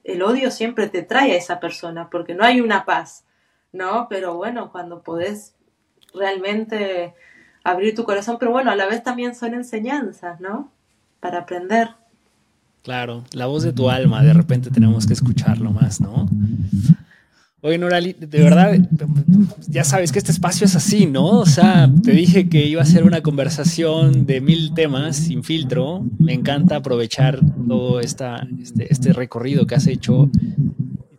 el 0.03 0.21
odio 0.21 0.51
siempre 0.51 0.87
te 0.87 1.03
trae 1.03 1.33
a 1.33 1.37
esa 1.37 1.59
persona, 1.59 2.09
porque 2.09 2.33
no 2.33 2.43
hay 2.43 2.61
una 2.61 2.85
paz, 2.85 3.25
¿no? 3.71 4.07
Pero 4.09 4.35
bueno, 4.35 4.71
cuando 4.71 5.03
podés 5.03 5.55
realmente 6.13 7.15
abrir 7.71 7.95
tu 7.95 8.03
corazón, 8.03 8.37
pero 8.39 8.51
bueno, 8.51 8.71
a 8.71 8.75
la 8.75 8.87
vez 8.87 9.03
también 9.03 9.35
son 9.35 9.53
enseñanzas, 9.53 10.39
¿no? 10.39 10.71
Para 11.19 11.39
aprender. 11.39 11.89
Claro, 12.83 13.23
la 13.33 13.45
voz 13.45 13.63
de 13.63 13.73
tu 13.73 13.89
alma, 13.89 14.23
de 14.23 14.33
repente 14.33 14.71
tenemos 14.71 15.05
que 15.05 15.13
escucharlo 15.13 15.71
más, 15.71 15.99
¿no? 15.99 16.27
Oye, 17.61 17.77
Norali, 17.77 18.13
de 18.13 18.41
verdad, 18.41 18.73
ya 19.67 19.83
sabes 19.83 20.13
que 20.13 20.19
este 20.19 20.31
espacio 20.31 20.65
es 20.65 20.77
así, 20.77 21.05
¿no? 21.05 21.27
O 21.39 21.45
sea, 21.45 21.91
te 22.03 22.11
dije 22.11 22.47
que 22.47 22.65
iba 22.65 22.81
a 22.81 22.85
ser 22.85 23.03
una 23.03 23.21
conversación 23.21 24.25
de 24.25 24.39
mil 24.39 24.73
temas 24.73 25.17
sin 25.17 25.43
filtro. 25.43 26.05
Me 26.19 26.33
encanta 26.33 26.77
aprovechar 26.77 27.41
todo 27.67 27.99
este, 27.99 28.25
este 28.89 29.11
recorrido 29.11 29.67
que 29.67 29.75
has 29.75 29.87
hecho, 29.87 30.31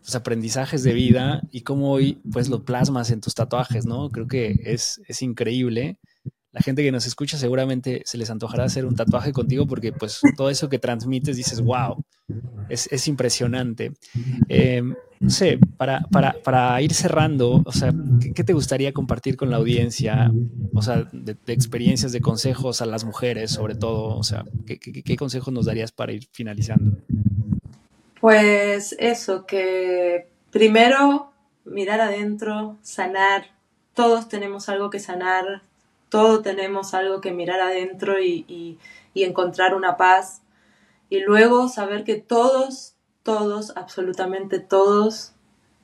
tus 0.03 0.15
aprendizajes 0.15 0.83
de 0.83 0.95
vida 0.95 1.43
y 1.53 1.61
cómo 1.61 1.93
hoy 1.93 2.19
pues 2.33 2.49
lo 2.49 2.65
plasmas 2.65 3.11
en 3.11 3.21
tus 3.21 3.35
tatuajes, 3.35 3.85
¿no? 3.85 4.09
Creo 4.09 4.27
que 4.27 4.63
es, 4.65 5.03
es 5.09 5.21
increíble 5.21 5.99
la 6.53 6.61
gente 6.61 6.83
que 6.83 6.91
nos 6.91 7.07
escucha 7.07 7.39
seguramente 7.39 8.03
se 8.05 8.19
les 8.19 8.31
antojará 8.31 8.65
hacer 8.65 8.85
un 8.85 8.97
tatuaje 8.97 9.33
contigo 9.33 9.67
porque 9.67 9.93
pues 9.93 10.21
todo 10.37 10.51
eso 10.51 10.69
que 10.69 10.79
transmites 10.79 11.37
dices, 11.37 11.61
wow, 11.61 12.05
es, 12.69 13.09
impresionante. 13.09 13.93
Em, 14.49 14.95
no 15.21 15.31
sé, 15.31 15.59
para, 15.77 16.01
para, 16.11 16.81
ir 16.83 16.95
cerrando, 16.95 17.63
o 17.65 17.73
sea, 17.73 17.93
¿qué, 18.35 18.43
te 18.43 18.53
gustaría 18.53 18.93
compartir 18.93 19.37
con 19.37 19.51
la 19.51 19.59
audiencia? 19.59 20.33
O 20.75 20.83
sea, 20.83 21.09
de, 21.13 21.37
experiencias, 21.47 22.11
de 22.13 22.21
consejos 22.21 22.81
a 22.83 22.87
las 22.87 23.05
mujeres 23.05 23.51
sobre 23.51 23.75
todo, 23.75 24.17
o 24.17 24.23
sea, 24.23 24.45
¿qué, 24.67 24.79
qué 24.79 25.17
consejos 25.17 25.53
nos 25.53 25.67
darías 25.67 25.93
para 25.93 26.13
ir 26.13 26.27
finalizando? 26.33 26.97
Pues 28.21 28.97
eso, 28.99 29.47
que 29.47 30.29
primero 30.51 31.33
mirar 31.65 32.01
adentro, 32.01 32.79
sanar, 32.83 33.45
todos 33.95 34.29
tenemos 34.29 34.69
algo 34.69 34.91
que 34.91 34.99
sanar, 34.99 35.63
todos 36.11 36.43
tenemos 36.43 36.93
algo 36.93 37.21
que 37.21 37.33
mirar 37.33 37.61
adentro 37.61 38.21
y, 38.21 38.79
encontrar 39.15 39.75
una 39.75 39.97
paz. 39.97 40.43
Y 41.09 41.21
luego 41.21 41.69
saber 41.69 42.05
que 42.05 42.17
todos, 42.17 42.97
todos, 43.23 43.73
absolutamente 43.77 44.61
todos, 44.61 45.35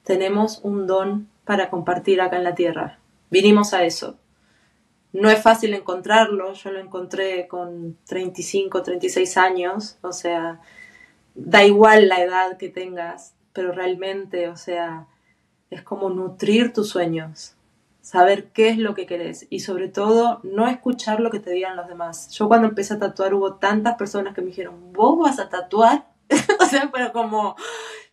tenemos 0.02 0.60
un 0.62 0.86
don 0.86 1.28
para 1.44 1.70
compartir 1.70 2.20
acá 2.20 2.36
en 2.36 2.44
la 2.44 2.54
tierra. 2.54 2.98
Vinimos 3.30 3.72
a 3.72 3.84
eso. 3.84 4.18
No 5.12 5.30
es 5.30 5.40
fácil 5.40 5.72
encontrarlo, 5.72 6.52
yo 6.52 6.70
lo 6.70 6.80
encontré 6.80 7.48
con 7.48 7.96
35, 8.06 8.82
36 8.82 9.36
años, 9.38 9.98
o 10.02 10.12
sea, 10.12 10.60
da 11.34 11.64
igual 11.64 12.08
la 12.08 12.20
edad 12.20 12.58
que 12.58 12.68
tengas, 12.68 13.34
pero 13.52 13.72
realmente, 13.72 14.48
o 14.48 14.56
sea, 14.56 15.06
es 15.70 15.82
como 15.82 16.10
nutrir 16.10 16.72
tus 16.72 16.90
sueños, 16.90 17.55
saber 18.06 18.52
qué 18.52 18.68
es 18.68 18.78
lo 18.78 18.94
que 18.94 19.04
querés 19.04 19.48
y 19.50 19.58
sobre 19.58 19.88
todo 19.88 20.38
no 20.44 20.68
escuchar 20.68 21.18
lo 21.18 21.32
que 21.32 21.40
te 21.40 21.50
digan 21.50 21.74
los 21.74 21.88
demás. 21.88 22.30
Yo 22.30 22.46
cuando 22.46 22.68
empecé 22.68 22.94
a 22.94 23.00
tatuar 23.00 23.34
hubo 23.34 23.56
tantas 23.56 23.96
personas 23.96 24.32
que 24.32 24.42
me 24.42 24.46
dijeron, 24.46 24.92
¿vos 24.92 25.18
vas 25.18 25.40
a 25.40 25.48
tatuar? 25.48 26.06
o 26.60 26.66
sea, 26.66 26.88
pero 26.92 27.12
como 27.12 27.56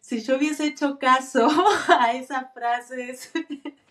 si 0.02 0.24
yo 0.24 0.38
hubiese 0.38 0.66
hecho 0.66 0.98
caso 0.98 1.48
a 2.00 2.14
esas 2.14 2.52
frases, 2.56 3.32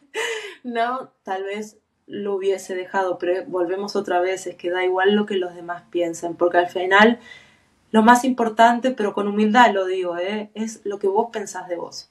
no, 0.64 1.12
tal 1.22 1.44
vez 1.44 1.78
lo 2.09 2.34
hubiese 2.34 2.74
dejado, 2.74 3.16
pero 3.16 3.44
volvemos 3.46 3.94
otra 3.94 4.18
vez, 4.20 4.48
es 4.48 4.57
que 4.57 4.70
da 4.70 4.84
igual 4.84 5.14
lo 5.14 5.24
que 5.24 5.36
los 5.36 5.55
demás 5.55 5.84
piensen, 5.88 6.34
porque 6.34 6.59
al 6.59 6.68
final 6.68 7.20
lo 7.92 8.03
más 8.03 8.24
importante, 8.24 8.90
pero 8.90 9.14
con 9.14 9.28
humildad 9.28 9.72
lo 9.72 9.86
digo, 9.86 10.18
¿eh? 10.18 10.50
es 10.55 10.80
lo 10.82 10.98
que 10.98 11.07
vos 11.07 11.28
pensás 11.32 11.68
de 11.68 11.76
vos. 11.76 12.11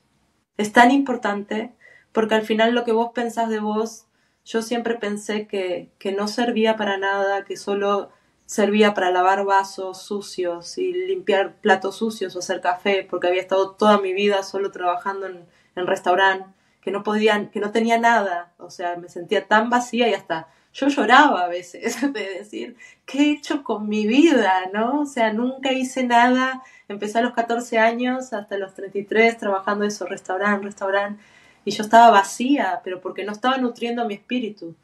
Es 0.56 0.72
tan 0.72 0.92
importante 0.92 1.74
porque 2.12 2.36
al 2.36 2.44
final 2.44 2.74
lo 2.74 2.84
que 2.84 2.92
vos 2.92 3.12
pensás 3.14 3.50
de 3.50 3.60
vos, 3.60 4.06
yo 4.46 4.62
siempre 4.62 4.96
pensé 4.96 5.48
que, 5.48 5.92
que 6.00 6.12
no 6.12 6.28
servía 6.28 6.76
para 6.76 6.98
nada, 6.98 7.46
que 7.46 7.58
solo 7.58 8.10
servía 8.46 8.94
para 8.94 9.12
lavar 9.12 9.46
vasos 9.46 10.02
sucios 10.02 10.78
y 10.78 10.92
limpiar 10.92 11.56
platos 11.62 11.98
sucios 11.98 12.36
o 12.36 12.40
hacer 12.40 12.60
café, 12.60 13.08
porque 13.10 13.28
había 13.28 13.42
estado 13.42 13.72
toda 13.72 14.00
mi 14.00 14.14
vida 14.14 14.44
solo 14.44 14.72
trabajando 14.72 15.28
en, 15.28 15.46
en 15.76 15.88
restaurante, 15.88 16.50
que 16.82 16.92
no 16.92 17.04
podían, 17.04 17.50
que 17.50 17.60
no 17.60 17.72
tenía 17.72 17.98
nada, 17.98 18.54
o 18.58 18.70
sea, 18.70 18.98
me 18.98 19.08
sentía 19.08 19.48
tan 19.48 19.70
vacía 19.70 20.10
y 20.10 20.14
hasta 20.14 20.48
yo 20.74 20.88
lloraba 20.88 21.44
a 21.44 21.48
veces 21.48 22.02
de 22.14 22.30
decir, 22.30 22.76
¿qué 23.06 23.20
he 23.20 23.32
hecho 23.32 23.64
con 23.64 23.88
mi 23.90 24.08
vida? 24.08 24.70
¿No? 24.74 25.02
O 25.02 25.06
sea, 25.06 25.34
nunca 25.34 25.72
hice 25.74 26.04
nada, 26.04 26.64
empecé 26.88 27.20
a 27.20 27.22
los 27.22 27.34
14 27.34 27.80
años 27.80 28.34
hasta 28.34 28.58
los 28.58 28.74
33 28.74 29.38
trabajando 29.38 29.86
eso, 29.86 30.06
restaurante, 30.06 30.66
restaurante, 30.66 31.22
y 31.66 31.72
yo 31.72 31.84
estaba 31.84 32.10
vacía, 32.10 32.82
pero 32.84 33.02
porque 33.02 33.24
no 33.24 33.32
estaba 33.32 33.58
nutriendo 33.58 34.06
mi 34.06 34.16
espíritu. 34.16 34.76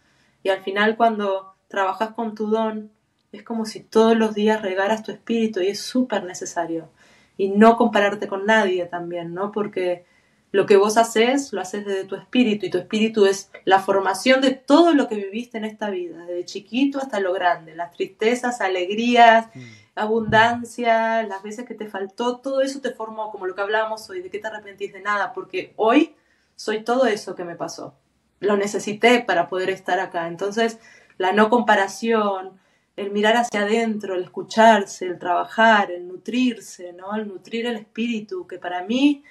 Y 0.44 0.50
al 0.50 0.62
final 0.64 0.96
cuando 0.96 1.56
trabajas 1.68 2.12
con 2.12 2.36
tu 2.36 2.48
don, 2.48 2.92
es 3.32 3.44
como 3.44 3.66
si 3.66 3.82
todos 3.82 4.16
los 4.16 4.34
días 4.34 4.62
regaras 4.62 5.04
tu 5.04 5.12
espíritu 5.12 5.62
y 5.62 5.68
es 5.68 5.82
súper 5.82 6.24
necesario. 6.24 6.90
Y 7.38 7.50
no 7.50 7.78
compararte 7.78 8.28
con 8.28 8.46
nadie 8.46 8.86
también, 8.86 9.34
¿no? 9.34 9.52
Porque 9.52 10.06
lo 10.52 10.66
que 10.66 10.78
vos 10.78 10.98
haces, 10.98 11.52
lo 11.52 11.62
haces 11.62 11.86
desde 11.86 12.06
tu 12.06 12.16
espíritu 12.16 12.66
y 12.66 12.70
tu 12.70 12.78
espíritu 12.78 13.26
es 13.26 13.52
la 13.66 13.80
formación 13.80 14.42
de 14.42 14.52
todo 14.52 14.94
lo 14.94 15.08
que 15.08 15.16
viviste 15.16 15.58
en 15.58 15.66
esta 15.66 15.90
vida, 15.90 16.26
desde 16.26 16.46
chiquito 16.46 17.00
hasta 17.00 17.20
lo 17.20 17.34
grande, 17.34 17.76
las 17.76 17.92
tristezas, 17.92 18.62
alegrías, 18.62 19.48
mm. 19.54 19.62
abundancia, 19.96 21.24
las 21.24 21.44
veces 21.44 21.66
que 21.66 21.76
te 21.76 21.88
faltó, 21.88 22.38
todo 22.38 22.62
eso 22.62 22.80
te 22.80 22.92
formó, 22.92 23.30
como 23.30 23.46
lo 23.46 23.56
que 23.56 23.62
hablábamos 23.62 24.10
hoy, 24.10 24.22
de 24.22 24.30
que 24.30 24.40
te 24.40 24.48
arrepentís 24.48 24.94
de 24.94 25.02
nada, 25.02 25.34
porque 25.34 25.74
hoy 25.76 26.16
soy 26.58 26.84
todo 26.84 27.06
eso 27.06 27.36
que 27.36 27.46
me 27.46 27.56
pasó. 27.56 27.94
Lo 28.42 28.58
necesité 28.58 29.22
para 29.22 29.48
poder 29.48 29.70
estar 29.70 30.00
acá. 30.00 30.28
Entonces, 30.28 30.80
la 31.18 31.32
no 31.32 31.50
comparación, 31.50 32.60
el 32.98 33.12
mirar 33.12 33.38
hacia 33.38 33.62
adentro, 33.62 34.16
el 34.16 34.24
escucharse, 34.24 35.06
el 35.06 35.20
trabajar, 35.20 35.92
el 35.92 36.08
nutrirse, 36.08 36.94
¿no? 36.94 37.16
El 37.16 37.28
nutrir 37.28 37.68
el 37.68 37.78
espíritu, 37.78 38.48
que 38.48 38.58
para 38.58 38.84
mí, 38.84 39.24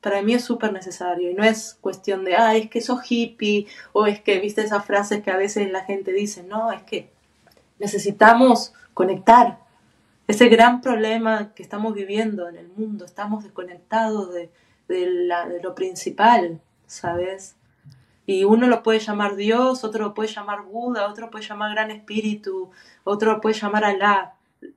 para 0.00 0.22
mí 0.22 0.32
es 0.34 0.44
súper 0.44 0.72
necesario. 0.72 1.30
Y 1.30 1.34
no 1.34 1.42
es 1.42 1.76
cuestión 1.80 2.24
de, 2.24 2.36
ah, 2.36 2.56
es 2.56 2.70
que 2.70 2.80
sos 2.80 3.00
hippie, 3.10 3.66
o 3.92 4.06
es 4.06 4.20
que, 4.20 4.38
viste 4.38 4.62
esas 4.62 4.84
frases 4.84 5.22
que 5.22 5.32
a 5.32 5.36
veces 5.36 5.70
la 5.72 5.84
gente 5.84 6.12
dice, 6.12 6.44
no, 6.44 6.70
es 6.70 6.82
que 6.84 7.10
necesitamos 7.80 8.72
conectar. 8.94 9.58
Ese 10.28 10.48
gran 10.48 10.80
problema 10.80 11.52
que 11.54 11.64
estamos 11.64 11.94
viviendo 11.94 12.48
en 12.48 12.56
el 12.56 12.68
mundo, 12.68 13.04
estamos 13.04 13.42
desconectados 13.42 14.32
de, 14.32 14.50
de, 14.98 15.60
lo 15.62 15.74
principal, 15.74 16.60
¿sabes? 16.86 17.56
Y 18.26 18.44
uno 18.44 18.66
lo 18.66 18.82
puede 18.82 19.00
llamar 19.00 19.36
Dios, 19.36 19.84
otro 19.84 20.04
lo 20.04 20.14
puede 20.14 20.28
llamar 20.28 20.62
Buda, 20.62 21.08
otro 21.08 21.26
lo 21.26 21.30
puede 21.30 21.44
llamar 21.44 21.72
Gran 21.72 21.90
Espíritu, 21.90 22.70
otro 23.04 23.32
lo 23.32 23.40
puede 23.40 23.54
llamar 23.54 23.84
Alá, 23.84 24.34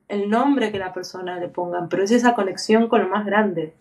el 0.08 0.30
nombre 0.30 0.72
que 0.72 0.78
la 0.78 0.92
persona 0.92 1.38
le 1.38 1.48
pongan, 1.48 1.88
pero 1.88 2.02
es 2.02 2.10
esa 2.10 2.34
conexión 2.34 2.88
con 2.88 3.02
lo 3.02 3.08
más 3.08 3.26
grande, 3.26 3.74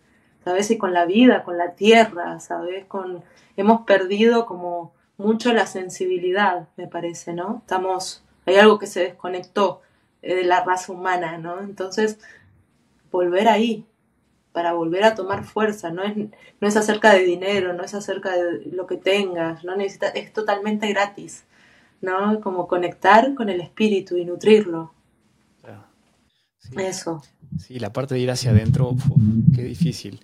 ¿sabes? 0.43 0.69
Y 0.71 0.77
con 0.77 0.93
la 0.93 1.05
vida, 1.05 1.43
con 1.43 1.57
la 1.57 1.75
tierra, 1.75 2.39
¿sabes? 2.39 2.85
Con, 2.85 3.23
hemos 3.57 3.81
perdido 3.81 4.45
como 4.45 4.93
mucho 5.17 5.53
la 5.53 5.65
sensibilidad, 5.65 6.67
me 6.75 6.87
parece, 6.87 7.33
¿no? 7.33 7.59
Estamos 7.59 8.23
hay 8.45 8.55
algo 8.55 8.79
que 8.79 8.87
se 8.87 9.01
desconectó 9.01 9.81
eh, 10.21 10.35
de 10.35 10.43
la 10.43 10.63
raza 10.63 10.91
humana, 10.91 11.37
¿no? 11.37 11.61
Entonces, 11.61 12.19
volver 13.11 13.47
ahí, 13.47 13.85
para 14.53 14.73
volver 14.73 15.03
a 15.03 15.15
tomar 15.15 15.43
fuerza, 15.43 15.91
no 15.91 16.03
es, 16.03 16.15
no 16.15 16.67
es 16.67 16.77
acerca 16.77 17.13
de 17.13 17.25
dinero, 17.25 17.73
no 17.73 17.83
es 17.83 17.93
acerca 17.93 18.31
de 18.31 18.71
lo 18.71 18.87
que 18.87 18.97
tengas, 18.97 19.63
no 19.63 19.75
necesita, 19.75 20.07
es 20.09 20.31
totalmente 20.31 20.87
gratis, 20.87 21.43
¿no? 22.01 22.39
Como 22.39 22.67
conectar 22.67 23.33
con 23.33 23.49
el 23.49 23.59
espíritu 23.59 24.15
y 24.15 24.25
nutrirlo. 24.25 24.93
Eso. 26.77 27.21
Sí, 27.59 27.77
la 27.77 27.91
parte 27.91 28.15
de 28.15 28.21
ir 28.21 28.31
hacia 28.31 28.51
adentro, 28.51 28.95
qué 29.53 29.63
difícil. 29.63 30.21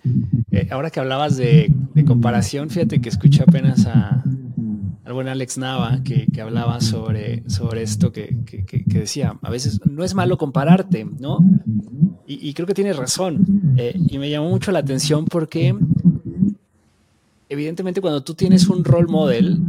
Eh, 0.50 0.68
ahora 0.70 0.90
que 0.90 1.00
hablabas 1.00 1.36
de, 1.36 1.72
comparación, 2.06 2.70
fíjate 2.70 3.00
que 3.00 3.08
escuché 3.10 3.42
apenas 3.42 3.86
a, 3.86 4.24
al 5.10 5.14
buen 5.14 5.26
Alex 5.26 5.58
Nava 5.58 6.02
que, 6.04 6.28
hablaba 6.40 6.80
sobre, 6.80 7.42
sobre 7.50 7.82
esto 7.82 8.12
que, 8.12 8.36
decía, 8.86 9.36
a 9.42 9.50
veces 9.50 9.80
no 9.84 10.04
es 10.04 10.14
malo 10.14 10.38
compararte, 10.38 11.04
¿no? 11.04 11.40
Y, 12.28 12.54
creo 12.54 12.64
que 12.64 12.74
tiene 12.74 12.92
razón. 12.92 13.74
Eh, 13.76 13.98
y 14.08 14.18
me 14.18 14.30
llamó 14.30 14.50
mucho 14.50 14.70
la 14.70 14.78
atención 14.78 15.24
porque 15.24 15.74
evidentemente 17.48 18.00
cuando 18.00 18.22
tú 18.22 18.34
tienes 18.34 18.68
un 18.68 18.84
role 18.84 19.08
model, 19.08 19.60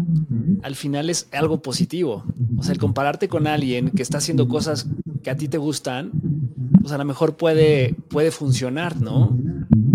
al 0.61 0.75
final 0.75 1.09
es 1.09 1.27
algo 1.31 1.59
positivo. 1.63 2.23
O 2.57 2.61
sea, 2.61 2.73
el 2.73 2.79
compararte 2.79 3.27
con 3.27 3.47
alguien 3.47 3.89
que 3.89 4.03
está 4.03 4.19
haciendo 4.19 4.47
cosas 4.47 4.87
que 5.23 5.31
a 5.31 5.37
ti 5.37 5.47
te 5.47 5.57
gustan, 5.57 6.11
pues 6.81 6.93
a 6.93 6.99
lo 6.99 7.05
mejor 7.05 7.35
puede, 7.35 7.95
puede 8.09 8.29
funcionar, 8.29 9.01
¿no? 9.01 9.35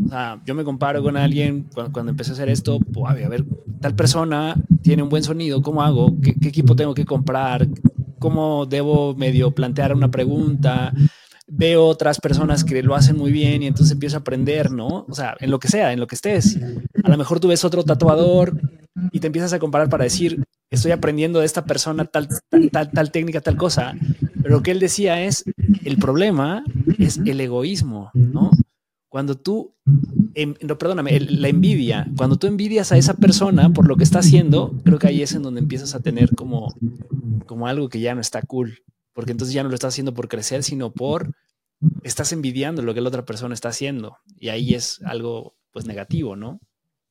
O 0.07 0.09
sea, 0.09 0.40
yo 0.46 0.54
me 0.54 0.64
comparo 0.64 1.02
con 1.02 1.16
alguien 1.16 1.68
cuando, 1.74 2.11
empecé 2.11 2.30
a 2.30 2.34
hacer 2.34 2.48
esto, 2.48 2.78
pues, 2.78 3.11
a 3.11 3.28
ver, 3.28 3.44
tal 3.80 3.94
persona 3.94 4.54
tiene 4.82 5.02
un 5.02 5.09
buen 5.09 5.22
sonido, 5.22 5.62
¿cómo 5.62 5.82
hago? 5.82 6.20
¿Qué, 6.22 6.34
¿Qué, 6.34 6.48
equipo 6.48 6.76
tengo 6.76 6.94
que 6.94 7.04
comprar? 7.04 7.66
¿Cómo 8.18 8.66
debo 8.66 9.14
medio 9.14 9.50
plantear 9.52 9.94
una 9.94 10.11
pregunta? 10.11 10.92
veo 11.46 11.84
otras 11.86 12.20
personas 12.20 12.64
que 12.64 12.82
lo 12.82 12.94
hacen 12.94 13.16
muy 13.16 13.30
bien 13.30 13.62
y 13.62 13.66
entonces 13.66 13.92
empiezo 13.92 14.16
a 14.16 14.20
aprender, 14.20 14.70
¿no? 14.70 15.07
O 15.09 15.14
sea, 15.14 15.36
en 15.40 15.50
lo 15.50 15.59
que 15.59 15.68
sea, 15.68 15.92
en 15.92 16.00
lo 16.00 16.07
que 16.07 16.16
estés. 16.16 16.59
A 17.04 17.11
lo 17.11 17.16
mejor 17.16 17.40
tú 17.40 17.48
ves 17.48 17.64
otro 17.64 17.84
tatuador 17.84 18.61
y 19.12 19.20
te 19.20 19.28
empiezas 19.28 19.52
a 19.52 19.59
comparar 19.59 19.88
para 19.88 20.04
decir, 20.04 20.42
estoy 20.70 20.92
aprendiendo 20.92 21.40
de 21.40 21.46
esta 21.46 21.64
persona 21.64 22.04
tal, 22.04 22.28
tal, 22.72 22.90
tal, 22.90 23.11
técnica, 23.12 23.40
tal 23.40 23.57
cosa. 23.57 23.94
Pero 24.42 24.57
lo 24.57 24.62
que 24.62 24.72
él 24.72 24.80
decía 24.80 25.22
es, 25.22 25.44
el 25.84 25.98
problema 25.98 26.64
es 26.98 27.18
el 27.18 27.40
egoísmo, 27.40 28.11
¿no? 28.14 28.50
Cuando 29.16 29.34
tú, 29.34 29.74
em, 30.34 30.56
no, 30.60 30.76
perdóname, 30.76 31.18
la 31.20 31.48
envidia, 31.48 32.06
cuando 32.18 32.36
tú 32.36 32.48
envidias 32.48 32.92
a 32.92 32.98
esa 32.98 33.14
persona 33.14 33.72
por 33.72 33.88
lo 33.88 33.96
que 33.96 34.04
está 34.04 34.18
haciendo, 34.18 34.74
creo 34.84 34.98
que 34.98 35.06
ahí 35.06 35.22
es 35.22 35.32
en 35.32 35.40
donde 35.40 35.60
empiezas 35.60 35.94
a 35.94 36.00
tener 36.00 36.34
como, 36.36 36.74
como 37.46 37.66
algo 37.66 37.88
que 37.88 37.98
ya 37.98 38.14
no 38.14 38.20
está 38.20 38.42
cool, 38.42 38.80
porque 39.14 39.32
entonces 39.32 39.54
ya 39.54 39.62
no 39.62 39.70
lo 39.70 39.74
estás 39.74 39.94
haciendo 39.94 40.12
por 40.12 40.28
crecer, 40.28 40.62
sino 40.62 40.92
por 40.92 41.34
estás 42.02 42.30
envidiando 42.32 42.82
lo 42.82 42.92
que 42.92 43.00
la 43.00 43.08
otra 43.08 43.24
persona 43.24 43.54
está 43.54 43.70
haciendo 43.70 44.18
y 44.38 44.50
ahí 44.50 44.74
es 44.74 45.00
algo 45.02 45.56
pues 45.72 45.86
negativo, 45.86 46.36
¿no? 46.36 46.60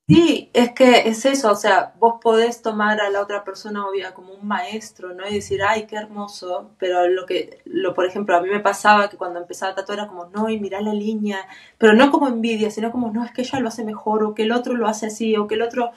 Sí, 0.08 0.52
es 0.54 0.72
que 0.74 1.08
es 1.10 1.26
eso, 1.26 1.52
o 1.52 1.56
sea, 1.56 1.96
vos 2.00 2.16
podés 2.22 2.62
tomar 2.62 3.02
a 3.02 3.10
la 3.10 3.22
otra 3.22 3.44
persona 3.44 3.88
obvia 3.88 4.14
como 4.14 4.34
un 4.34 4.48
maestro, 4.48 5.16
¿no? 5.16 5.28
Y 5.28 5.34
decir, 5.34 5.64
ay, 5.64 5.88
qué 5.88 5.96
hermoso, 5.96 6.70
pero 6.78 7.08
lo 7.08 7.26
que, 7.26 7.62
lo, 7.66 7.96
por 7.96 8.06
ejemplo, 8.06 8.36
a 8.38 8.42
mí 8.42 8.50
me 8.50 8.60
pasaba 8.60 9.10
que 9.10 9.18
cuando 9.18 9.40
empezaba 9.40 9.72
a 9.72 9.76
tatuar 9.76 9.98
era 9.98 10.08
como, 10.08 10.26
no, 10.28 10.48
y 10.50 10.60
mira 10.60 10.80
la 10.80 10.94
línea, 10.94 11.48
pero 11.80 11.94
no 11.94 12.12
como 12.12 12.28
envidia, 12.28 12.70
sino 12.70 12.92
como, 12.92 13.10
no, 13.12 13.26
es 13.26 13.32
que 13.32 13.42
ella 13.42 13.60
lo 13.60 13.68
hace 13.70 13.84
mejor, 13.84 14.24
o 14.24 14.36
que 14.36 14.44
el 14.44 14.52
otro 14.52 14.76
lo 14.76 14.88
hace 14.88 15.08
así, 15.08 15.36
o 15.38 15.48
que 15.48 15.56
el 15.56 15.64
otro, 15.64 15.92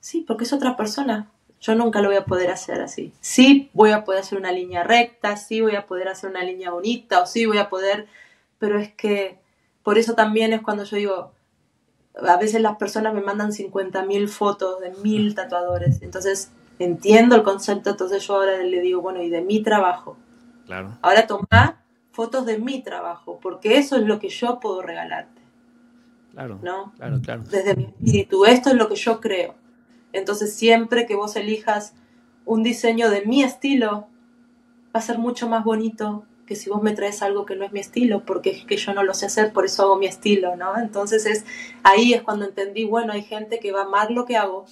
sí, 0.00 0.24
porque 0.26 0.44
es 0.44 0.52
otra 0.52 0.76
persona, 0.76 1.30
yo 1.60 1.74
nunca 1.74 2.00
lo 2.02 2.08
voy 2.08 2.16
a 2.16 2.24
poder 2.24 2.50
hacer 2.50 2.80
así. 2.80 3.12
Sí 3.20 3.70
voy 3.74 3.90
a 3.90 4.04
poder 4.04 4.20
hacer 4.20 4.38
una 4.38 4.52
línea 4.52 4.84
recta, 4.84 5.36
sí 5.36 5.60
voy 5.60 5.76
a 5.76 5.86
poder 5.86 6.08
hacer 6.08 6.30
una 6.30 6.44
línea 6.44 6.70
bonita, 6.70 7.22
o 7.22 7.26
sí 7.26 7.44
voy 7.46 7.58
a 7.58 7.68
poder, 7.68 8.06
pero 8.58 8.78
es 8.78 8.92
que 8.94 9.38
por 9.82 9.98
eso 9.98 10.14
también 10.14 10.52
es 10.52 10.62
cuando 10.62 10.84
yo 10.84 10.96
digo, 10.96 11.32
a 12.26 12.36
veces 12.36 12.60
las 12.60 12.76
personas 12.76 13.14
me 13.14 13.20
mandan 13.20 13.52
50.000 13.52 14.28
fotos 14.28 14.80
de 14.80 14.92
mil 15.02 15.34
tatuadores, 15.34 16.02
entonces 16.02 16.50
entiendo 16.78 17.36
el 17.36 17.42
concepto, 17.42 17.90
entonces 17.90 18.26
yo 18.26 18.34
ahora 18.34 18.58
le 18.58 18.80
digo, 18.80 19.00
bueno, 19.00 19.22
y 19.22 19.28
de 19.28 19.42
mi 19.42 19.62
trabajo. 19.62 20.16
Claro. 20.66 20.96
Ahora 21.02 21.26
toma 21.26 21.82
fotos 22.12 22.46
de 22.46 22.58
mi 22.58 22.82
trabajo, 22.82 23.38
porque 23.40 23.78
eso 23.78 23.96
es 23.96 24.02
lo 24.02 24.18
que 24.18 24.28
yo 24.28 24.60
puedo 24.60 24.82
regalarte. 24.82 25.40
Claro. 26.32 26.58
¿no? 26.62 26.92
Claro, 26.96 27.20
claro. 27.20 27.42
Desde 27.50 27.74
mi 27.74 27.84
espíritu, 27.84 28.44
esto 28.44 28.70
es 28.70 28.76
lo 28.76 28.88
que 28.88 28.96
yo 28.96 29.20
creo. 29.20 29.54
Entonces 30.12 30.54
siempre 30.54 31.06
que 31.06 31.16
vos 31.16 31.36
elijas 31.36 31.94
un 32.44 32.62
diseño 32.62 33.10
de 33.10 33.26
mi 33.26 33.42
estilo, 33.42 34.06
va 34.94 35.00
a 35.00 35.02
ser 35.02 35.18
mucho 35.18 35.48
más 35.48 35.64
bonito 35.64 36.24
que 36.50 36.56
si 36.56 36.68
vos 36.68 36.82
me 36.82 36.94
traes 36.94 37.22
algo 37.22 37.46
que 37.46 37.54
no 37.54 37.64
es 37.64 37.70
mi 37.70 37.78
estilo, 37.78 38.24
porque 38.26 38.50
es 38.50 38.64
que 38.64 38.76
yo 38.76 38.92
no 38.92 39.04
lo 39.04 39.14
sé 39.14 39.26
hacer, 39.26 39.52
por 39.52 39.66
eso 39.66 39.84
hago 39.84 39.94
mi 39.94 40.06
estilo, 40.06 40.56
¿no? 40.56 40.76
Entonces 40.80 41.24
es 41.24 41.44
ahí 41.84 42.12
es 42.12 42.22
cuando 42.22 42.44
entendí, 42.44 42.84
bueno, 42.84 43.12
hay 43.12 43.22
gente 43.22 43.60
que 43.60 43.70
va 43.70 43.82
a 43.82 43.84
amar 43.84 44.10
lo 44.10 44.24
que 44.24 44.36
hago 44.36 44.66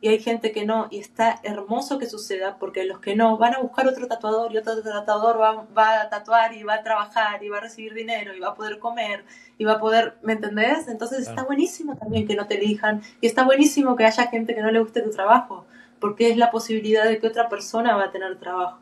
y 0.00 0.08
hay 0.08 0.18
gente 0.18 0.50
que 0.50 0.64
no, 0.64 0.88
y 0.90 0.98
está 0.98 1.38
hermoso 1.42 1.98
que 1.98 2.06
suceda, 2.06 2.56
porque 2.58 2.84
los 2.84 3.00
que 3.00 3.16
no 3.16 3.36
van 3.36 3.52
a 3.52 3.58
buscar 3.58 3.86
otro 3.86 4.08
tatuador 4.08 4.50
y 4.54 4.56
otro 4.56 4.82
tatuador 4.82 5.38
va, 5.38 6.00
a 6.00 6.08
tatuar 6.08 6.54
y 6.54 6.62
va 6.62 6.76
a 6.76 6.82
trabajar 6.82 7.44
y 7.44 7.50
va 7.50 7.58
a 7.58 7.60
recibir 7.60 7.92
dinero 7.92 8.34
y 8.34 8.40
va 8.40 8.48
a 8.48 8.54
poder 8.54 8.78
comer 8.78 9.26
y 9.58 9.64
va 9.66 9.72
a 9.72 9.78
poder, 9.78 10.16
¿me 10.22 10.32
entendés? 10.32 10.88
Entonces 10.88 11.28
está 11.28 11.42
buenísimo 11.42 11.98
también 11.98 12.26
que 12.26 12.34
no 12.34 12.46
te 12.46 12.54
elijan 12.56 13.02
y 13.20 13.26
está 13.26 13.44
buenísimo 13.44 13.94
que 13.94 14.06
haya 14.06 14.28
gente 14.28 14.54
que 14.54 14.62
no 14.62 14.70
le 14.70 14.80
guste 14.80 15.02
tu 15.02 15.10
trabajo, 15.10 15.66
porque 16.00 16.30
es 16.30 16.38
la 16.38 16.50
posibilidad 16.50 17.04
de 17.04 17.18
que 17.18 17.26
otra 17.26 17.50
persona 17.50 17.94
va 17.94 18.04
a 18.04 18.10
tener 18.10 18.38
trabajo 18.38 18.78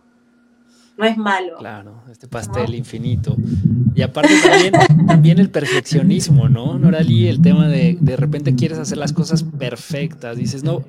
no 0.99 1.05
es 1.05 1.17
malo. 1.17 1.57
Claro, 1.59 2.03
este 2.11 2.27
pastel 2.27 2.75
infinito. 2.75 3.37
Y 3.95 4.03
aparte 4.03 4.35
también, 4.43 4.73
también 5.07 5.39
el 5.39 5.49
perfeccionismo, 5.49 6.49
¿no? 6.49 6.77
Norali, 6.77 7.29
el 7.29 7.41
tema 7.41 7.69
de 7.69 7.97
de 8.01 8.17
repente 8.17 8.57
quieres 8.57 8.79
hacer 8.79 8.99
las 8.99 9.13
cosas 9.13 9.45
perfectas. 9.45 10.37
Dices, 10.37 10.65
no, 10.65 10.83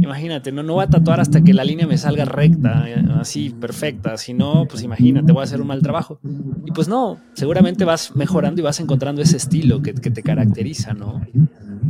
imagínate, 0.00 0.50
no, 0.50 0.64
no 0.64 0.74
voy 0.74 0.84
a 0.84 0.88
tatuar 0.88 1.20
hasta 1.20 1.42
que 1.42 1.54
la 1.54 1.62
línea 1.62 1.86
me 1.86 1.96
salga 1.98 2.24
recta, 2.24 2.84
así, 3.20 3.50
perfecta. 3.50 4.16
Si 4.16 4.34
no, 4.34 4.66
pues 4.68 4.82
imagínate, 4.82 5.32
voy 5.32 5.42
a 5.42 5.44
hacer 5.44 5.60
un 5.60 5.68
mal 5.68 5.82
trabajo. 5.82 6.18
Y 6.66 6.72
pues 6.72 6.88
no, 6.88 7.20
seguramente 7.34 7.84
vas 7.84 8.16
mejorando 8.16 8.60
y 8.60 8.64
vas 8.64 8.80
encontrando 8.80 9.22
ese 9.22 9.36
estilo 9.36 9.82
que, 9.82 9.94
que 9.94 10.10
te 10.10 10.24
caracteriza, 10.24 10.94
¿no? 10.94 11.24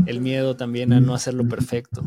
El 0.05 0.21
miedo 0.21 0.55
también 0.55 0.93
a 0.93 1.01
no 1.01 1.15
hacerlo 1.15 1.49
perfecto. 1.49 2.03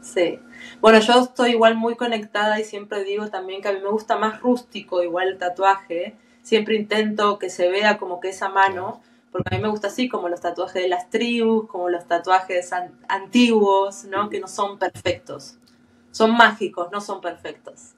Sí. 0.00 0.40
Bueno, 0.82 0.98
yo 0.98 1.20
estoy 1.20 1.52
igual 1.52 1.76
muy 1.76 1.94
conectada 1.94 2.58
y 2.58 2.64
siempre 2.64 3.04
digo 3.04 3.28
también 3.28 3.62
que 3.62 3.68
a 3.68 3.72
mí 3.72 3.78
me 3.80 3.88
gusta 3.88 4.18
más 4.18 4.40
rústico, 4.40 5.00
igual 5.04 5.28
el 5.28 5.38
tatuaje. 5.38 6.16
Siempre 6.42 6.74
intento 6.74 7.38
que 7.38 7.50
se 7.50 7.70
vea 7.70 7.98
como 7.98 8.18
que 8.18 8.30
esa 8.30 8.48
mano, 8.48 9.00
porque 9.30 9.54
a 9.54 9.56
mí 9.56 9.62
me 9.62 9.68
gusta 9.68 9.86
así, 9.86 10.08
como 10.08 10.28
los 10.28 10.40
tatuajes 10.40 10.82
de 10.82 10.88
las 10.88 11.08
tribus, 11.08 11.68
como 11.68 11.88
los 11.88 12.08
tatuajes 12.08 12.72
antiguos, 13.06 14.06
¿no? 14.06 14.28
Que 14.28 14.40
no 14.40 14.48
son 14.48 14.80
perfectos. 14.80 15.56
Son 16.10 16.36
mágicos, 16.36 16.88
no 16.90 17.00
son 17.00 17.20
perfectos. 17.20 17.92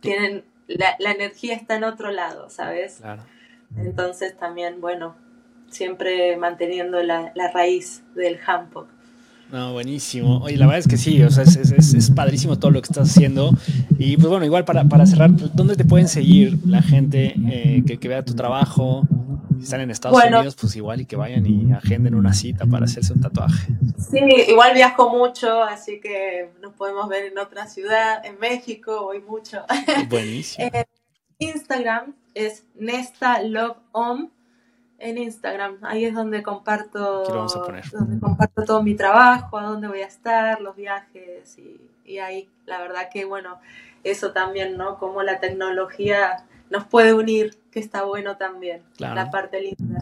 Tienen, 0.00 0.44
la, 0.66 0.94
energía 0.98 1.54
está 1.54 1.76
en 1.76 1.84
otro 1.84 2.10
lado, 2.10 2.50
¿sabes? 2.50 2.98
Claro. 3.00 3.22
Entonces 3.78 4.36
también, 4.36 4.82
bueno, 4.82 5.16
siempre 5.70 6.36
manteniendo 6.36 7.02
la, 7.02 7.32
la 7.34 7.50
raíz 7.50 8.04
del 8.14 8.38
handpok. 8.46 8.88
No, 9.50 9.72
buenísimo. 9.72 10.38
Oye, 10.38 10.56
la 10.56 10.66
verdad 10.66 10.80
es 10.80 10.88
que 10.88 10.96
sí, 10.96 11.22
o 11.22 11.30
sea, 11.30 11.44
es, 11.44 11.56
es, 11.56 11.94
es, 11.94 12.10
padrísimo 12.10 12.58
todo 12.58 12.72
lo 12.72 12.80
que 12.80 12.86
estás 12.86 13.10
haciendo. 13.10 13.52
Y 13.98 14.16
pues 14.16 14.28
bueno, 14.28 14.44
igual 14.44 14.64
para, 14.64 14.84
para 14.84 15.06
cerrar, 15.06 15.30
¿dónde 15.54 15.76
te 15.76 15.84
pueden 15.84 16.08
seguir 16.08 16.58
la 16.66 16.82
gente 16.82 17.34
eh, 17.48 17.82
que, 17.86 17.98
que, 17.98 18.08
vea 18.08 18.24
tu 18.24 18.34
trabajo? 18.34 19.02
Si 19.56 19.64
están 19.64 19.80
en 19.80 19.90
Estados 19.90 20.22
Unidos, 20.22 20.56
pues 20.60 20.76
igual 20.76 21.00
y 21.00 21.06
que 21.06 21.16
vayan 21.16 21.46
y 21.46 21.72
agenden 21.72 22.14
una 22.14 22.34
cita 22.34 22.66
para 22.66 22.84
hacerse 22.84 23.12
un 23.12 23.20
tatuaje. 23.20 23.72
Sí, 24.10 24.18
igual 24.48 24.74
viajo 24.74 25.10
mucho, 25.10 25.62
así 25.62 26.00
que 26.00 26.50
nos 26.60 26.74
podemos 26.74 27.08
ver 27.08 27.26
en 27.26 27.38
otra 27.38 27.66
ciudad, 27.66 28.24
en 28.26 28.38
México, 28.38 29.04
voy 29.04 29.20
mucho. 29.20 29.64
Buenísimo. 30.10 30.68
Eh, 30.72 30.84
Instagram 31.38 32.14
es 32.34 32.64
Nesta 32.74 33.42
Love 33.42 33.78
Home 33.92 34.28
en 34.98 35.18
Instagram. 35.18 35.76
Ahí 35.82 36.04
es 36.04 36.14
donde 36.14 36.42
comparto, 36.42 37.24
donde 37.92 38.18
comparto 38.20 38.64
todo 38.64 38.82
mi 38.82 38.94
trabajo, 38.94 39.58
a 39.58 39.64
dónde 39.64 39.88
voy 39.88 40.00
a 40.00 40.06
estar, 40.06 40.60
los 40.60 40.76
viajes 40.76 41.58
y, 41.58 42.18
ahí, 42.18 42.48
la 42.66 42.78
verdad 42.78 43.08
que 43.12 43.24
bueno, 43.24 43.58
eso 44.04 44.32
también, 44.32 44.76
¿no? 44.76 44.98
Como 44.98 45.22
la 45.22 45.40
tecnología 45.40 46.44
nos 46.70 46.84
puede 46.84 47.12
unir, 47.12 47.56
que 47.70 47.80
está 47.80 48.04
bueno 48.04 48.36
también, 48.36 48.82
la 48.98 49.30
parte 49.30 49.60
linda. 49.60 50.00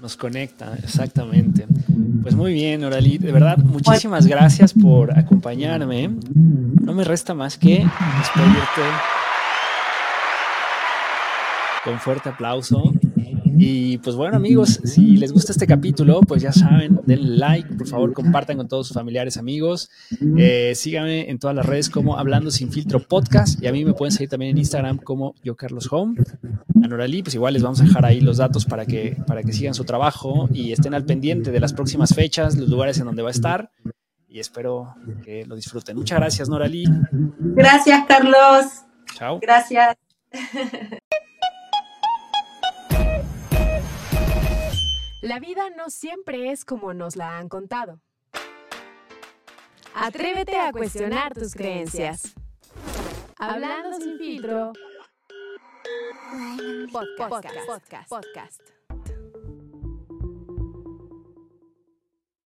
Nos 0.00 0.16
conecta, 0.16 0.74
exactamente. 0.82 1.66
Pues 2.22 2.34
muy 2.34 2.52
bien, 2.52 2.82
Orali, 2.82 3.18
de 3.18 3.30
verdad, 3.30 3.58
muchísimas 3.58 4.26
gracias 4.26 4.72
por 4.74 5.16
acompañarme. 5.16 6.08
No 6.08 6.92
me 6.92 7.04
resta 7.04 7.34
más 7.34 7.56
que 7.56 7.86
despedirte 8.18 8.82
con 11.84 11.98
fuerte 12.00 12.30
aplauso 12.30 12.92
Y 13.56 13.98
pues 13.98 14.16
bueno, 14.16 14.36
amigos, 14.36 14.80
si 14.84 15.16
les 15.16 15.32
gusta 15.32 15.52
este 15.52 15.66
capítulo, 15.66 16.20
pues 16.20 16.42
ya 16.42 16.52
saben, 16.52 17.00
denle 17.04 17.36
like, 17.36 17.74
por 17.74 17.86
favor, 17.86 18.12
compartan 18.12 18.56
con 18.56 18.68
todos 18.68 18.88
sus 18.88 18.94
familiares, 18.94 19.36
amigos. 19.36 19.90
Eh, 20.36 20.72
síganme 20.74 21.30
en 21.30 21.38
todas 21.38 21.54
las 21.56 21.66
redes 21.66 21.90
como 21.90 22.18
Hablando 22.18 22.50
Sin 22.50 22.70
Filtro 22.70 23.00
Podcast. 23.00 23.62
Y 23.62 23.66
a 23.66 23.72
mí 23.72 23.84
me 23.84 23.94
pueden 23.94 24.12
seguir 24.12 24.28
también 24.28 24.52
en 24.52 24.58
Instagram 24.58 24.98
como 24.98 25.34
yo, 25.42 25.56
Carlos 25.56 25.88
Home. 25.90 26.16
A 26.82 26.88
Noralí, 26.88 27.22
pues 27.22 27.34
igual 27.34 27.54
les 27.54 27.62
vamos 27.62 27.80
a 27.80 27.84
dejar 27.84 28.04
ahí 28.04 28.20
los 28.20 28.38
datos 28.38 28.64
para 28.64 28.86
que, 28.86 29.16
para 29.26 29.42
que 29.42 29.52
sigan 29.52 29.74
su 29.74 29.84
trabajo 29.84 30.48
y 30.52 30.72
estén 30.72 30.94
al 30.94 31.04
pendiente 31.04 31.50
de 31.50 31.60
las 31.60 31.72
próximas 31.72 32.14
fechas, 32.14 32.56
los 32.56 32.68
lugares 32.68 32.98
en 32.98 33.06
donde 33.06 33.22
va 33.22 33.28
a 33.28 33.32
estar. 33.32 33.70
Y 34.28 34.40
espero 34.40 34.94
que 35.24 35.44
lo 35.44 35.56
disfruten. 35.56 35.96
Muchas 35.96 36.18
gracias, 36.18 36.48
Noralí. 36.48 36.84
Gracias, 37.10 38.04
Carlos. 38.08 38.64
Chao. 39.14 39.38
Gracias. 39.40 39.96
La 45.22 45.38
vida 45.38 45.70
no 45.70 45.88
siempre 45.88 46.50
es 46.50 46.64
como 46.64 46.94
nos 46.94 47.14
la 47.14 47.38
han 47.38 47.48
contado. 47.48 48.00
Atrévete 49.94 50.58
a 50.58 50.72
cuestionar 50.72 51.32
tus 51.32 51.54
creencias. 51.54 52.34
Hablando 53.38 54.00
sin 54.00 54.18
filtro. 54.18 54.72
Podcast. 56.90 57.56
Podcast. 57.68 58.08
Podcast. 58.08 58.60